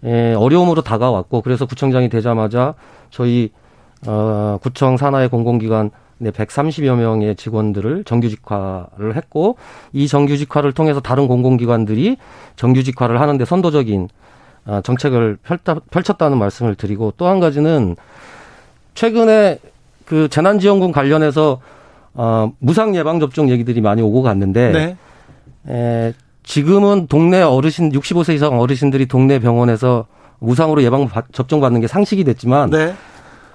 에, 0.04 0.32
어려움으로 0.34 0.82
다가왔고 0.82 1.42
그래서 1.42 1.66
구청장이 1.66 2.08
되자마자 2.08 2.74
저희 3.10 3.50
어, 4.06 4.58
구청 4.62 4.96
산하의 4.96 5.28
공공기관 5.28 5.90
네, 6.18 6.30
130여 6.30 6.96
명의 6.96 7.36
직원들을 7.36 8.04
정규직화를 8.04 9.16
했고 9.16 9.56
이 9.92 10.08
정규직화를 10.08 10.72
통해서 10.72 11.00
다른 11.00 11.28
공공기관들이 11.28 12.16
정규직화를 12.56 13.20
하는데 13.20 13.44
선도적인 13.44 14.08
어, 14.66 14.80
정책을 14.82 15.38
펼쳤다는 15.90 16.38
말씀을 16.38 16.74
드리고 16.74 17.14
또 17.16 17.26
한 17.26 17.40
가지는 17.40 17.96
최근에 18.94 19.58
그 20.04 20.28
재난지원금 20.28 20.92
관련해서 20.92 21.60
어, 22.14 22.52
무상 22.58 22.96
예방 22.96 23.20
접종 23.20 23.48
얘기들이 23.48 23.80
많이 23.80 24.02
오고 24.02 24.22
갔는데 24.22 24.72
네. 24.72 24.96
에, 25.68 26.14
지금은 26.42 27.06
동네 27.06 27.42
어르신 27.42 27.92
65세 27.92 28.34
이상 28.34 28.58
어르신들이 28.58 29.06
동네 29.06 29.38
병원에서 29.38 30.06
무상으로 30.40 30.82
예방 30.82 31.08
접종 31.32 31.60
받는 31.60 31.80
게 31.80 31.86
상식이 31.86 32.24
됐지만 32.24 32.70
네. 32.70 32.94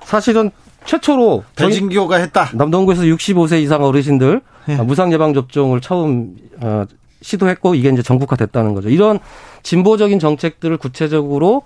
사실은 0.04 0.52
최초로 0.86 1.44
대진교가 1.56 2.18
했다. 2.18 2.50
남동구에서 2.54 3.04
65세 3.04 3.62
이상 3.62 3.84
어르신들 3.84 4.42
네. 4.66 4.76
무상 4.78 5.12
예방 5.12 5.34
접종을 5.34 5.82
처음 5.82 6.36
어, 6.62 6.86
시도했고 7.22 7.76
이게 7.76 7.90
이제 7.90 8.02
전국화 8.02 8.36
됐다는 8.36 8.74
거죠. 8.74 8.90
이런 8.90 9.20
진보적인 9.64 10.20
정책들을 10.20 10.78
구체적으로 10.78 11.64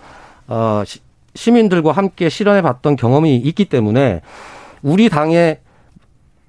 어, 0.47 0.83
시민들과 1.35 1.91
함께 1.91 2.29
실현해 2.29 2.61
봤던 2.61 2.95
경험이 2.95 3.37
있기 3.37 3.65
때문에 3.65 4.21
우리 4.81 5.09
당의 5.09 5.59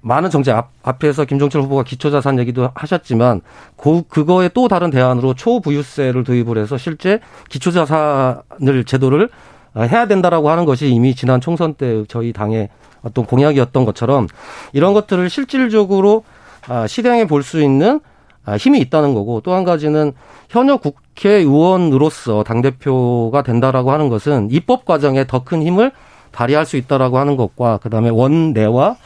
많은 0.01 0.29
정책 0.29 0.55
앞, 0.55 0.71
앞에서 0.81 1.25
김종철 1.25 1.61
후보가 1.63 1.83
기초자산 1.83 2.39
얘기도 2.39 2.69
하셨지만 2.73 3.41
그, 3.75 4.03
그거에 4.03 4.49
또 4.53 4.67
다른 4.67 4.89
대안으로 4.89 5.33
초부유세를 5.33 6.23
도입을 6.23 6.57
해서 6.57 6.77
실제 6.77 7.19
기초자산을 7.49 8.85
제도를 8.85 9.29
해야 9.77 10.07
된다라고 10.07 10.49
하는 10.49 10.65
것이 10.65 10.89
이미 10.89 11.15
지난 11.15 11.41
총선 11.41 11.73
때 11.73 12.03
저희 12.07 12.33
당의 12.33 12.69
어떤 13.01 13.25
공약이었던 13.25 13.85
것처럼 13.85 14.27
이런 14.73 14.93
것들을 14.93 15.29
실질적으로 15.29 16.23
아, 16.67 16.87
실행해 16.87 17.25
볼 17.27 17.43
수 17.43 17.61
있는 17.61 17.99
아, 18.45 18.55
힘이 18.57 18.79
있다는 18.79 19.13
거고 19.13 19.41
또 19.41 19.53
한 19.53 19.63
가지는 19.63 20.13
현역 20.49 20.81
국회의원으로서 20.81 22.43
당대표가 22.43 23.41
된다라고 23.43 23.91
하는 23.91 24.09
것은 24.09 24.49
입법 24.51 24.85
과정에 24.85 25.25
더 25.27 25.43
큰 25.43 25.61
힘을 25.63 25.91
발휘할 26.31 26.65
수 26.65 26.77
있다라고 26.77 27.17
하는 27.17 27.37
것과 27.37 27.77
그다음에 27.77 28.09
원내와 28.09 28.97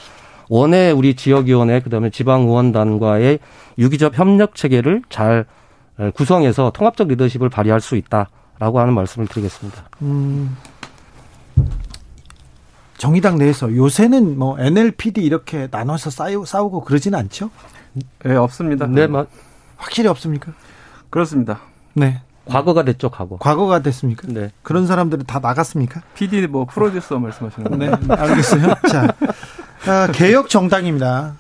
원외 0.49 0.91
우리 0.91 1.15
지역위원회 1.15 1.79
그다음에 1.81 2.09
지방의원단과의 2.09 3.39
유기적 3.77 4.17
협력 4.17 4.55
체계를 4.55 5.01
잘 5.09 5.45
구성해서 6.15 6.71
통합적 6.71 7.07
리더십을 7.07 7.49
발휘할 7.49 7.79
수 7.81 7.95
있다 7.95 8.29
라고 8.63 8.79
하는 8.79 8.93
말씀을 8.93 9.27
드리겠습니다. 9.27 9.83
음. 10.03 10.55
정의당 12.97 13.37
내에서 13.37 13.75
요새는 13.75 14.39
뭐 14.39 14.57
NLPD 14.57 15.21
이렇게 15.21 15.67
나눠서 15.69 16.09
싸우, 16.09 16.45
싸우고 16.45 16.85
그러지는 16.85 17.19
않죠? 17.19 17.49
네, 18.23 18.35
없습니다. 18.37 18.87
네, 18.87 19.07
막 19.07 19.27
확실히 19.75 20.07
없습니까? 20.07 20.53
그렇습니다. 21.09 21.59
네. 21.93 22.21
과거가 22.45 22.85
됐죠, 22.85 23.09
과거. 23.09 23.35
과거가 23.35 23.81
됐습니까? 23.81 24.29
네. 24.29 24.51
그런 24.61 24.87
사람들은 24.87 25.25
다 25.25 25.39
나갔습니까? 25.39 26.01
PD 26.13 26.47
뭐 26.47 26.63
프로듀서 26.63 27.19
말씀하시는 27.19 27.69
건데. 27.69 27.89
네, 27.89 28.15
알겠어요. 28.15 28.75
자, 28.89 29.13
아, 29.85 30.07
개혁 30.13 30.47
정당입니다. 30.47 31.35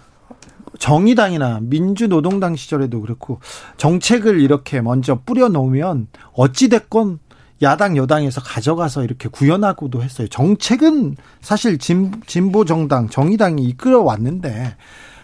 정의당이나 0.83 1.59
민주노동당 1.61 2.57
시절에도 2.57 2.99
그렇고 2.99 3.39
정책을 3.77 4.41
이렇게 4.41 4.81
먼저 4.81 5.17
뿌려 5.25 5.47
놓으면 5.47 6.07
어찌 6.33 6.67
됐건 6.67 7.19
야당 7.61 7.95
여당에서 7.95 8.41
가져가서 8.41 9.05
이렇게 9.05 9.29
구현하고도 9.29 10.03
했어요. 10.03 10.27
정책은 10.27 11.15
사실 11.39 11.77
진, 11.77 12.11
진보 12.27 12.65
정당 12.65 13.07
정의당이 13.07 13.63
이끌어 13.63 14.01
왔는데 14.01 14.75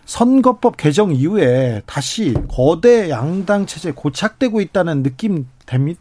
선거법 0.05 0.77
개정 0.77 1.13
이후에 1.13 1.81
다시 1.85 2.33
거대 2.49 3.09
양당 3.09 3.65
체제 3.65 3.91
고착되고 3.91 4.61
있다는 4.61 5.03
느낌 5.03 5.45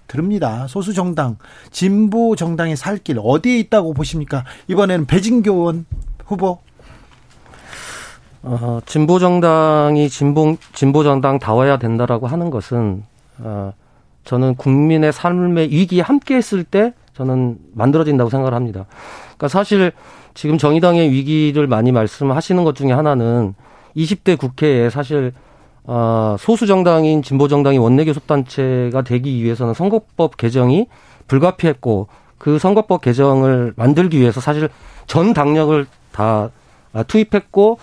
듭니다. 0.06 0.68
소수 0.68 0.94
정당, 0.94 1.36
진보 1.72 2.36
정당의 2.36 2.76
살 2.76 2.98
길 2.98 3.18
어디에 3.20 3.58
있다고 3.58 3.92
보십니까? 3.92 4.44
이번에는 4.68 5.06
배진교 5.06 5.52
의원 5.52 5.84
후보. 6.24 6.60
어, 8.42 8.80
진보 8.86 9.18
정당이 9.18 10.08
진보 10.08 10.56
진보 10.72 11.02
정당 11.02 11.38
다워야 11.38 11.78
된다라고 11.78 12.26
하는 12.26 12.50
것은 12.50 13.04
어, 13.38 13.72
저는 14.24 14.54
국민의 14.56 15.12
삶의 15.12 15.70
위기에 15.70 16.02
함께 16.02 16.36
했을 16.36 16.64
때 16.64 16.92
저는 17.14 17.58
만들어진다고 17.72 18.30
생각을 18.30 18.54
합니다. 18.54 18.86
그러니까 19.24 19.48
사실 19.48 19.92
지금 20.34 20.56
정의당의 20.56 21.10
위기를 21.10 21.66
많이 21.66 21.90
말씀하시는 21.90 22.62
것 22.62 22.76
중에 22.76 22.92
하나는 22.92 23.54
20대 23.96 24.38
국회에 24.38 24.90
사실 24.90 25.32
어, 25.84 26.36
소수 26.38 26.66
정당인 26.66 27.22
진보 27.22 27.48
정당이 27.48 27.78
원내 27.78 28.04
교섭 28.04 28.26
단체가 28.26 29.02
되기 29.02 29.42
위해서는 29.42 29.74
선거법 29.74 30.36
개정이 30.36 30.86
불가피했고 31.26 32.08
그 32.36 32.58
선거법 32.58 33.00
개정을 33.00 33.72
만들기 33.74 34.20
위해서 34.20 34.40
사실 34.40 34.68
전 35.06 35.34
당력을 35.34 35.86
다 36.12 36.50
투입했고 37.06 37.78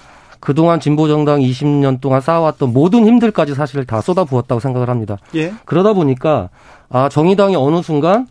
그동안 0.45 0.79
진보 0.79 1.07
정당 1.07 1.39
20년 1.39 1.99
동안 1.99 2.21
쌓아왔던 2.21 2.71
모든 2.71 3.07
힘들까지 3.07 3.55
사실 3.55 3.83
다 3.83 3.99
쏟아부었다고 3.99 4.59
생각을 4.59 4.89
합니다. 4.91 5.17
예. 5.33 5.51
그러다 5.65 5.93
보니까 5.93 6.49
아 6.87 7.09
정의당이 7.09 7.55
어느 7.55 7.81
순간 7.81 8.27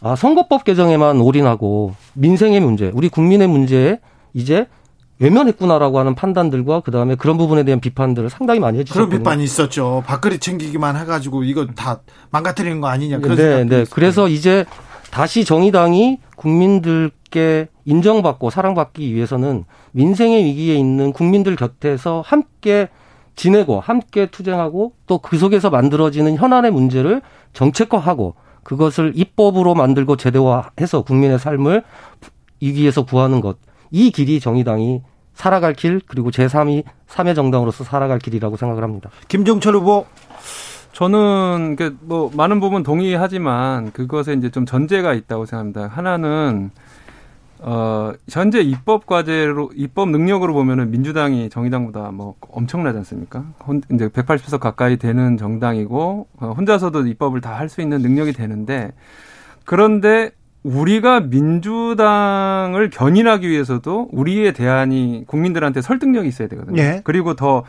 아 0.00 0.14
선거법 0.14 0.62
개정에만 0.62 1.20
올인하고 1.20 1.94
민생의 2.14 2.60
문제, 2.60 2.92
우리 2.94 3.08
국민의 3.08 3.48
문제에 3.48 3.98
이제 4.32 4.68
외면했구나라고 5.18 5.98
하는 5.98 6.14
판단들과 6.14 6.80
그 6.80 6.92
다음에 6.92 7.16
그런 7.16 7.36
부분에 7.36 7.64
대한 7.64 7.80
비판들을 7.80 8.30
상당히 8.30 8.60
많이 8.60 8.78
해주셨거든요. 8.78 9.08
그런 9.08 9.20
비판이 9.20 9.42
있었죠. 9.42 10.04
밥그릇 10.06 10.40
챙기기만 10.40 10.96
해가지고 10.96 11.42
이거 11.42 11.66
다 11.74 12.00
망가뜨리는 12.30 12.80
거 12.80 12.86
아니냐 12.86 13.18
그런 13.18 13.36
네, 13.36 13.64
네. 13.64 13.84
그래서 13.90 14.28
이제 14.28 14.64
다시 15.10 15.44
정의당이 15.44 16.18
국민들께 16.36 17.66
인정받고 17.86 18.50
사랑받기 18.50 19.14
위해서는 19.14 19.64
민생의 19.92 20.44
위기에 20.44 20.74
있는 20.74 21.12
국민들 21.12 21.56
곁에서 21.56 22.22
함께 22.24 22.88
지내고 23.36 23.80
함께 23.80 24.26
투쟁하고 24.26 24.92
또 25.06 25.18
그 25.18 25.38
속에서 25.38 25.70
만들어지는 25.70 26.36
현안의 26.36 26.70
문제를 26.70 27.22
정책화하고 27.52 28.34
그것을 28.62 29.12
입법으로 29.14 29.74
만들고 29.74 30.16
제도화해서 30.16 31.02
국민의 31.02 31.38
삶을 31.38 31.84
위기에서 32.60 33.04
구하는 33.04 33.40
것. 33.40 33.58
이 33.90 34.10
길이 34.10 34.40
정의당이 34.40 35.02
살아갈 35.34 35.74
길 35.74 36.00
그리고 36.06 36.30
제3위 36.30 36.82
3회 37.08 37.34
정당으로서 37.34 37.84
살아갈 37.84 38.18
길이라고 38.18 38.56
생각을 38.56 38.82
합니다. 38.82 39.10
김종철 39.28 39.76
후보 39.76 40.06
저는 40.92 41.76
뭐 42.00 42.30
많은 42.34 42.58
부분 42.58 42.82
동의하지만 42.82 43.92
그것에 43.92 44.32
이제 44.32 44.50
좀 44.50 44.64
전제가 44.64 45.12
있다고 45.12 45.44
생각합니다. 45.44 45.88
하나는 45.88 46.70
어 47.68 48.12
현재 48.30 48.60
입법 48.60 49.06
과제로 49.06 49.70
입법 49.74 50.10
능력으로 50.10 50.54
보면은 50.54 50.92
민주당이 50.92 51.50
정의당보다 51.50 52.12
뭐 52.12 52.36
엄청나지 52.52 52.96
않습니까? 52.98 53.44
혼, 53.66 53.82
이제 53.92 54.06
180석 54.08 54.60
가까이 54.60 54.96
되는 54.98 55.36
정당이고 55.36 56.28
어, 56.38 56.54
혼자서도 56.56 57.06
입법을 57.08 57.40
다 57.40 57.56
할 57.58 57.68
수 57.68 57.80
있는 57.80 58.02
능력이 58.02 58.32
되는데 58.34 58.92
그런데 59.64 60.30
우리가 60.62 61.20
민주당을 61.20 62.90
견인하기 62.90 63.48
위해서도 63.48 64.08
우리의 64.12 64.52
대안이 64.52 65.24
국민들한테 65.26 65.80
설득력이 65.80 66.28
있어야 66.28 66.48
되거든요. 66.48 66.80
예. 66.82 67.00
그리고 67.04 67.34
더, 67.34 67.64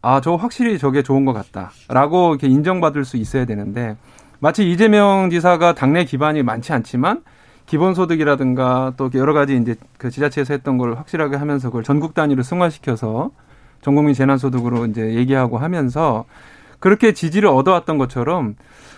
아, 0.00 0.20
저 0.22 0.34
확실히 0.34 0.78
저게 0.78 1.02
좋은 1.02 1.26
것 1.26 1.34
같다. 1.34 1.70
라고 1.88 2.30
이렇게 2.30 2.46
인정받을 2.48 3.04
수 3.04 3.18
있어야 3.18 3.44
되는데, 3.44 3.96
마치 4.40 4.70
이재명 4.70 5.28
지사가 5.28 5.74
당내 5.74 6.06
기반이 6.06 6.42
많지 6.42 6.72
않지만, 6.72 7.22
기본소득이라든가 7.68 8.94
또 8.96 9.10
여러 9.14 9.32
가지 9.32 9.56
이제 9.56 9.76
그 9.98 10.10
지자체에서 10.10 10.54
했던 10.54 10.78
걸 10.78 10.96
확실하게 10.96 11.36
하면서 11.36 11.68
그걸 11.68 11.84
전국 11.84 12.14
단위로 12.14 12.42
승화시켜서 12.42 13.30
전국민 13.82 14.14
재난소득으로 14.14 14.86
이제 14.86 15.14
얘기하고 15.14 15.58
하면서 15.58 16.24
그렇게 16.80 17.12
지지를 17.12 17.48
얻어왔던 17.48 17.98
것처럼 17.98 18.56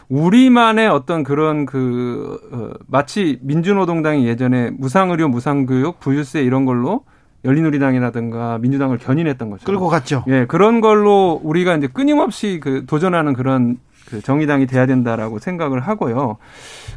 우리만의 0.09 0.89
어떤 0.89 1.23
그런 1.23 1.67
그 1.67 2.39
어, 2.53 2.71
마치 2.87 3.39
민주노동당이 3.43 4.27
예전에 4.27 4.71
무상의료, 4.71 5.29
무상교육, 5.29 6.01
부유세 6.01 6.43
이런 6.43 6.65
걸로 6.65 7.05
열린우리당이라든가 7.45 8.59
민주당을 8.59 8.99
견인했던 8.99 9.51
거죠. 9.51 9.65
끌고 9.65 9.89
갔죠. 9.89 10.25
예, 10.29 10.45
그런 10.47 10.81
걸로 10.81 11.41
우리가 11.43 11.77
이제 11.77 11.87
끊임없이 11.87 12.61
그 12.63 12.85
도전하는 12.87 13.33
그런 13.33 13.79
그 14.11 14.21
정의당이 14.21 14.67
돼야 14.67 14.87
된다라고 14.87 15.39
생각을 15.39 15.81
하고요. 15.81 16.37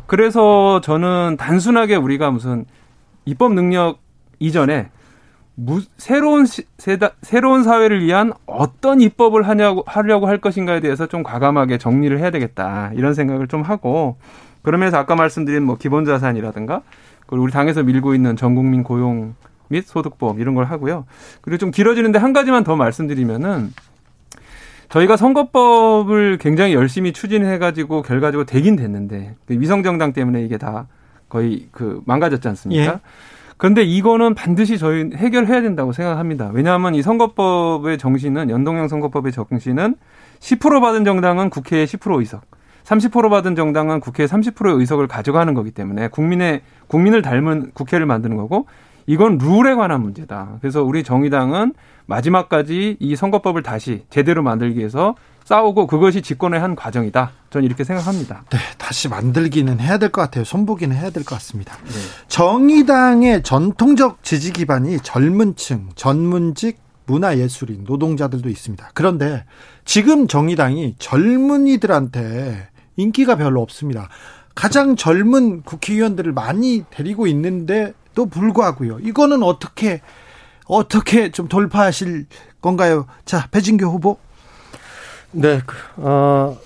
그래서 0.07 0.81
저는 0.81 1.37
단순하게 1.37 1.95
우리가 1.95 2.31
무슨 2.31 2.65
입법 3.25 3.53
능력 3.53 3.99
이전에 4.39 4.89
무, 5.55 5.81
새로운 5.97 6.45
시, 6.45 6.63
세다, 6.79 7.11
새로운 7.21 7.63
사회를 7.63 8.03
위한 8.03 8.33
어떤 8.47 8.99
입법을 9.01 9.47
하냐고 9.47 9.83
하려고 9.85 10.27
할 10.27 10.39
것인가에 10.39 10.79
대해서 10.79 11.05
좀 11.05 11.21
과감하게 11.21 11.77
정리를 11.77 12.17
해야 12.19 12.31
되겠다 12.31 12.91
이런 12.95 13.13
생각을 13.13 13.47
좀 13.47 13.61
하고 13.61 14.17
그러면서 14.63 14.97
아까 14.97 15.15
말씀드린 15.15 15.63
뭐 15.63 15.77
기본 15.77 16.05
자산이라든가 16.05 16.81
그리고 17.27 17.43
우리 17.43 17.51
당에서 17.51 17.83
밀고 17.83 18.15
있는 18.15 18.35
전국민 18.35 18.83
고용 18.83 19.35
및 19.67 19.85
소득보험 19.85 20.39
이런 20.39 20.55
걸 20.55 20.65
하고요. 20.65 21.05
그리고 21.41 21.57
좀 21.57 21.71
길어지는데 21.71 22.19
한 22.19 22.33
가지만 22.33 22.63
더 22.63 22.75
말씀드리면은 22.75 23.71
저희가 24.93 25.17
선거법을 25.17 26.37
굉장히 26.37 26.75
열심히 26.75 27.13
추진해가지고 27.13 28.03
결과적으로 28.03 28.45
되긴 28.45 28.75
됐는데 28.75 29.35
그 29.47 29.59
위성정당 29.59 30.13
때문에 30.13 30.43
이게 30.43 30.59
다 30.59 30.87
거의 31.29 31.67
그 31.71 32.03
망가졌지 32.05 32.47
않습니까? 32.47 32.93
예. 32.93 32.99
그런데 33.57 33.81
이거는 33.81 34.35
반드시 34.35 34.77
저희 34.77 35.09
해결해야 35.15 35.63
된다고 35.63 35.93
생각합니다. 35.93 36.51
왜냐하면 36.53 36.93
이 36.93 37.01
선거법의 37.01 37.97
정신은 37.97 38.51
연동형 38.51 38.87
선거법의 38.87 39.31
정신은 39.31 39.95
10% 40.39 40.81
받은 40.81 41.05
정당은 41.05 41.49
국회에 41.49 41.85
10% 41.85 42.19
의석, 42.19 42.43
30% 42.83 43.31
받은 43.31 43.55
정당은 43.55 43.99
국회에 43.99 44.27
30%의 44.27 44.75
의석을 44.75 45.07
가져가는 45.07 45.51
거기 45.55 45.71
때문에 45.71 46.09
국민의 46.09 46.61
국민을 46.85 47.23
닮은 47.23 47.71
국회를 47.73 48.05
만드는 48.05 48.37
거고 48.37 48.67
이건 49.05 49.37
룰에 49.37 49.75
관한 49.75 50.01
문제다. 50.01 50.57
그래서 50.61 50.83
우리 50.83 51.03
정의당은 51.03 51.73
마지막까지 52.05 52.97
이 52.99 53.15
선거법을 53.15 53.63
다시 53.63 54.03
제대로 54.09 54.43
만들기 54.43 54.77
위해서 54.79 55.15
싸우고 55.45 55.87
그것이 55.87 56.21
집권의 56.21 56.59
한 56.59 56.75
과정이다. 56.75 57.31
저는 57.49 57.65
이렇게 57.65 57.83
생각합니다. 57.83 58.45
네, 58.49 58.57
다시 58.77 59.09
만들기는 59.09 59.79
해야 59.79 59.97
될 59.97 60.09
것 60.09 60.21
같아요. 60.21 60.45
손보기는 60.45 60.95
해야 60.95 61.09
될 61.09 61.23
것 61.25 61.35
같습니다. 61.35 61.75
네. 61.83 61.91
정의당의 62.29 63.43
전통적 63.43 64.23
지지 64.23 64.53
기반이 64.53 64.99
젊은 64.99 65.55
층, 65.55 65.89
전문직, 65.95 66.79
문화예술인, 67.05 67.83
노동자들도 67.85 68.47
있습니다. 68.47 68.91
그런데 68.93 69.43
지금 69.83 70.27
정의당이 70.27 70.95
젊은이들한테 70.99 72.69
인기가 72.95 73.35
별로 73.35 73.61
없습니다. 73.61 74.07
가장 74.55 74.95
젊은 74.95 75.63
국회의원들을 75.63 76.31
많이 76.31 76.85
데리고 76.89 77.27
있는데 77.27 77.93
또 78.15 78.25
불구하고요. 78.25 78.99
이거는 78.99 79.43
어떻게 79.43 80.01
어떻게 80.67 81.31
좀 81.31 81.47
돌파하실 81.47 82.25
건가요? 82.61 83.05
자, 83.25 83.47
배진교 83.51 83.85
후보. 83.85 84.17
네, 85.31 85.59
그, 85.65 85.75
어, 85.97 86.57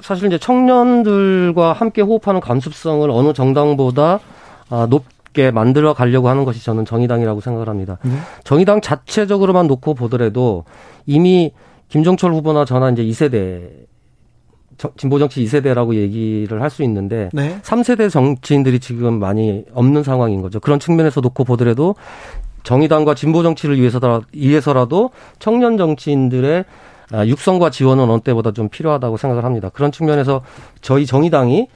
사실 0.00 0.26
이제 0.26 0.38
청년들과 0.38 1.72
함께 1.72 2.02
호흡하는 2.02 2.40
감수성을 2.40 3.08
어느 3.10 3.32
정당보다 3.32 4.20
아, 4.70 4.86
높게 4.88 5.50
만들어 5.50 5.94
가려고 5.94 6.28
하는 6.28 6.44
것이 6.44 6.64
저는 6.64 6.84
정의당이라고 6.84 7.40
생각을 7.40 7.68
합니다. 7.68 7.98
네. 8.02 8.16
정의당 8.44 8.80
자체적으로만 8.80 9.66
놓고 9.66 9.94
보더라도 9.94 10.64
이미 11.06 11.52
김종철 11.88 12.32
후보나 12.32 12.64
저나 12.64 12.90
이제 12.90 13.04
2세대 13.04 13.86
진보 14.96 15.18
정치 15.18 15.44
2세대라고 15.44 15.94
얘기를 15.94 16.60
할 16.62 16.70
수 16.70 16.82
있는데 16.82 17.28
네. 17.32 17.58
3세대 17.62 18.10
정치인들이 18.10 18.80
지금 18.80 19.18
많이 19.20 19.64
없는 19.72 20.02
상황인 20.02 20.42
거죠. 20.42 20.60
그런 20.60 20.80
측면에서 20.80 21.20
놓고 21.20 21.44
보더라도 21.44 21.94
정의당과 22.64 23.14
진보 23.14 23.42
정치를 23.42 23.78
위해서라 23.78 24.22
위해서라도 24.32 25.10
청년 25.38 25.76
정치인들의 25.76 26.64
아, 27.12 27.26
육성과 27.26 27.70
지원은 27.70 28.08
어느 28.08 28.20
때보다 28.22 28.52
좀 28.52 28.68
필요하다고 28.68 29.18
생각을 29.18 29.44
합니다. 29.44 29.68
그런 29.68 29.92
측면에서 29.92 30.42
저희 30.80 31.04
정의당이 31.06 31.68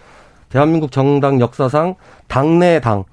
대한민국 0.48 0.90
정당 0.90 1.40
역사상 1.40 1.94
당내 2.26 2.80
당 2.80 3.04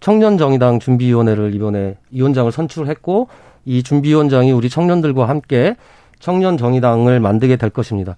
청년 0.00 0.38
정의당 0.38 0.80
준비위원회를 0.80 1.54
이번에 1.54 1.96
위원장을 2.10 2.50
선출했고 2.50 3.28
이 3.66 3.82
준비위원장이 3.82 4.50
우리 4.52 4.70
청년들과 4.70 5.28
함께 5.28 5.76
청년 6.18 6.56
정의당을 6.56 7.20
만들게 7.20 7.56
될 7.56 7.70
것입니다. 7.70 8.16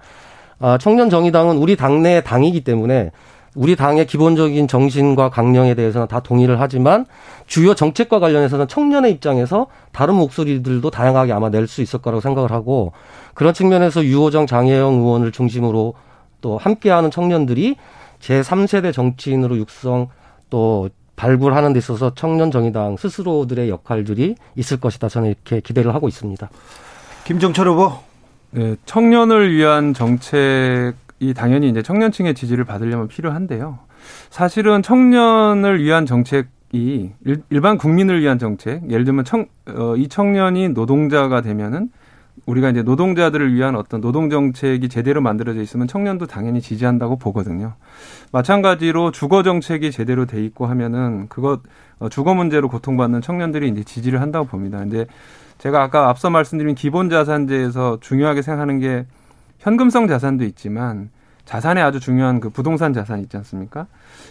아, 0.60 0.78
청년 0.78 1.10
정의당은 1.10 1.56
우리 1.56 1.74
당내 1.74 2.22
당이기 2.22 2.62
때문에 2.62 3.10
우리 3.56 3.74
당의 3.74 4.06
기본적인 4.06 4.68
정신과 4.68 5.30
강령에 5.30 5.74
대해서는 5.74 6.06
다 6.06 6.20
동의를 6.20 6.60
하지만 6.60 7.04
주요 7.46 7.74
정책과 7.74 8.20
관련해서는 8.20 8.68
청년의 8.68 9.10
입장에서 9.10 9.66
다른 9.90 10.14
목소리들도 10.14 10.88
다양하게 10.90 11.32
아마 11.32 11.48
낼 11.48 11.66
수 11.66 11.82
있을 11.82 12.00
거라고 12.00 12.20
생각을 12.20 12.52
하고 12.52 12.92
그런 13.34 13.52
측면에서 13.52 14.04
유호정 14.04 14.46
장혜영 14.46 14.94
의원을 15.00 15.32
중심으로 15.32 15.94
또 16.40 16.58
함께하는 16.58 17.10
청년들이 17.10 17.76
제3세대 18.20 18.92
정치인으로 18.92 19.56
육성 19.56 20.08
또 20.48 20.88
발굴하는 21.16 21.72
데 21.72 21.78
있어서 21.80 22.14
청년 22.14 22.50
정의당 22.50 22.96
스스로들의 22.96 23.68
역할들이 23.68 24.36
있을 24.56 24.78
것이다 24.80 25.08
저는 25.08 25.30
이렇게 25.30 25.60
기대를 25.60 25.94
하고 25.94 26.06
있습니다. 26.06 26.48
김정철 27.24 27.68
후보 27.68 28.09
네, 28.52 28.76
청년을 28.84 29.54
위한 29.54 29.94
정책이 29.94 31.34
당연히 31.36 31.68
이제 31.68 31.82
청년층의 31.82 32.34
지지를 32.34 32.64
받으려면 32.64 33.06
필요한데요. 33.08 33.78
사실은 34.30 34.82
청년을 34.82 35.82
위한 35.82 36.04
정책이 36.06 37.12
일 37.22 37.60
반 37.60 37.78
국민을 37.78 38.20
위한 38.20 38.38
정책, 38.38 38.90
예를 38.90 39.04
들면 39.04 39.24
청, 39.24 39.46
어, 39.68 39.94
이 39.96 40.08
청년이 40.08 40.70
노동자가 40.70 41.42
되면은 41.42 41.90
우리가 42.46 42.70
이제 42.70 42.82
노동자들을 42.82 43.54
위한 43.54 43.76
어떤 43.76 44.00
노동 44.00 44.30
정책이 44.30 44.88
제대로 44.88 45.20
만들어져 45.20 45.60
있으면 45.60 45.86
청년도 45.86 46.26
당연히 46.26 46.60
지지한다고 46.60 47.16
보거든요. 47.16 47.74
마찬가지로 48.32 49.10
주거 49.12 49.42
정책이 49.42 49.92
제대로 49.92 50.26
돼 50.26 50.42
있고 50.44 50.66
하면은 50.66 51.28
그것 51.28 51.60
어, 51.98 52.08
주거 52.08 52.34
문제로 52.34 52.68
고통받는 52.68 53.20
청년들이 53.20 53.68
이제 53.68 53.84
지지를 53.84 54.20
한다고 54.20 54.46
봅니다. 54.46 54.82
이제 54.84 55.06
제가 55.60 55.82
아까 55.82 56.08
앞서 56.08 56.30
말씀드린 56.30 56.74
기본 56.74 57.10
자산제에서 57.10 57.98
중요하게 58.00 58.40
생각하는 58.40 58.78
게 58.78 59.04
현금성 59.58 60.08
자산도 60.08 60.44
있지만 60.44 61.10
자산에 61.44 61.82
아주 61.82 62.00
중요한 62.00 62.40
그 62.40 62.48
부동산 62.48 62.94
자산 62.94 63.20
있지 63.20 63.36
않습니까? 63.36 63.86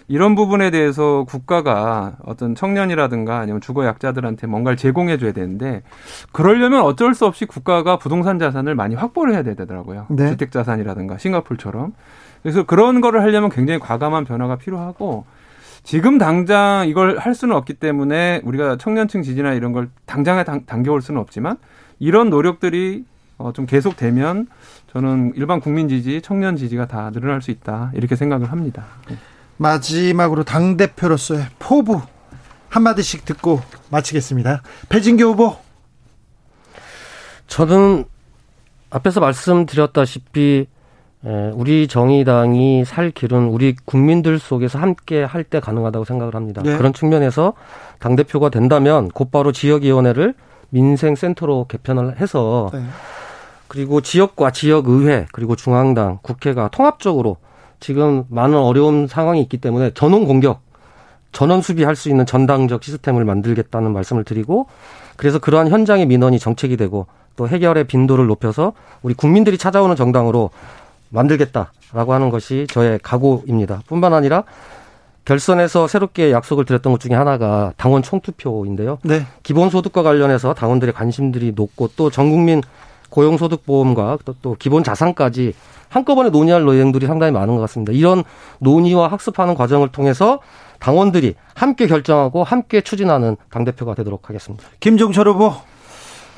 이런 0.08 0.34
부분에 0.34 0.72
대해서 0.72 1.26
국가가 1.28 2.16
어떤 2.26 2.56
청년이라든가 2.56 3.38
아니면 3.38 3.62
주거 3.62 3.86
약자들한테 3.86 4.48
뭔가를 4.48 4.76
제공해 4.76 5.18
줘야 5.18 5.32
되는데 5.32 5.84
그러려면 6.32 6.82
어쩔 6.82 7.14
수 7.14 7.26
없이 7.26 7.46
국가가 7.46 7.98
부동산 7.98 8.40
자산을 8.40 8.74
많이 8.74 8.96
확보를 8.96 9.34
해야 9.34 9.44
되더라고요. 9.44 10.08
네. 10.10 10.30
주택 10.30 10.52
자산이라든가 10.52 11.20
싱가폴처럼. 11.20 11.94
그래서 12.42 12.64
그런 12.64 13.02
거를 13.02 13.22
하려면 13.22 13.50
굉장히 13.50 13.80
과감한 13.80 14.24
변화가 14.26 14.56
필요하고 14.56 15.26
지금 15.90 16.20
당장 16.20 16.88
이걸 16.88 17.18
할 17.18 17.34
수는 17.34 17.56
없기 17.56 17.74
때문에 17.74 18.42
우리가 18.44 18.78
청년층 18.78 19.24
지지나 19.24 19.54
이런 19.54 19.74
걸 19.74 19.90
당장에 20.06 20.44
당, 20.44 20.64
당겨올 20.68 21.02
수는 21.02 21.20
없지만 21.20 21.58
이런 21.98 22.30
노력들이 22.30 23.06
어, 23.40 23.54
좀 23.54 23.66
계속되면 23.66 24.46
저는 24.94 25.34
일반 25.36 25.60
국민 25.60 25.90
지지, 25.90 26.22
청년 26.22 26.58
지지가 26.58 26.86
다 26.86 27.10
늘어날 27.10 27.42
수 27.42 27.50
있다 27.50 27.92
이렇게 27.96 28.16
생각을 28.16 28.52
합니다. 28.52 28.86
네. 29.10 29.18
마지막으로 29.58 30.44
당 30.44 30.78
대표로서의 30.78 31.48
포부 31.58 32.00
한 32.70 32.84
마디씩 32.84 33.26
듣고 33.26 33.60
마치겠습니다. 33.90 34.62
배진교 34.90 35.24
후보. 35.24 35.58
저는 37.48 38.06
앞에서 38.92 39.22
말씀드렸다시피 39.22 40.68
예, 40.68 40.79
우리 41.24 41.88
정의당이 41.88 42.86
살 42.86 43.12
길은 43.12 43.48
우리 43.48 43.76
국민들 43.86 44.40
속에서 44.40 44.80
함께 44.80 45.24
할 45.24 45.44
때 45.44 45.60
가능하다고 45.60 46.06
생각을 46.06 46.36
합니다. 46.36 46.62
네. 46.64 46.78
그런 46.78 46.94
측면에서 46.94 47.54
당 48.00 48.16
대표가 48.16 48.50
된다면 48.50 49.10
곧바로 49.10 49.52
지역위원회를 49.52 50.36
민생센터로 50.70 51.66
개편을 51.68 52.20
해서 52.20 52.70
네. 52.74 52.82
그리고 53.68 54.02
지역과 54.02 54.52
지역의회 54.52 55.28
그리고 55.32 55.56
중앙당 55.56 56.20
국회가 56.22 56.68
통합적으로 56.70 57.38
지금 57.80 58.26
많은 58.30 58.58
어려운 58.58 59.08
상황이 59.08 59.42
있기 59.42 59.58
때문에 59.58 59.92
전원 59.94 60.26
공격 60.26 60.62
전원 61.32 61.62
수비할 61.62 61.96
수 61.96 62.10
있는 62.10 62.26
전당적 62.26 62.84
시스템을 62.84 63.26
만들겠다는 63.26 63.92
말씀을 63.92 64.24
드리고 64.24 64.68
그래서 65.18 65.40
그러한 65.40 65.70
현장의 65.70 66.06
민원이 66.06 66.40
정책이 66.40 66.78
되고 66.78 67.08
또 67.36 67.48
해결의 67.48 67.86
빈도를 67.86 68.28
높여서 68.28 68.74
우리 69.02 69.14
국민들이 69.14 69.58
찾아오는 69.58 69.96
정당으로 69.96 70.50
만들겠다라고 71.10 72.14
하는 72.14 72.30
것이 72.30 72.68
저의 72.70 73.00
각오입니다. 73.02 73.82
뿐만 73.88 74.14
아니라 74.14 74.44
결선에서 75.26 75.88
새롭게 75.88 76.32
약속을 76.32 76.66
드렸던 76.66 76.92
것 76.92 77.00
중에 77.00 77.14
하나가 77.14 77.74
당원 77.78 78.02
총투표인데요. 78.02 78.98
네. 79.04 79.26
기본소득과 79.44 80.02
관련해서 80.02 80.54
당원들의 80.54 80.94
관심들이 80.94 81.52
높고 81.56 81.90
또 81.96 82.10
전국민 82.10 82.62
고용소득보험과 83.10 84.20
또, 84.26 84.36
또 84.42 84.56
기본 84.58 84.84
자산까지 84.84 85.54
한꺼번에 85.90 86.30
논의할 86.30 86.66
내용들이 86.66 87.08
상당히 87.08 87.32
많은 87.32 87.56
것 87.56 87.62
같습니다. 87.62 87.92
이런 87.92 88.24
논의와 88.60 89.08
학습하는 89.08 89.56
과정을 89.56 89.90
통해서 89.90 90.40
당원들이 90.80 91.36
함께 91.56 91.88
결정하고 91.88 92.44
함께 92.44 92.82
추진하는 92.82 93.36
당대표가 93.50 93.96
되도록 93.96 94.30
하겠습니다. 94.30 94.66
김종철 94.80 95.28
후보. 95.28 95.54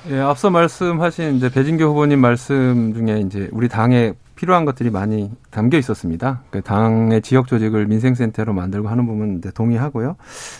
예, 0.10 0.20
앞서 0.20 0.50
말씀하신 0.50 1.36
이제 1.36 1.50
배진교 1.50 1.84
후보님 1.86 2.20
말씀 2.20 2.94
중에 2.94 3.20
이제 3.20 3.50
우리 3.52 3.70
당의 3.70 4.16
필요한 4.42 4.66
것들이 4.66 4.90
많이 4.90 5.30
담겨 5.52 5.78
있었습니다. 5.78 6.42
그 6.50 6.62
당의 6.62 7.22
지역 7.22 7.46
조직을 7.46 7.86
민생센터로 7.86 8.54
만들고 8.54 8.90
하는 8.90 9.06
부분 9.06 9.40
동의하고요. 9.40 10.16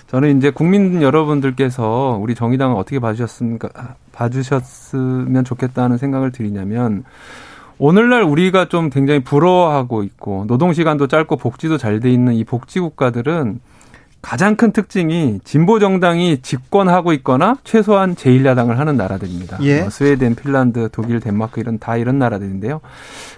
저는 0.06 0.38
이제 0.38 0.52
국민 0.52 1.02
여러분들께서 1.02 2.20
우리 2.22 2.36
정의당을 2.36 2.76
어떻게 2.76 3.00
봐주셨습니까? 3.00 3.70
봐주셨으면 4.12 5.44
좋겠다는 5.44 5.98
생각을 5.98 6.32
드리냐면 6.32 7.06
오늘날 7.80 8.22
우리가 8.22 8.66
좀 8.66 8.92
굉장히 8.92 9.24
부러워하고 9.24 10.04
있고 10.04 10.46
노동 10.46 10.74
시간도 10.74 11.08
짧고 11.08 11.38
복지도 11.38 11.80
잘 11.80 12.00
돼 12.00 12.12
있는 12.12 12.36
이 12.36 12.44
복지 12.44 12.80
국가들은 12.80 13.62
가장 14.22 14.56
큰 14.56 14.72
특징이 14.72 15.40
진보 15.44 15.80
정당이 15.80 16.42
집권하고 16.42 17.12
있거나 17.14 17.58
최소한 17.64 18.16
제1야당을 18.16 18.76
하는 18.76 18.96
나라들입니다. 18.96 19.58
예. 19.62 19.82
뭐 19.82 19.90
스웨덴, 19.90 20.36
핀란드, 20.36 20.90
독일, 20.92 21.20
덴마크 21.20 21.60
이런 21.60 21.80
다 21.80 21.98
이런 21.98 22.20
나라들인데요. 22.20 22.82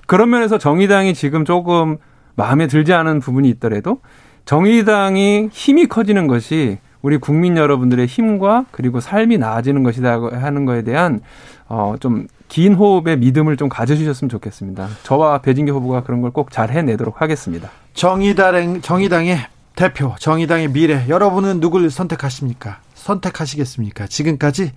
그런 0.07 0.29
면에서 0.29 0.57
정의당이 0.57 1.13
지금 1.13 1.45
조금 1.45 1.97
마음에 2.36 2.67
들지 2.67 2.93
않은 2.93 3.19
부분이 3.21 3.49
있더라도 3.49 4.01
정의당이 4.45 5.49
힘이 5.51 5.88
커지는 5.88 6.27
것이 6.27 6.79
우리 7.01 7.17
국민 7.17 7.57
여러분들의 7.57 8.05
힘과 8.05 8.65
그리고 8.71 8.99
삶이 8.99 9.38
나아지는 9.38 9.84
것이다 9.84 10.19
하는 10.34 10.65
거에 10.65 10.84
대한 10.84 11.21
어좀 11.67 12.27
긴 12.49 12.73
호흡의 12.75 13.17
믿음을 13.17 13.57
좀 13.57 13.67
가져주셨으면 13.69 14.29
좋겠습니다. 14.29 14.88
저와 15.03 15.39
배진규 15.39 15.71
후보가 15.73 16.03
그런 16.03 16.21
걸 16.21 16.31
꼭 16.31 16.51
잘 16.51 16.71
해내도록 16.71 17.21
하겠습니다. 17.21 17.69
정의당 17.93 18.81
정의당의 18.81 19.38
대표 19.76 20.15
정의당의 20.19 20.69
미래 20.69 21.05
여러분은 21.07 21.59
누굴 21.59 21.89
선택하십니까? 21.89 22.80
선택하시겠습니까? 22.95 24.07
지금까지 24.07 24.71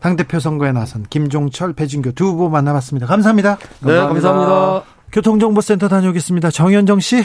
당대표 0.00 0.40
선거에 0.40 0.72
나선 0.72 1.04
김종철, 1.08 1.74
배진규 1.74 2.14
두 2.14 2.26
후보 2.26 2.48
만나봤습니다. 2.48 3.06
감사합니다. 3.06 3.56
네, 3.80 3.94
감사합니다. 3.94 4.30
감사합니다. 4.30 4.82
교통정보센터 5.12 5.88
다녀오겠습니다. 5.88 6.50
정현정 6.50 7.00
씨. 7.00 7.22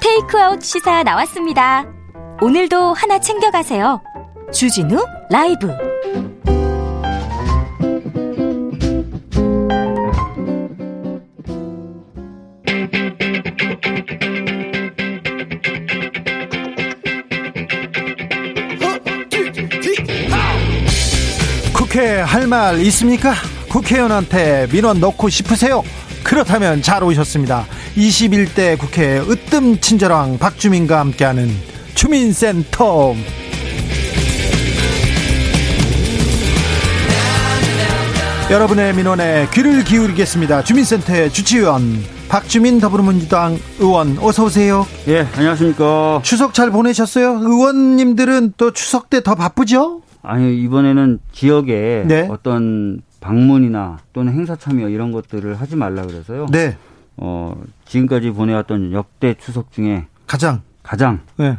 테이크아웃 0.00 0.62
시사 0.62 1.02
나왔습니다. 1.02 1.84
오늘도 2.40 2.94
하나 2.94 3.18
챙겨가세요. 3.18 4.00
주진우 4.52 5.04
라이브. 5.30 5.85
말 22.56 22.80
있습니까? 22.86 23.34
국회의원한테 23.68 24.66
민원 24.72 24.98
넣고 24.98 25.28
싶으세요? 25.28 25.82
그렇다면 26.24 26.80
잘 26.80 27.04
오셨습니다. 27.04 27.66
21대 27.98 28.78
국회 28.78 29.18
으뜸 29.18 29.78
친절왕 29.78 30.38
박주민과 30.38 30.98
함께하는 31.00 31.54
주민센터. 31.94 33.14
여러분의 38.50 38.94
민원에 38.94 39.48
귀를 39.52 39.82
기울이겠습니다. 39.84 40.62
주민센터의 40.64 41.32
주치의원 41.32 42.02
박주민 42.28 42.80
더불어민주당 42.80 43.58
의원 43.78 44.16
어서 44.20 44.44
오세요. 44.44 44.86
예, 45.08 45.26
안녕하십니까. 45.36 46.20
추석 46.22 46.54
잘 46.54 46.70
보내셨어요? 46.70 47.38
의원님들은 47.42 48.54
또 48.56 48.72
추석 48.72 49.10
때 49.10 49.20
더 49.20 49.34
바쁘죠? 49.34 50.00
아니 50.26 50.60
이번에는 50.62 51.20
지역에 51.32 52.04
네. 52.06 52.28
어떤 52.28 53.00
방문이나 53.20 53.98
또는 54.12 54.32
행사 54.32 54.56
참여 54.56 54.88
이런 54.88 55.12
것들을 55.12 55.54
하지 55.54 55.76
말라 55.76 56.04
그래서요. 56.04 56.46
네. 56.50 56.76
어 57.16 57.56
지금까지 57.86 58.30
보내왔던 58.30 58.92
역대 58.92 59.34
추석 59.34 59.72
중에 59.72 60.06
가장 60.26 60.62
가장 60.82 61.20
네. 61.36 61.56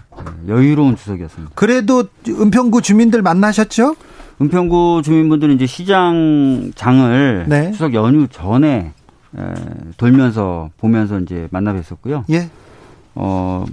여유로운 0.47 0.95
추석이었습니다. 0.97 1.53
그래도 1.55 2.03
은평구 2.27 2.81
주민들 2.81 3.21
만나셨죠? 3.21 3.95
은평구 4.41 5.01
주민분들은 5.03 5.55
이제 5.55 5.65
시장 5.65 6.71
장을 6.75 7.45
네. 7.47 7.71
추석 7.71 7.93
연휴 7.93 8.27
전에 8.27 8.93
에, 9.37 9.53
돌면서 9.97 10.69
보면서 10.77 11.19
이제 11.19 11.47
만나 11.51 11.73
뵀었고요. 11.73 12.23
예. 12.29 12.49
어 13.15 13.65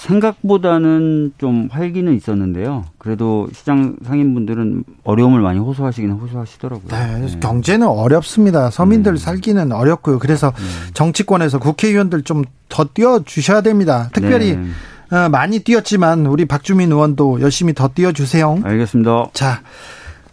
생각보다는 0.00 1.32
좀 1.38 1.68
활기는 1.70 2.16
있었는데요. 2.16 2.84
그래도 2.98 3.48
시장 3.52 3.96
상인분들은 4.04 4.84
어려움을 5.04 5.40
많이 5.40 5.58
호소하시긴 5.58 6.10
호소하시더라고요. 6.12 6.88
네, 6.88 7.18
네. 7.18 7.40
경제는 7.40 7.86
어렵습니다. 7.86 8.70
서민들 8.70 9.12
음. 9.12 9.16
살기는 9.16 9.72
어렵고요. 9.72 10.18
그래서 10.18 10.48
음. 10.48 10.90
정치권에서 10.94 11.58
국회의원들 11.58 12.22
좀 12.22 12.44
더 12.70 12.84
뛰어 12.84 13.22
주셔야 13.22 13.60
됩니다. 13.60 14.08
특별히 14.14 14.56
네. 14.56 15.16
어, 15.16 15.28
많이 15.28 15.58
뛰었지만 15.58 16.24
우리 16.24 16.46
박주민 16.46 16.90
의원도 16.90 17.42
열심히 17.42 17.74
더 17.74 17.88
뛰어 17.88 18.12
주세요. 18.12 18.58
알겠습니다. 18.62 19.30
자, 19.34 19.60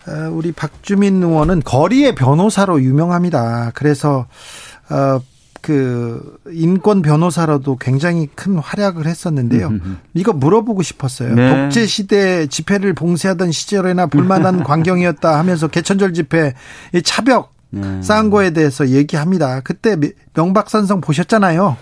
어, 0.07 0.29
우리 0.31 0.53
박주민 0.53 1.21
의원은 1.21 1.63
거리의 1.65 2.15
변호사로 2.15 2.81
유명합니다. 2.81 3.71
그래서 3.73 4.27
어, 4.89 5.19
그 5.67 6.37
인권 6.49 7.01
변호사로도 7.01 7.75
굉장히 7.75 8.29
큰 8.35 8.57
활약을 8.57 9.05
했었는데요. 9.05 9.73
이거 10.13 10.31
물어보고 10.31 10.81
싶었어요. 10.81 11.35
네. 11.35 11.65
독재 11.65 11.85
시대 11.85 12.47
집회를 12.47 12.93
봉쇄하던 12.93 13.51
시절에나 13.51 14.05
불만한 14.05 14.63
광경이었다 14.63 15.37
하면서 15.37 15.67
개천절 15.67 16.13
집회 16.13 16.53
차벽 17.03 17.53
네. 17.71 18.01
쌓은 18.01 18.29
거에 18.29 18.51
대해서 18.51 18.87
얘기합니다. 18.87 19.59
그때 19.59 19.97
명박산성 20.35 21.01
보셨잖아요. 21.01 21.75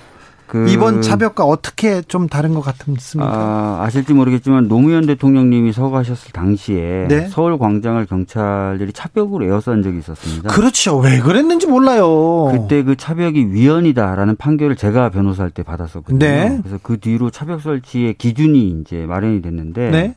그 0.47 0.69
이번 0.69 1.01
차벽과 1.01 1.43
어떻게 1.43 2.01
좀 2.03 2.27
다른 2.27 2.53
것 2.53 2.61
같습니까? 2.61 3.25
아, 3.25 3.83
아실지 3.83 4.13
모르겠지만 4.13 4.67
노무현 4.67 5.05
대통령님이 5.05 5.73
서거하셨을 5.73 6.31
당시에 6.31 7.07
네? 7.09 7.27
서울 7.29 7.57
광장을 7.57 8.05
경찰들이 8.05 8.93
차벽으로 8.93 9.45
에워싼 9.45 9.81
적이 9.81 9.99
있었습니다. 9.99 10.49
그렇죠. 10.49 10.97
왜 10.99 11.19
그랬는지 11.19 11.67
몰라요. 11.67 12.51
그때 12.51 12.83
그 12.83 12.95
차벽이 12.95 13.47
위헌이다라는 13.51 14.35
판결을 14.35 14.75
제가 14.75 15.09
변호사할 15.09 15.49
때 15.51 15.63
받았었거든요. 15.63 16.19
네? 16.19 16.59
그래서 16.61 16.79
그 16.81 16.99
뒤로 16.99 17.31
차벽 17.31 17.61
설치의 17.61 18.15
기준이 18.15 18.81
이제 18.81 19.05
마련이 19.05 19.41
됐는데 19.41 19.89
네? 19.89 20.15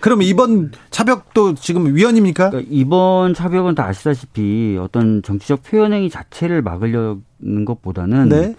그럼 0.00 0.20
이번 0.20 0.70
차벽도 0.90 1.54
지금 1.54 1.94
위헌입니까? 1.96 2.50
그러니까 2.50 2.70
이번 2.70 3.32
차벽은 3.32 3.74
다 3.74 3.86
아시다시피 3.86 4.78
어떤 4.78 5.22
정치적 5.22 5.62
표현행위 5.62 6.10
자체를 6.10 6.60
막으려는 6.60 7.64
것보다는 7.64 8.28
네? 8.28 8.54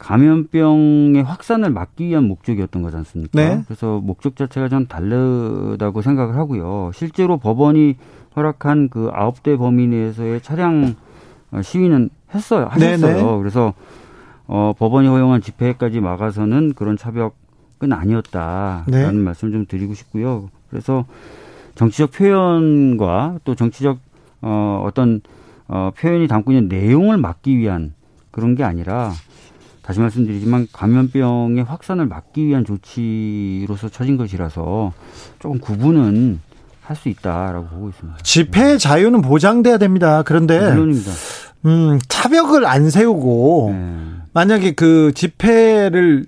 감염병의 0.00 1.22
확산을 1.22 1.70
막기 1.70 2.06
위한 2.06 2.24
목적이었던 2.26 2.82
거지 2.82 2.96
않습니까? 2.96 3.30
네. 3.34 3.62
그래서 3.66 4.00
목적 4.02 4.34
자체가 4.34 4.68
좀 4.68 4.86
다르다고 4.86 6.00
생각을 6.00 6.36
하고요. 6.36 6.90
실제로 6.94 7.36
법원이 7.36 7.96
허락한 8.34 8.88
그 8.88 9.10
아홉 9.12 9.42
대 9.42 9.56
범위 9.56 9.86
내에서의 9.86 10.40
차량 10.40 10.94
시위는 11.62 12.08
했어요. 12.34 12.66
하셨어요. 12.70 12.96
네네. 12.98 13.22
네. 13.22 13.38
그래서 13.38 13.74
어, 14.46 14.72
법원이 14.78 15.06
허용한 15.06 15.42
집회까지 15.42 16.00
막아서는 16.00 16.72
그런 16.74 16.96
차벽은 16.96 17.92
아니었다라는 17.92 18.86
네. 18.86 19.12
말씀 19.12 19.52
좀 19.52 19.66
드리고 19.66 19.92
싶고요. 19.92 20.48
그래서 20.70 21.04
정치적 21.74 22.12
표현과 22.12 23.40
또 23.44 23.54
정치적 23.54 23.98
어, 24.40 24.82
어떤 24.86 25.20
어, 25.68 25.90
표현이 25.94 26.26
담고 26.26 26.52
있는 26.52 26.68
내용을 26.68 27.18
막기 27.18 27.58
위한 27.58 27.92
그런 28.30 28.54
게 28.54 28.64
아니라 28.64 29.12
다시 29.90 29.98
말씀드리지만 29.98 30.68
감염병의 30.72 31.64
확산을 31.64 32.06
막기 32.06 32.46
위한 32.46 32.64
조치로서 32.64 33.88
처진 33.88 34.16
것이라서 34.16 34.92
조금 35.40 35.58
구분은 35.58 36.38
할 36.80 36.94
수 36.96 37.08
있다라고 37.08 37.66
보고 37.66 37.88
있습니다. 37.88 38.18
집회 38.22 38.78
자유는 38.78 39.20
보장돼야 39.20 39.78
됩니다. 39.78 40.22
그런데 40.22 40.60
물론입니다. 40.60 41.10
음, 41.66 41.98
차벽을 42.06 42.66
안 42.66 42.88
세우고 42.88 43.70
네. 43.72 43.96
만약에 44.32 44.72
그 44.72 45.10
집회를 45.12 46.26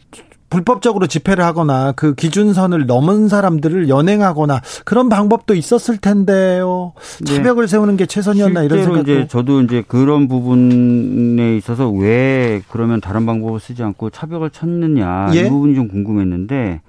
불법적으로 0.53 1.07
집회를 1.07 1.43
하거나 1.45 1.93
그 1.93 2.15
기준선을 2.15 2.85
넘은 2.85 3.29
사람들을 3.29 3.89
연행하거나 3.89 4.61
그런 4.85 5.09
방법도 5.09 5.55
있었을 5.55 5.97
텐데요. 5.97 6.93
네. 7.25 7.37
차벽을 7.37 7.65
네. 7.65 7.71
세우는 7.71 7.97
게 7.97 8.05
최선이었나 8.05 8.65
이런 8.65 8.83
생각도. 8.83 9.13
이제 9.13 9.27
저도 9.29 9.63
이제 9.63 9.83
그런 9.89 10.29
부분에 10.29 11.57
있어서 11.57 11.89
왜 11.89 12.61
그러면 12.69 13.01
다른 13.01 13.25
방법을 13.25 13.61
쓰지 13.61 13.83
않고 13.83 14.11
차벽을 14.11 14.51
쳤느냐 14.51 15.31
예? 15.35 15.41
이 15.41 15.49
부분이 15.49 15.75
좀 15.75 15.89
궁금했는데 15.89 16.83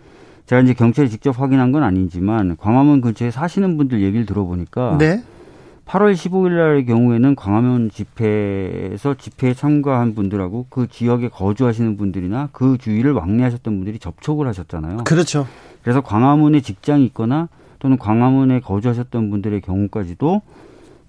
제가 0.46 0.62
이제 0.62 0.74
경찰이 0.74 1.10
직접 1.10 1.40
확인한 1.40 1.72
건 1.72 1.84
아니지만 1.84 2.58
광화문 2.58 3.00
근처에 3.00 3.32
사시는 3.32 3.78
분들 3.78 4.02
얘기를 4.02 4.26
들어보니까 4.26 4.98
네? 5.00 5.24
8월 5.86 6.14
15일 6.14 6.52
날의 6.52 6.86
경우에는 6.86 7.36
광화문 7.36 7.90
집회에서 7.92 9.16
집회에 9.16 9.54
참가한 9.54 10.16
분들하고 10.16 10.66
그 10.70 10.88
지역에 10.88 11.28
거주하시는 11.30 11.98
분들이나 11.98 12.50
그 12.52 12.78
주위를 12.78 13.12
왕래하셨던 13.12 13.76
분들이 13.76 14.00
접촉을 14.00 14.48
하셨잖아요. 14.48 15.04
그렇죠. 15.04 15.46
그래서 15.82 16.02
광화문에 16.02 16.62
직장이 16.62 17.06
있거나 17.08 17.50
또는 17.80 17.98
광화문에 17.98 18.62
거주하셨던 18.62 19.30
분들의 19.30 19.62
경우까지도 19.62 20.42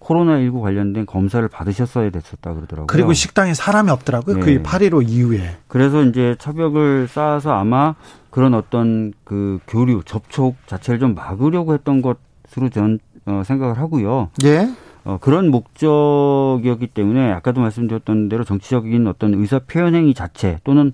코로나19 0.00 0.60
관련된 0.60 1.06
검사를 1.06 1.46
받으셨어야 1.48 2.10
됐었다 2.10 2.52
그러더라고요. 2.52 2.86
그리고 2.88 3.12
식당에 3.12 3.54
사람이 3.54 3.90
없더라고요. 3.90 4.36
네. 4.36 4.40
그 4.42 4.62
8.15 4.62 5.08
이후에. 5.08 5.56
그래서 5.66 6.02
이제 6.02 6.36
차벽을 6.38 7.08
쌓아서 7.08 7.52
아마 7.52 7.94
그런 8.30 8.52
어떤 8.54 9.12
그 9.24 9.60
교류, 9.66 10.02
접촉 10.04 10.56
자체를 10.66 11.00
좀 11.00 11.14
막으려고 11.14 11.72
했던 11.72 12.02
것으로 12.02 12.68
전 12.70 12.98
어, 13.26 13.42
생각을 13.44 13.78
하고요. 13.78 14.30
예. 14.44 14.68
어, 15.04 15.18
그런 15.20 15.50
목적이었기 15.50 16.88
때문에 16.88 17.30
아까도 17.32 17.60
말씀드렸던 17.60 18.28
대로 18.28 18.44
정치적인 18.44 19.06
어떤 19.06 19.34
의사 19.34 19.58
표현 19.58 19.94
행위 19.94 20.14
자체 20.14 20.58
또는 20.64 20.92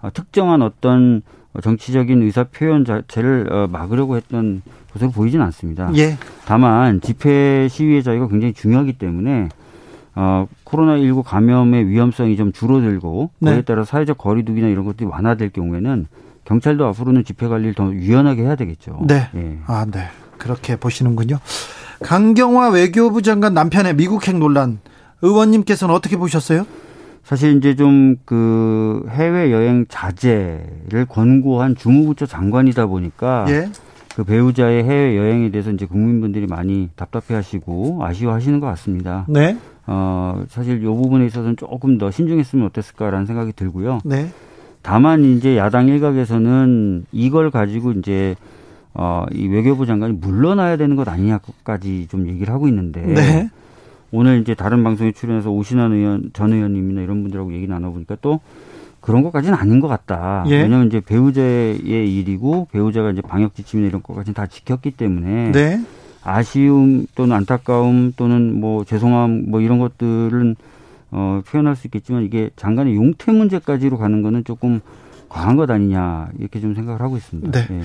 어, 0.00 0.10
특정한 0.12 0.62
어떤 0.62 1.22
정치적인 1.62 2.22
의사 2.22 2.44
표현 2.44 2.84
자체를 2.84 3.52
어, 3.52 3.68
막으려고 3.70 4.16
했던 4.16 4.62
것으로 4.92 5.10
보이지는 5.10 5.44
않습니다. 5.46 5.90
예. 5.96 6.16
다만 6.44 7.00
집회 7.00 7.68
시위의 7.68 8.02
자유가 8.02 8.28
굉장히 8.28 8.52
중요하기 8.52 8.94
때문에 8.94 9.48
어, 10.14 10.46
코로나19 10.64 11.22
감염의 11.22 11.88
위험성이 11.88 12.36
좀 12.36 12.52
줄어들고 12.52 13.30
네. 13.38 13.52
그에 13.52 13.62
따라 13.62 13.84
사회적 13.84 14.18
거리두기나 14.18 14.68
이런 14.68 14.84
것들이 14.84 15.08
완화될 15.08 15.50
경우에는 15.50 16.06
경찰도 16.44 16.86
앞으로는 16.86 17.24
집회 17.24 17.48
관리를 17.48 17.74
더 17.74 17.92
유연하게 17.92 18.42
해야 18.42 18.56
되겠죠. 18.56 19.04
네. 19.06 19.28
예. 19.34 19.58
아, 19.66 19.86
네. 19.90 20.08
그렇게 20.42 20.74
보시는군요. 20.76 21.38
강경화 22.02 22.70
외교부 22.70 23.22
장관 23.22 23.54
남편의 23.54 23.94
미국행 23.94 24.40
논란 24.40 24.80
의원님께서는 25.22 25.94
어떻게 25.94 26.16
보셨어요? 26.16 26.66
사실 27.22 27.56
이제 27.56 27.76
좀 27.76 28.16
그 28.24 29.06
해외 29.10 29.52
여행 29.52 29.86
자제를 29.88 31.06
권고한 31.08 31.76
주무부처 31.76 32.26
장관이다 32.26 32.86
보니까 32.86 33.46
예. 33.48 33.68
그 34.16 34.24
배우자의 34.24 34.82
해외 34.84 35.16
여행에 35.16 35.50
대해서 35.50 35.70
이제 35.70 35.86
국민분들이 35.86 36.46
많이 36.46 36.88
답답해하시고 36.96 38.00
아쉬워하시는 38.02 38.58
것 38.58 38.66
같습니다. 38.66 39.26
네. 39.28 39.56
어 39.86 40.42
사실 40.48 40.82
요 40.82 40.94
부분에 40.96 41.26
있어서는 41.26 41.56
조금 41.56 41.98
더 41.98 42.10
신중했으면 42.10 42.66
어땠을까라는 42.66 43.26
생각이 43.26 43.52
들고요. 43.52 44.00
네. 44.04 44.30
다만 44.82 45.24
이제 45.24 45.56
야당 45.56 45.86
일각에서는 45.88 47.06
이걸 47.12 47.50
가지고 47.50 47.92
이제 47.92 48.34
어, 48.94 49.24
이 49.32 49.46
외교부 49.46 49.86
장관이 49.86 50.14
물러나야 50.14 50.76
되는 50.76 50.96
것 50.96 51.08
아니냐까지 51.08 52.08
좀 52.10 52.28
얘기를 52.28 52.52
하고 52.52 52.68
있는데 52.68 53.00
네. 53.00 53.50
오늘 54.10 54.40
이제 54.40 54.54
다른 54.54 54.84
방송에 54.84 55.12
출연해서 55.12 55.50
오신환 55.50 55.92
의원 55.92 56.30
전 56.34 56.52
의원님이나 56.52 57.00
이런 57.00 57.22
분들하고 57.22 57.54
얘기 57.54 57.66
나눠보니까 57.66 58.18
또 58.20 58.40
그런 59.00 59.22
것까지는 59.22 59.56
아닌 59.56 59.80
것 59.80 59.88
같다. 59.88 60.44
예. 60.48 60.62
왜냐하면 60.62 60.86
이제 60.86 61.00
배우자의 61.00 61.78
일이고 61.80 62.68
배우자가 62.70 63.10
이제 63.10 63.20
방역 63.20 63.54
지침이나 63.54 63.88
이런 63.88 64.02
것까지는 64.02 64.34
다 64.34 64.46
지켰기 64.46 64.92
때문에 64.92 65.52
네. 65.52 65.80
아쉬움 66.22 67.06
또는 67.14 67.34
안타까움 67.34 68.12
또는 68.16 68.60
뭐 68.60 68.84
죄송함 68.84 69.46
뭐 69.48 69.60
이런 69.60 69.78
것들은 69.78 70.54
어, 71.10 71.42
표현할 71.46 71.74
수 71.76 71.88
있겠지만 71.88 72.22
이게 72.22 72.50
장관의 72.56 72.94
용태 72.94 73.32
문제까지로 73.32 73.98
가는 73.98 74.22
거는 74.22 74.44
조금 74.44 74.80
과한 75.28 75.56
것 75.56 75.70
아니냐 75.70 76.28
이렇게 76.38 76.60
좀 76.60 76.74
생각을 76.74 77.00
하고 77.00 77.16
있습니다. 77.16 77.50
네. 77.50 77.66
네. 77.68 77.82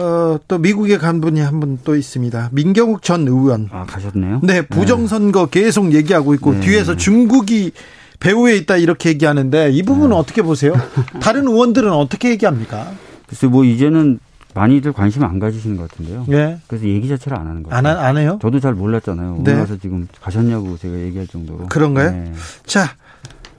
어, 0.00 0.38
또 0.48 0.58
미국에 0.58 0.96
간 0.98 1.20
분이 1.20 1.40
한 1.40 1.60
분 1.60 1.78
또 1.84 1.96
있습니다. 1.96 2.48
민경욱 2.52 3.02
전 3.02 3.26
의원. 3.28 3.68
아, 3.72 3.84
가셨네요? 3.84 4.40
네, 4.42 4.62
부정선거 4.62 5.48
네. 5.50 5.60
계속 5.62 5.92
얘기하고 5.92 6.34
있고, 6.34 6.52
네. 6.54 6.60
뒤에서 6.60 6.96
중국이 6.96 7.72
배후에 8.20 8.56
있다 8.56 8.76
이렇게 8.76 9.10
얘기하는데, 9.10 9.70
이 9.70 9.82
부분은 9.82 10.10
네. 10.10 10.14
어떻게 10.16 10.42
보세요? 10.42 10.72
다른 11.20 11.46
의원들은 11.46 11.92
어떻게 11.92 12.30
얘기합니까? 12.30 12.90
글쎄, 13.26 13.46
뭐, 13.48 13.64
이제는 13.64 14.18
많이들 14.54 14.92
관심 14.92 15.24
안 15.24 15.38
가지시는 15.38 15.76
것 15.76 15.90
같은데요. 15.90 16.24
네. 16.28 16.58
그래서 16.68 16.86
얘기 16.86 17.08
자체를 17.08 17.38
안 17.38 17.46
하는 17.46 17.62
거예요. 17.62 17.76
안, 17.76 17.86
안 17.86 18.16
해요? 18.18 18.38
저도 18.42 18.60
잘 18.60 18.74
몰랐잖아요. 18.74 19.36
오늘 19.40 19.54
네. 19.54 19.58
와서 19.60 19.76
지금 19.80 20.06
가셨냐고 20.20 20.76
제가 20.78 20.94
얘기할 20.98 21.26
정도로. 21.26 21.66
그런가요? 21.68 22.10
네. 22.12 22.32
자, 22.66 22.90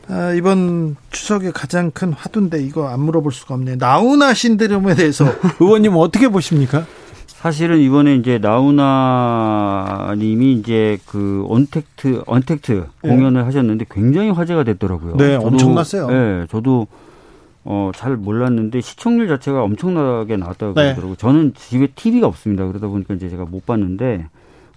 아, 0.08 0.34
이번 0.34 0.96
추석에 1.12 1.52
가장 1.52 1.92
큰 1.92 2.14
화두인데 2.14 2.62
이거 2.62 2.88
안 2.88 3.02
물어볼 3.02 3.32
수가 3.32 3.56
없네요. 3.56 3.78
나우나 3.78 4.34
신드롬에 4.34 4.96
대해서 4.96 5.26
의원님 5.60 5.96
어떻게 5.96 6.28
보십니까? 6.28 6.86
사실은 7.28 7.80
이번에 7.80 8.16
이제 8.16 8.38
나우나 8.38 10.14
님이 10.18 10.54
이제 10.54 10.98
그 11.06 11.46
언택트 11.50 12.24
언택트 12.26 12.86
네. 13.04 13.10
공연을 13.10 13.46
하셨는데 13.46 13.86
굉장히 13.92 14.30
화제가 14.30 14.64
됐더라고요. 14.64 15.18
네, 15.18 15.34
저도, 15.34 15.48
엄청났어요. 15.48 16.08
네, 16.08 16.48
저도 16.50 16.88
어, 17.66 17.92
잘 17.96 18.16
몰랐는데 18.16 18.82
시청률 18.82 19.28
자체가 19.28 19.62
엄청나게 19.64 20.38
나왔다고 20.38 20.74
네. 20.74 20.84
그러더라고요. 20.84 21.16
저는 21.16 21.54
집에 21.56 21.88
TV가 21.88 22.28
없습니다. 22.28 22.66
그러다 22.66 22.88
보니까 22.88 23.14
이제 23.14 23.30
제가 23.30 23.46
못 23.46 23.66
봤는데 23.66 24.28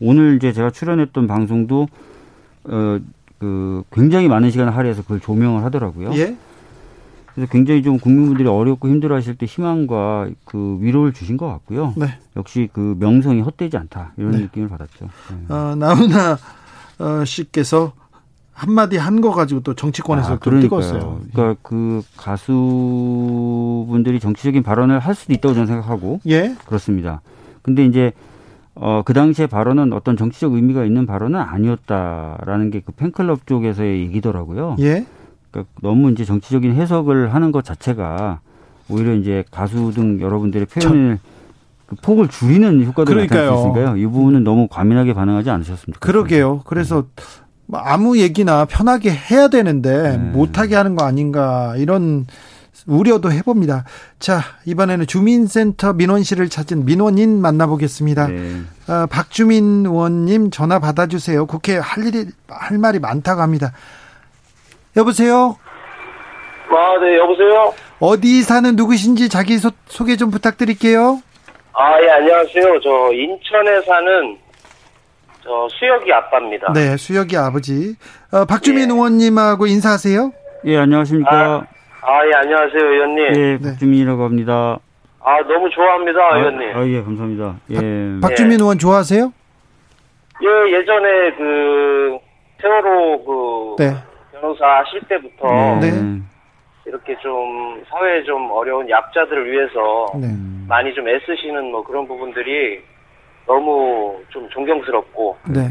오늘 0.00 0.36
이제 0.36 0.52
제가 0.52 0.70
출연했던 0.70 1.26
방송도 1.26 1.88
어, 2.64 2.98
그 3.38 3.82
굉장히 3.92 4.28
많은 4.28 4.50
시간을 4.50 4.74
할애해서 4.76 5.02
그걸 5.02 5.20
조명을 5.20 5.62
하더라고요. 5.64 6.12
예? 6.14 6.36
그래서 7.34 7.50
굉장히 7.52 7.82
좀 7.82 7.98
국민분들이 7.98 8.48
어렵고 8.48 8.88
힘들어하실 8.88 9.36
때 9.36 9.44
희망과 9.46 10.28
그 10.46 10.78
위로를 10.80 11.12
주신 11.12 11.36
것 11.36 11.46
같고요. 11.48 11.92
네. 11.96 12.18
역시 12.34 12.68
그 12.72 12.96
명성이 12.98 13.42
헛되지 13.42 13.76
않다 13.76 14.12
이런 14.16 14.32
네. 14.32 14.38
느낌을 14.38 14.68
받았죠. 14.68 15.08
네. 15.46 15.54
어, 15.54 15.74
나훈아 15.76 16.38
어, 16.98 17.24
씨께서 17.26 17.92
한마디 18.54 18.96
한 18.96 19.20
거 19.20 19.32
가지고 19.32 19.60
또 19.60 19.74
정치권에서 19.74 20.34
아, 20.34 20.38
또 20.38 20.50
뜨거웠어요. 20.60 21.20
그러니까 21.34 21.60
그 21.62 22.00
가수분들이 22.16 24.20
정치적인 24.20 24.62
발언을 24.62 24.98
할 24.98 25.14
수도 25.14 25.32
있다고 25.34 25.54
저는 25.54 25.66
생각하고 25.66 26.20
예? 26.26 26.54
그렇습니다. 26.66 27.20
근데 27.62 27.84
이제 27.84 28.12
어, 28.78 29.02
그 29.04 29.12
당시에 29.14 29.46
발언은 29.46 29.92
어떤 29.92 30.16
정치적 30.16 30.52
의미가 30.52 30.84
있는 30.84 31.06
발언은 31.06 31.40
아니었다라는 31.40 32.70
게 32.70 32.80
그 32.84 32.92
팬클럽 32.92 33.46
쪽에서의 33.46 34.00
얘기더라고요. 34.02 34.76
예. 34.80 35.04
그러니까 35.50 35.72
너무 35.82 36.10
이제 36.10 36.24
정치적인 36.24 36.74
해석을 36.74 37.34
하는 37.34 37.52
것 37.52 37.64
자체가 37.64 38.40
오히려 38.88 39.14
이제 39.14 39.44
가수 39.50 39.92
등 39.94 40.20
여러분들의 40.20 40.66
표현을 40.66 41.18
그 41.86 41.96
폭을 42.02 42.28
줄이는 42.28 42.84
효과도 42.84 43.14
나타날 43.14 43.48
수 43.48 43.54
있으니까요. 43.54 43.96
이 43.96 44.06
부분은 44.06 44.44
너무 44.44 44.68
과민하게 44.68 45.14
반응하지 45.14 45.50
않으셨습니까? 45.50 45.98
그러게요. 46.00 46.60
그래서 46.66 47.04
뭐 47.66 47.80
아무 47.80 48.18
얘기나 48.18 48.64
편하게 48.66 49.10
해야 49.10 49.48
되는데 49.48 50.16
네. 50.16 50.18
못하게 50.18 50.74
하는 50.76 50.94
거 50.94 51.04
아닌가 51.04 51.74
이런 51.78 52.26
우려도 52.86 53.32
해봅니다. 53.32 53.84
자, 54.18 54.40
이번에는 54.64 55.06
주민센터 55.06 55.92
민원실을 55.94 56.48
찾은 56.48 56.84
민원인 56.84 57.40
만나보겠습니다. 57.40 58.28
네. 58.28 58.60
어, 58.88 59.06
박주민 59.06 59.84
의원님 59.86 60.50
전화 60.50 60.78
받아주세요. 60.78 61.46
국회 61.46 61.76
할 61.76 62.06
일이, 62.06 62.26
할 62.48 62.78
말이 62.78 62.98
많다고 62.98 63.40
합니다. 63.40 63.72
여보세요? 64.96 65.56
아, 66.68 66.98
네, 67.00 67.18
여보세요? 67.18 67.74
어디 67.98 68.42
사는 68.42 68.76
누구신지 68.76 69.28
자기 69.28 69.58
소, 69.58 69.70
소개 69.86 70.16
좀 70.16 70.30
부탁드릴게요. 70.30 71.20
아, 71.72 72.02
예, 72.02 72.10
안녕하세요. 72.10 72.80
저 72.82 73.12
인천에 73.12 73.82
사는 73.86 74.38
저 75.42 75.68
수혁이 75.78 76.12
아빠입니다. 76.12 76.72
네, 76.72 76.96
수혁이 76.96 77.36
아버지. 77.36 77.96
어, 78.32 78.44
박주민 78.44 78.88
예. 78.90 78.92
의원님하고 78.94 79.66
인사하세요. 79.66 80.32
예, 80.66 80.78
안녕하십니까. 80.78 81.30
아, 81.30 81.66
아, 82.08 82.24
예, 82.24 82.30
안녕하세요, 82.36 82.86
의원님. 82.88 83.24
예, 83.34 83.58
네. 83.58 83.70
박주민이라고 83.70 84.22
합니다. 84.22 84.78
아, 85.24 85.38
너무 85.42 85.68
좋아합니다, 85.70 86.20
아, 86.20 86.38
의원님. 86.38 86.76
아, 86.76 86.86
예, 86.86 87.02
감사합니다. 87.02 87.56
예. 87.70 88.20
박, 88.22 88.36
주민 88.36 88.60
의원 88.60 88.78
좋아하세요? 88.78 89.32
예, 90.40 90.72
예전에 90.72 91.32
그, 91.36 92.18
세월호 92.62 93.24
그, 93.24 93.82
네. 93.82 93.92
변호사 94.30 94.64
하실 94.78 95.00
때부터. 95.08 95.48
네. 95.80 95.90
네. 95.90 96.22
이렇게 96.86 97.16
좀 97.18 97.82
사회에 97.88 98.22
좀 98.22 98.52
어려운 98.52 98.88
약자들을 98.88 99.50
위해서 99.50 100.06
네. 100.14 100.28
많이 100.68 100.94
좀 100.94 101.08
애쓰시는 101.08 101.72
뭐 101.72 101.82
그런 101.82 102.06
부분들이 102.06 102.80
너무 103.48 104.20
좀 104.28 104.48
존경스럽고 104.50 105.36
네. 105.48 105.68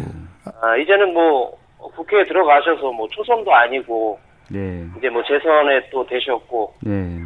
아, 0.62 0.76
이제는 0.76 1.14
뭐 1.14 1.58
국회에 1.96 2.26
들어가셔서 2.26 2.92
뭐 2.92 3.08
초선도 3.12 3.54
아니고 3.54 4.20
네. 4.50 4.86
이제 4.98 5.10
뭐 5.10 5.22
재선에 5.24 5.90
또 5.92 6.06
되셨고 6.06 6.74
네. 6.82 7.20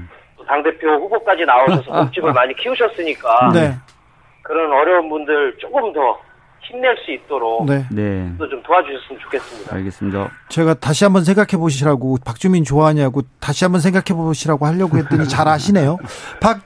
당 0.48 0.64
대표 0.64 0.88
후보까지 0.90 1.46
나오셔서 1.46 1.92
몸집을 1.92 2.34
많이 2.34 2.56
키우셨으니까 2.56 3.52
네. 3.54 3.76
그런 4.42 4.72
어려운 4.72 5.10
분들 5.10 5.58
조금 5.60 5.94
더 5.94 6.20
힘낼 6.62 6.96
수 7.04 7.12
있도록 7.12 7.66
네. 7.66 7.84
네. 7.92 8.32
또 8.38 8.48
좀 8.48 8.62
도와주셨으면 8.64 9.22
좋겠습니다. 9.22 9.76
알겠습니다. 9.76 10.32
제가 10.50 10.74
다시 10.76 11.04
한번 11.04 11.24
생각해 11.24 11.58
보시라고 11.58 12.18
박주민 12.26 12.64
좋아하냐고 12.64 13.22
다시 13.40 13.66
한번 13.66 13.82
생각해 13.82 14.16
보시라고 14.16 14.66
하려고 14.66 14.98
했더니 14.98 15.28
잘 15.28 15.48
아시네요. 15.48 15.98
박 16.42 16.62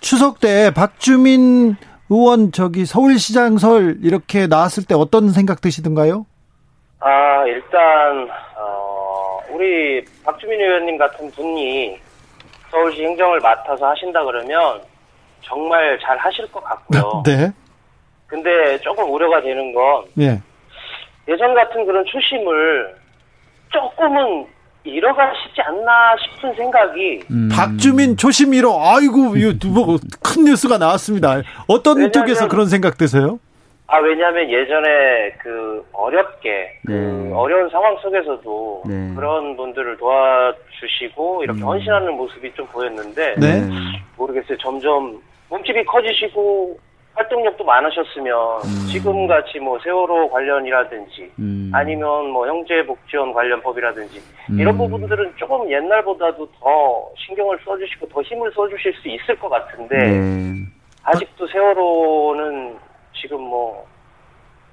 추석 0.00 0.40
때 0.40 0.70
박주민 0.74 1.76
의원 2.08 2.50
저기 2.52 2.84
서울시장설 2.86 3.98
이렇게 4.02 4.46
나왔을 4.46 4.84
때 4.84 4.94
어떤 4.94 5.30
생각 5.30 5.60
드시던가요? 5.60 6.26
아 7.00 7.44
일단 7.46 8.28
어, 8.58 8.79
우리 9.64 10.02
박주민 10.24 10.58
의원님 10.58 10.96
같은 10.96 11.30
분이 11.32 11.98
서울시 12.70 13.02
행정을 13.04 13.40
맡아서 13.40 13.90
하신다 13.90 14.24
그러면 14.24 14.80
정말 15.42 15.98
잘 16.02 16.16
하실 16.16 16.50
것 16.50 16.64
같고요. 16.64 17.22
네. 17.26 17.52
근데 18.26 18.78
조금 18.80 19.12
우려가 19.12 19.42
되는 19.42 19.74
건 19.74 20.04
예. 20.18 20.40
예전 21.28 21.52
같은 21.54 21.84
그런 21.84 22.02
초심을 22.06 22.94
조금은 23.68 24.46
잃어가시지 24.84 25.60
않나 25.60 26.16
싶은 26.16 26.54
생각이. 26.54 27.20
음. 27.30 27.50
박주민 27.52 28.16
초심 28.16 28.54
잃어. 28.54 28.80
아이고, 28.82 29.36
이거 29.36 29.52
뭐 29.68 29.98
큰 30.22 30.44
뉴스가 30.44 30.78
나왔습니다. 30.78 31.42
어떤 31.66 32.10
쪽에서 32.12 32.48
그런 32.48 32.66
생각 32.66 32.96
드세요? 32.96 33.38
아 33.90 33.98
왜냐하면 33.98 34.48
예전에 34.48 35.32
그 35.38 35.84
어렵게 35.92 36.78
그 36.86 36.92
네. 36.92 37.28
그 37.28 37.36
어려운 37.36 37.68
상황 37.70 37.96
속에서도 37.96 38.82
네. 38.86 39.14
그런 39.16 39.56
분들을 39.56 39.96
도와주시고 39.96 41.42
이렇게 41.42 41.60
음. 41.60 41.66
헌신하는 41.66 42.14
모습이 42.14 42.54
좀 42.54 42.66
보였는데 42.68 43.34
네. 43.34 43.68
모르겠어요. 44.16 44.56
점점 44.58 45.20
몸집이 45.48 45.84
커지시고 45.84 46.78
활동력도 47.14 47.64
많으셨으면 47.64 48.36
음. 48.62 48.86
지금 48.92 49.26
같이 49.26 49.58
뭐 49.58 49.76
세월호 49.80 50.30
관련이라든지 50.30 51.32
음. 51.40 51.72
아니면 51.74 52.30
뭐 52.30 52.46
형제복지원 52.46 53.32
관련법이라든지 53.32 54.22
음. 54.50 54.60
이런 54.60 54.78
부분들은 54.78 55.32
조금 55.34 55.68
옛날보다도 55.68 56.46
더 56.60 57.10
신경을 57.26 57.58
써주시고 57.64 58.08
더 58.08 58.22
힘을 58.22 58.52
써주실 58.54 58.94
수 59.02 59.08
있을 59.08 59.36
것 59.40 59.48
같은데 59.48 59.96
네. 59.96 60.64
아직도 61.02 61.48
세월호는 61.48 62.89
지금 63.20 63.40
뭐, 63.40 63.86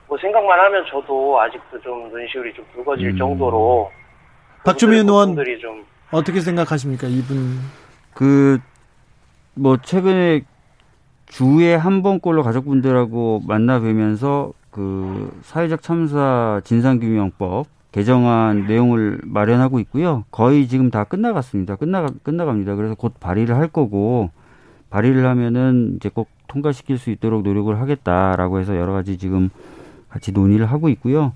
뭐 0.08 0.18
생각만 0.18 0.60
하면 0.60 0.86
저도 0.90 1.40
아직도 1.42 1.82
좀 1.82 2.10
눈시울이 2.10 2.54
좀 2.54 2.66
붉어질 2.74 3.10
음. 3.10 3.18
정도로 3.18 3.92
박주민 4.64 5.08
의원 5.08 5.36
좀 5.62 5.86
어떻게 6.12 6.40
생각하십니까 6.40 7.08
이분 7.08 7.60
그 8.14 8.60
뭐 9.58 9.78
최근에 9.78 10.42
주에 11.26 11.76
한 11.76 12.04
번꼴로 12.04 12.44
가족분들하고 12.44 13.42
만나 13.46 13.80
뵈면서 13.80 14.54
그 14.70 15.36
사회적 15.42 15.82
참사 15.82 16.62
진상규명법 16.64 17.68
개정안 17.92 18.68
내용을 18.68 19.20
마련하고 19.24 19.80
있고요. 19.80 20.24
거의 20.30 20.68
지금 20.68 20.92
다 20.92 21.04
끝나갔습니다. 21.04 21.76
끝나 21.76 22.06
끝나갑니다. 22.24 22.76
그래서 22.76 22.96
곧 22.96 23.16
발의를 23.20 23.56
할 23.56 23.68
거고 23.68 24.30
발의를 24.90 25.26
하면은 25.26 25.96
이제 25.96 26.10
꼭 26.10 26.30
통과시킬 26.48 26.98
수 26.98 27.10
있도록 27.12 27.44
노력을 27.44 27.80
하겠다라고 27.80 28.60
해서 28.60 28.76
여러 28.78 28.94
가지 28.94 29.18
지금 29.18 29.50
같이 30.10 30.32
논의를 30.32 30.66
하고 30.66 30.90
있고요. 30.90 31.34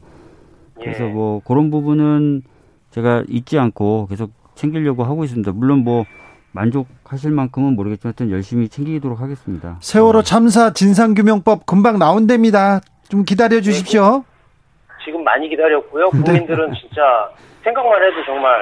그래서 0.75 1.05
예. 1.05 1.09
뭐 1.09 1.41
그런 1.45 1.69
부분은 1.69 2.43
제가 2.89 3.23
잊지 3.27 3.59
않고 3.59 4.07
계속 4.09 4.31
챙기려고 4.55 5.03
하고 5.03 5.23
있습니다. 5.23 5.51
물론 5.53 5.79
뭐 5.83 6.05
만족하실 6.53 7.31
만큼은 7.31 7.75
모르겠지만 7.75 8.09
하여튼 8.11 8.31
열심히 8.31 8.67
챙기도록 8.67 9.21
하겠습니다. 9.21 9.77
세월호 9.79 10.23
참사 10.23 10.73
진상규명법 10.73 11.65
금방 11.65 11.97
나온답니다. 11.97 12.81
좀 13.09 13.23
기다려 13.23 13.61
주십시오. 13.61 14.23
네, 14.23 15.05
지금 15.05 15.23
많이 15.23 15.49
기다렸고요. 15.49 16.09
네. 16.13 16.21
국민들은 16.23 16.71
네. 16.71 16.79
진짜 16.79 17.01
생각만 17.63 18.03
해도 18.03 18.25
정말 18.25 18.59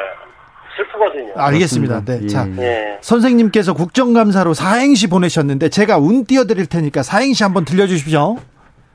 슬프거든요. 0.80 1.34
알겠습니다. 1.36 2.03
네. 2.05 2.19
예. 2.23 2.27
자, 2.27 2.47
예. 2.57 2.97
선생님께서 3.01 3.73
국정감사로 3.73 4.53
사행시 4.53 5.07
보내셨는데 5.07 5.69
제가 5.69 5.97
운 5.97 6.25
띄워드릴 6.25 6.67
테니까 6.67 7.03
사행시 7.03 7.43
한번 7.43 7.65
들려주십시오. 7.65 8.38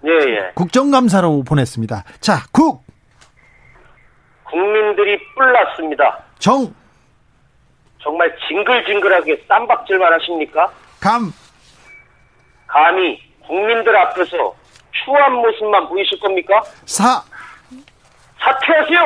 예, 0.07 0.11
예. 0.11 0.53
국정감사로 0.55 1.45
보냈습니다. 1.45 2.05
자, 2.21 2.39
국. 2.53 2.85
국민들이 4.45 5.19
뿔났습니다. 5.35 6.25
정. 6.39 6.75
정말 8.03 8.35
징글징글하게 8.49 9.45
쌈박질만 9.49 10.13
하십니까? 10.15 10.71
감. 11.01 11.33
감히 12.67 13.19
국민들 13.47 13.97
앞에서 13.97 14.55
추한 14.93 15.33
모습만 15.35 15.89
보이실 15.89 16.19
겁니까? 16.21 16.63
사. 16.85 17.23
사퇴하세요! 18.39 19.01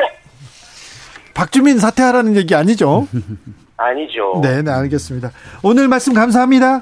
박주민 1.33 1.79
사퇴하라는 1.79 2.35
얘기 2.35 2.55
아니죠? 2.55 3.07
아니죠. 3.77 4.39
네, 4.41 4.61
네, 4.61 4.71
알겠습니다. 4.71 5.31
오늘 5.63 5.87
말씀 5.87 6.13
감사합니다. 6.13 6.81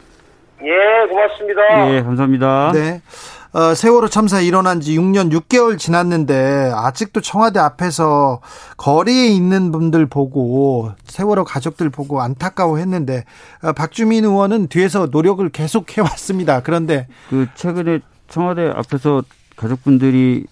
예, 0.63 1.07
고맙습니다. 1.09 1.93
예, 1.95 2.01
감사합니다. 2.01 2.71
네. 2.73 3.01
어, 3.53 3.73
세월호 3.73 4.09
참사 4.09 4.41
일어난 4.41 4.81
지 4.81 4.97
6년 4.97 5.31
6개월 5.31 5.77
지났는데 5.79 6.71
아직도 6.75 7.21
청와대 7.21 7.59
앞에서 7.59 8.41
거리에 8.75 9.27
있는 9.27 9.71
분들 9.71 10.07
보고 10.07 10.91
세월호 11.05 11.43
가족들 11.43 11.89
보고 11.89 12.21
안타까워 12.21 12.77
했는데 12.77 13.23
어, 13.63 13.71
박주민 13.73 14.25
의원은 14.25 14.67
뒤에서 14.67 15.07
노력을 15.11 15.47
계속 15.49 15.85
해왔습니다. 15.97 16.61
그런데 16.61 17.07
그 17.29 17.47
최근에 17.55 17.99
청와대 18.27 18.71
앞에서 18.75 19.23
가족분들이 19.55 20.45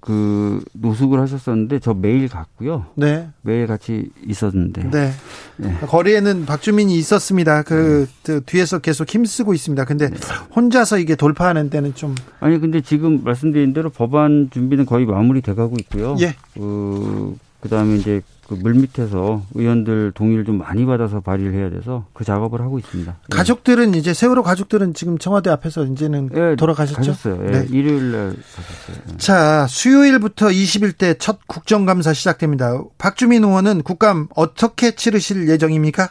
그 0.00 0.62
노숙을 0.72 1.20
하셨었는데 1.20 1.78
저 1.80 1.92
매일 1.92 2.28
갔고요. 2.28 2.86
네. 2.94 3.28
매일 3.42 3.66
같이 3.66 4.10
있었는데. 4.26 4.90
네. 4.90 5.12
네. 5.56 5.76
거리에는 5.86 6.46
박주민이 6.46 6.96
있었습니다. 6.96 7.62
그, 7.62 8.08
네. 8.24 8.32
그 8.32 8.42
뒤에서 8.44 8.78
계속 8.78 9.08
힘쓰고 9.08 9.52
있습니다. 9.52 9.84
근데 9.84 10.08
네. 10.08 10.16
혼자서 10.56 10.98
이게 10.98 11.14
돌파하는 11.14 11.68
데는 11.68 11.94
좀 11.94 12.14
아니 12.40 12.58
근데 12.58 12.80
지금 12.80 13.22
말씀드린 13.22 13.72
대로 13.74 13.90
법안 13.90 14.48
준비는 14.50 14.86
거의 14.86 15.04
마무리돼 15.04 15.54
가고 15.54 15.76
있고요. 15.80 16.16
예. 16.20 16.34
그 16.54 17.36
그다음에 17.60 17.96
이제 17.96 18.22
그 18.50 18.56
물 18.56 18.74
밑에서 18.74 19.42
의원들 19.54 20.10
동의를 20.16 20.44
좀 20.44 20.58
많이 20.58 20.84
받아서 20.84 21.20
발의를 21.20 21.54
해야 21.54 21.70
돼서 21.70 22.06
그 22.12 22.24
작업을 22.24 22.60
하고 22.60 22.80
있습니다. 22.80 23.12
예. 23.12 23.36
가족들은 23.36 23.94
이제 23.94 24.12
세월호 24.12 24.42
가족들은 24.42 24.92
지금 24.92 25.18
청와대 25.18 25.50
앞에서 25.50 25.84
이제는 25.84 26.30
예, 26.34 26.56
돌아가셨죠? 26.56 26.96
가셨어요. 26.96 27.46
예, 27.46 27.50
네. 27.50 27.66
일요일 27.70 28.10
날 28.10 28.36
가셨어요. 28.56 28.96
예. 29.12 29.16
자, 29.18 29.66
수요일부터 29.68 30.48
20일 30.48 30.98
때첫 30.98 31.46
국정감사 31.46 32.12
시작됩니다. 32.12 32.82
박주민 32.98 33.44
의원은 33.44 33.82
국감 33.82 34.26
어떻게 34.34 34.96
치르실 34.96 35.48
예정입니까? 35.48 36.10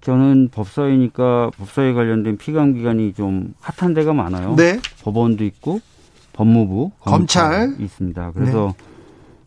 저는 0.00 0.48
법사위니까 0.48 1.52
법사위 1.56 1.94
관련된 1.94 2.36
피감 2.36 2.74
기관이 2.74 3.14
좀 3.14 3.54
핫한 3.60 3.94
데가 3.94 4.12
많아요. 4.12 4.56
네. 4.56 4.80
법원도 5.02 5.44
있고 5.44 5.80
법무부, 6.32 6.90
검찰, 7.00 7.68
검찰 7.68 7.80
있습니다. 7.80 8.32
그래서 8.34 8.74
네. 8.76 8.93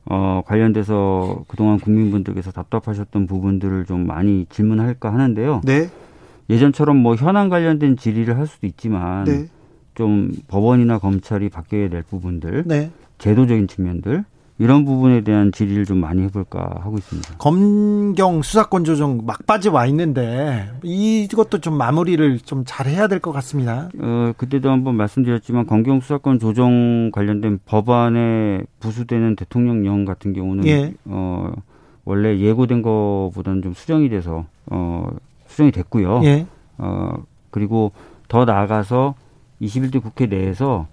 어, 0.10 0.41
관련돼서 0.45 1.43
그동안 1.47 1.80
국민분들께서 1.80 2.51
답답하셨던 2.51 3.28
부분들을 3.28 3.86
좀 3.86 4.08
많이 4.08 4.45
질문할까 4.49 5.14
하는데요. 5.14 5.62
네. 5.64 5.89
예전처럼 6.49 6.97
뭐 6.97 7.16
현안 7.16 7.49
관련된 7.49 7.97
질의를 7.97 8.38
할 8.38 8.47
수도 8.47 8.68
있지만 8.68 9.26
네. 9.26 9.47
좀 9.95 10.32
법원이나 10.47 10.99
검찰이 10.99 11.49
바뀌어야 11.49 11.89
될 11.89 12.03
부분들, 12.03 12.64
네. 12.66 12.91
제도적인 13.18 13.68
측면들 13.68 14.24
이런 14.60 14.86
부분에 14.86 15.22
대한 15.22 15.51
질의를 15.51 15.86
좀 15.86 15.99
많이 15.99 16.24
해볼까 16.24 16.80
하고 16.82 16.97
있습니다. 16.97 17.36
검경 17.38 18.41
수사권 18.41 18.86
조정 18.86 19.22
막바지 19.26 19.70
와 19.70 19.86
있는데 19.86 20.72
이것도 20.84 21.60
좀 21.60 21.78
마무리를 21.78 22.39
좀 22.39 22.64
잘 22.66 22.88
해야 22.88 23.08
될 23.08 23.20
것 23.20 23.32
같습니다. 23.34 23.89
어, 23.99 24.34
그때도 24.36 24.70
한번 24.72 24.95
말씀드렸지만 24.95 25.68
검경 25.68 26.01
수사권 26.01 26.39
조정 26.39 27.12
관련된 27.12 27.60
법안에 27.66 28.64
부수되는 28.80 29.36
대통령령 29.36 30.05
같은 30.05 30.34
경우는 30.34 30.66
예. 30.68 30.93
어, 31.05 31.51
원래 32.03 32.38
예고된 32.39 32.82
것보다는 32.82 33.62
좀 33.62 33.74
수정이 33.74 34.10
돼서 34.10 34.45
어, 34.66 35.08
수정이 35.47 35.72
됐고요. 35.72 36.22
예. 36.24 36.47
어, 36.80 37.14
그리고 37.51 37.91
더 38.28 38.43
나아가서 38.45 39.14
21대 39.62 40.01
국회 40.01 40.26
내에서 40.26 40.88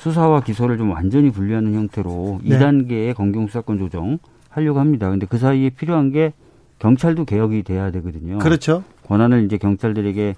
수사와 0.00 0.40
기소를 0.40 0.78
좀 0.78 0.90
완전히 0.92 1.30
분리하는 1.30 1.74
형태로 1.74 2.40
네. 2.42 2.58
2단계의 2.58 3.14
검경 3.14 3.46
수사권 3.46 3.78
조정 3.78 4.18
하려고 4.48 4.80
합니다. 4.80 5.10
근데 5.10 5.26
그 5.26 5.36
사이에 5.36 5.68
필요한 5.70 6.10
게 6.10 6.32
경찰도 6.78 7.26
개혁이 7.26 7.62
돼야 7.62 7.90
되거든요. 7.90 8.38
그렇죠. 8.38 8.82
권한을 9.06 9.44
이제 9.44 9.58
경찰들에게 9.58 10.34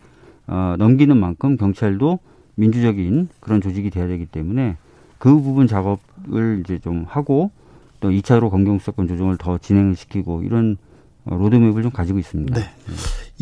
어, 0.48 0.74
넘기는 0.78 1.16
만큼 1.16 1.56
경찰도 1.56 2.18
민주적인 2.56 3.28
그런 3.38 3.60
조직이 3.60 3.90
돼야 3.90 4.08
되기 4.08 4.26
때문에 4.26 4.76
그 5.18 5.40
부분 5.40 5.68
작업을 5.68 6.62
이제 6.64 6.80
좀 6.80 7.04
하고 7.08 7.52
또 8.00 8.10
2차로 8.10 8.50
검경 8.50 8.80
수사권 8.80 9.06
조정을 9.06 9.36
더 9.36 9.58
진행을 9.58 9.94
시키고 9.94 10.42
이런 10.42 10.76
어, 11.24 11.36
로드맵을 11.36 11.82
좀 11.82 11.92
가지고 11.92 12.18
있습니다. 12.18 12.58
네. 12.58 12.66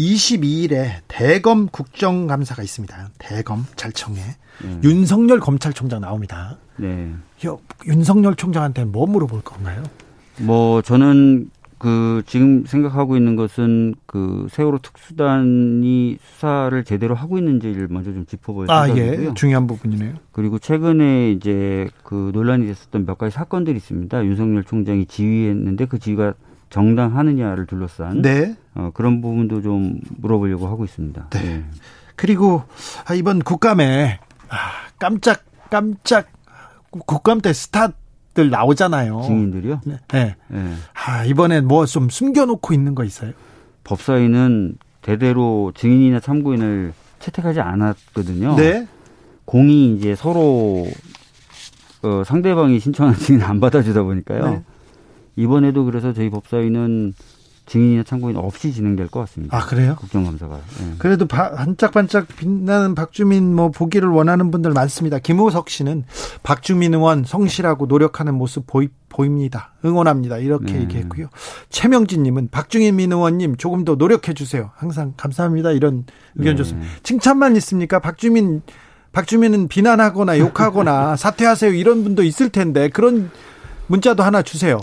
22일에 0.01 0.93
대검 1.09 1.67
국정감사가 1.67 2.63
있습니다. 2.63 3.11
대검 3.19 3.67
잘청에 3.77 4.17
네. 4.63 4.81
윤석열 4.83 5.41
검찰총장 5.41 6.01
나옵니다. 6.01 6.57
네. 6.77 7.13
윤석열 7.87 8.35
총장한테 8.35 8.87
뭐 8.87 9.07
물어볼 9.07 9.43
건가요? 9.43 9.83
뭐 10.39 10.81
저는 10.81 11.51
그 11.77 12.23
지금 12.27 12.65
생각하고 12.67 13.17
있는 13.17 13.37
것은 13.37 13.95
그 14.07 14.47
세월호 14.51 14.79
특수단이 14.79 16.19
수사를 16.23 16.85
제대로 16.85 17.15
하고 17.15 17.39
있는지를 17.39 17.89
먼저 17.89 18.13
좀 18.13 18.25
짚어볼 18.25 18.71
아, 18.71 18.87
생각이고요. 18.87 19.31
예. 19.31 19.35
중요한 19.35 19.67
부분이네요. 19.67 20.15
그리고 20.33 20.59
최근에 20.59 21.33
이제 21.33 21.89
그 22.05 22.31
논란이 22.35 22.67
됐었던 22.67 23.05
몇 23.05 23.19
가지 23.19 23.35
사건들이 23.35 23.77
있습니다. 23.77 24.25
윤석열 24.25 24.65
총장이 24.65 25.07
지휘했는데 25.07 25.87
그 25.87 25.99
지휘가 25.99 26.35
정당하느냐를 26.71 27.67
둘러싼 27.67 28.23
네. 28.23 28.57
어, 28.75 28.91
그런 28.95 29.21
부분도 29.21 29.61
좀 29.63 30.01
물어보려고 30.19 30.67
하고 30.69 30.85
있습니다. 30.85 31.27
네. 31.31 31.41
네. 31.43 31.65
그리고 32.17 32.63
아, 33.07 33.15
이번 33.15 33.41
국감에 33.41 34.19
아, 34.49 34.57
깜짝 34.99 35.43
깜짝 35.69 36.29
국감 36.91 37.41
때 37.41 37.53
스타들 37.53 38.51
나오잖아요. 38.51 39.23
증인들이요? 39.23 39.81
네. 39.85 39.99
네. 40.09 40.37
네. 40.49 40.75
아, 41.07 41.25
이번엔 41.25 41.67
뭐 41.67 41.87
좀 41.87 42.09
숨겨놓고 42.09 42.73
있는 42.75 42.95
거 42.95 43.05
있어요? 43.05 43.33
법사위는 43.85 44.77
대대로 45.03 45.73
증인이나 45.75 46.21
참고인을 46.21 46.93
채택하지 47.21 47.61
않았거든요. 47.61 48.57
네. 48.57 48.87
공이 49.45 49.97
이제 49.97 50.15
서로 50.15 50.87
어, 52.03 52.23
상대방이 52.25 52.79
신청한 52.81 53.15
증인 53.17 53.43
안 53.43 53.61
받아주다 53.61 54.03
보니까요. 54.03 54.63
네. 55.41 55.45
이번에도 55.45 55.85
그래서 55.85 56.13
저희 56.13 56.29
법사위는 56.31 57.15
증인이나 57.67 58.03
참고인 58.03 58.37
없이 58.37 58.73
진행될 58.73 59.07
것 59.09 59.21
같습니다. 59.21 59.57
아 59.57 59.65
그래요? 59.65 59.95
국정감사가. 59.97 60.57
네. 60.57 60.95
그래도 60.99 61.27
반짝반짝 61.27 62.27
빛나는 62.37 62.97
박주민 62.97 63.55
뭐 63.55 63.71
보기를 63.71 64.09
원하는 64.09 64.51
분들 64.51 64.73
많습니다. 64.73 65.21
김우석 65.21 65.71
씨는 65.71 66.05
박주민 66.43 66.95
의원 66.95 67.23
성실하고 67.23 67.87
노력하는 67.87 68.35
모습 68.35 68.67
보이, 68.67 68.89
보입니다. 69.09 69.75
응원합니다. 69.85 70.39
이렇게 70.39 70.73
네. 70.73 70.81
얘기했고요. 70.81 71.29
최명진님은 71.69 72.49
박주민 72.51 73.13
의원님 73.13 73.57
조금 73.57 73.85
더 73.85 73.95
노력해 73.95 74.35
주세요. 74.35 74.73
항상 74.75 75.15
감사합니다. 75.17 75.71
이런 75.71 76.07
의견 76.35 76.57
네. 76.57 76.57
줬습니다. 76.57 76.91
칭찬만 77.05 77.55
있습니까? 77.57 78.01
박주민 78.01 78.63
박주민은 79.13 79.69
비난하거나 79.69 80.39
욕하거나 80.41 81.15
사퇴하세요 81.17 81.73
이런 81.73 82.03
분도 82.03 82.25
있을 82.25 82.49
텐데 82.49 82.89
그런 82.89 83.31
문자도 83.87 84.25
하나 84.25 84.43
주세요. 84.43 84.81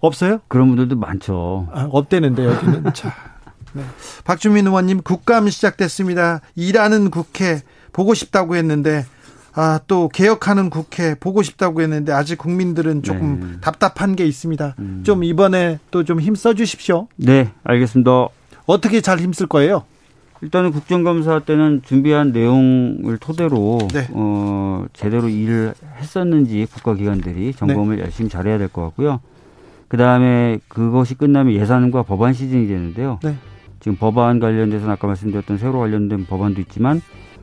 없어요? 0.00 0.40
그런 0.48 0.68
분들도 0.68 0.96
많죠. 0.96 1.68
아, 1.72 1.88
없대는데 1.90 2.44
여기는 2.44 2.84
자. 2.94 3.12
네. 3.72 3.82
박주민 4.24 4.66
의원님 4.66 5.02
국감 5.02 5.48
시작됐습니다. 5.50 6.40
일하는 6.56 7.10
국회 7.10 7.62
보고 7.92 8.14
싶다고 8.14 8.56
했는데 8.56 9.04
아, 9.54 9.80
또 9.86 10.08
개혁하는 10.08 10.70
국회 10.70 11.14
보고 11.16 11.42
싶다고 11.42 11.82
했는데 11.82 12.12
아직 12.12 12.38
국민들은 12.38 13.02
조금 13.02 13.40
네. 13.40 13.60
답답한 13.60 14.14
게 14.16 14.24
있습니다. 14.24 14.76
음. 14.78 15.02
좀 15.04 15.24
이번에 15.24 15.78
또 15.90 16.04
좀 16.04 16.20
힘써 16.20 16.54
주십시오. 16.54 17.08
네, 17.16 17.50
알겠습니다. 17.64 18.28
어떻게 18.66 19.00
잘 19.00 19.18
힘쓸 19.18 19.46
거예요? 19.48 19.84
일단은 20.40 20.70
국정감사 20.70 21.40
때는 21.40 21.82
준비한 21.84 22.30
내용을 22.30 23.18
토대로 23.18 23.78
네. 23.92 24.06
어, 24.12 24.86
제대로 24.92 25.28
일을 25.28 25.74
했었는지 26.00 26.66
국가기관들이 26.72 27.52
점검을 27.54 27.96
네. 27.96 28.02
열심히 28.04 28.30
잘해야 28.30 28.56
될 28.58 28.68
것 28.68 28.82
같고요. 28.84 29.20
그 29.88 29.96
다음에 29.96 30.58
그것이 30.68 31.14
끝나면 31.14 31.54
예산과 31.54 32.02
법안 32.02 32.32
시즌이 32.32 32.68
되는데요. 32.68 33.18
네. 33.22 33.36
지금 33.80 33.96
법안 33.96 34.38
관련돼서는 34.40 34.92
아까 34.92 35.06
말씀드렸던 35.06 35.58
세로 35.58 35.78
관련된 35.78 36.26
법안도 36.26 36.60
있지만 36.62 37.00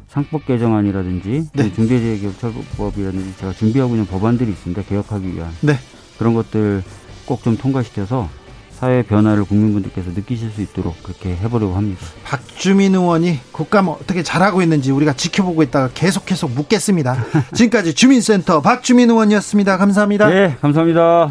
상법 0.08 0.46
개정안이라든지 0.46 1.50
네. 1.54 1.74
중대재해기업처벌법이라든지 1.74 3.38
제가 3.38 3.52
준비하고 3.54 3.94
있는 3.94 4.06
법안들이 4.06 4.50
있습니다. 4.52 4.84
개혁하기 4.84 5.36
위한 5.36 5.50
네. 5.62 5.74
그런 6.20 6.34
것들 6.34 6.84
꼭 7.26 7.42
좀 7.42 7.58
통과시켜서 7.58 8.30
사회 8.72 9.02
변화를 9.02 9.46
국민분들께서 9.46 10.12
느끼실 10.12 10.52
수 10.52 10.62
있도록 10.62 11.02
그렇게 11.02 11.36
해보려고 11.36 11.76
합니다. 11.76 12.06
박주민 12.24 12.94
의원이 12.94 13.40
국감 13.52 13.88
어떻게 13.88 14.22
잘하고 14.22 14.62
있는지 14.62 14.92
우리가 14.92 15.14
지켜보고 15.14 15.64
있다가 15.64 15.90
계속 15.94 16.26
계속 16.26 16.52
묻겠습니다. 16.52 17.16
지금까지 17.56 17.96
주민센터 17.96 18.62
박주민 18.62 19.10
의원이었습니다. 19.10 19.78
감사합니다. 19.78 20.28
네, 20.28 20.58
감사합니다. 20.62 21.30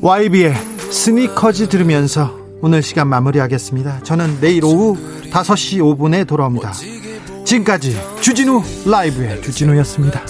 YB의 0.00 0.54
스니커즈 0.90 1.68
들으면서 1.68 2.34
오늘 2.62 2.82
시간 2.82 3.06
마무리하겠습니다. 3.08 4.02
저는 4.02 4.40
내일 4.40 4.64
오후 4.64 4.96
5시 5.30 5.78
5분에 5.80 6.26
돌아옵니다. 6.26 6.72
지금까지 7.44 7.94
주진우 8.22 8.62
라이브의 8.86 9.42
주진우였습니다. 9.42 10.22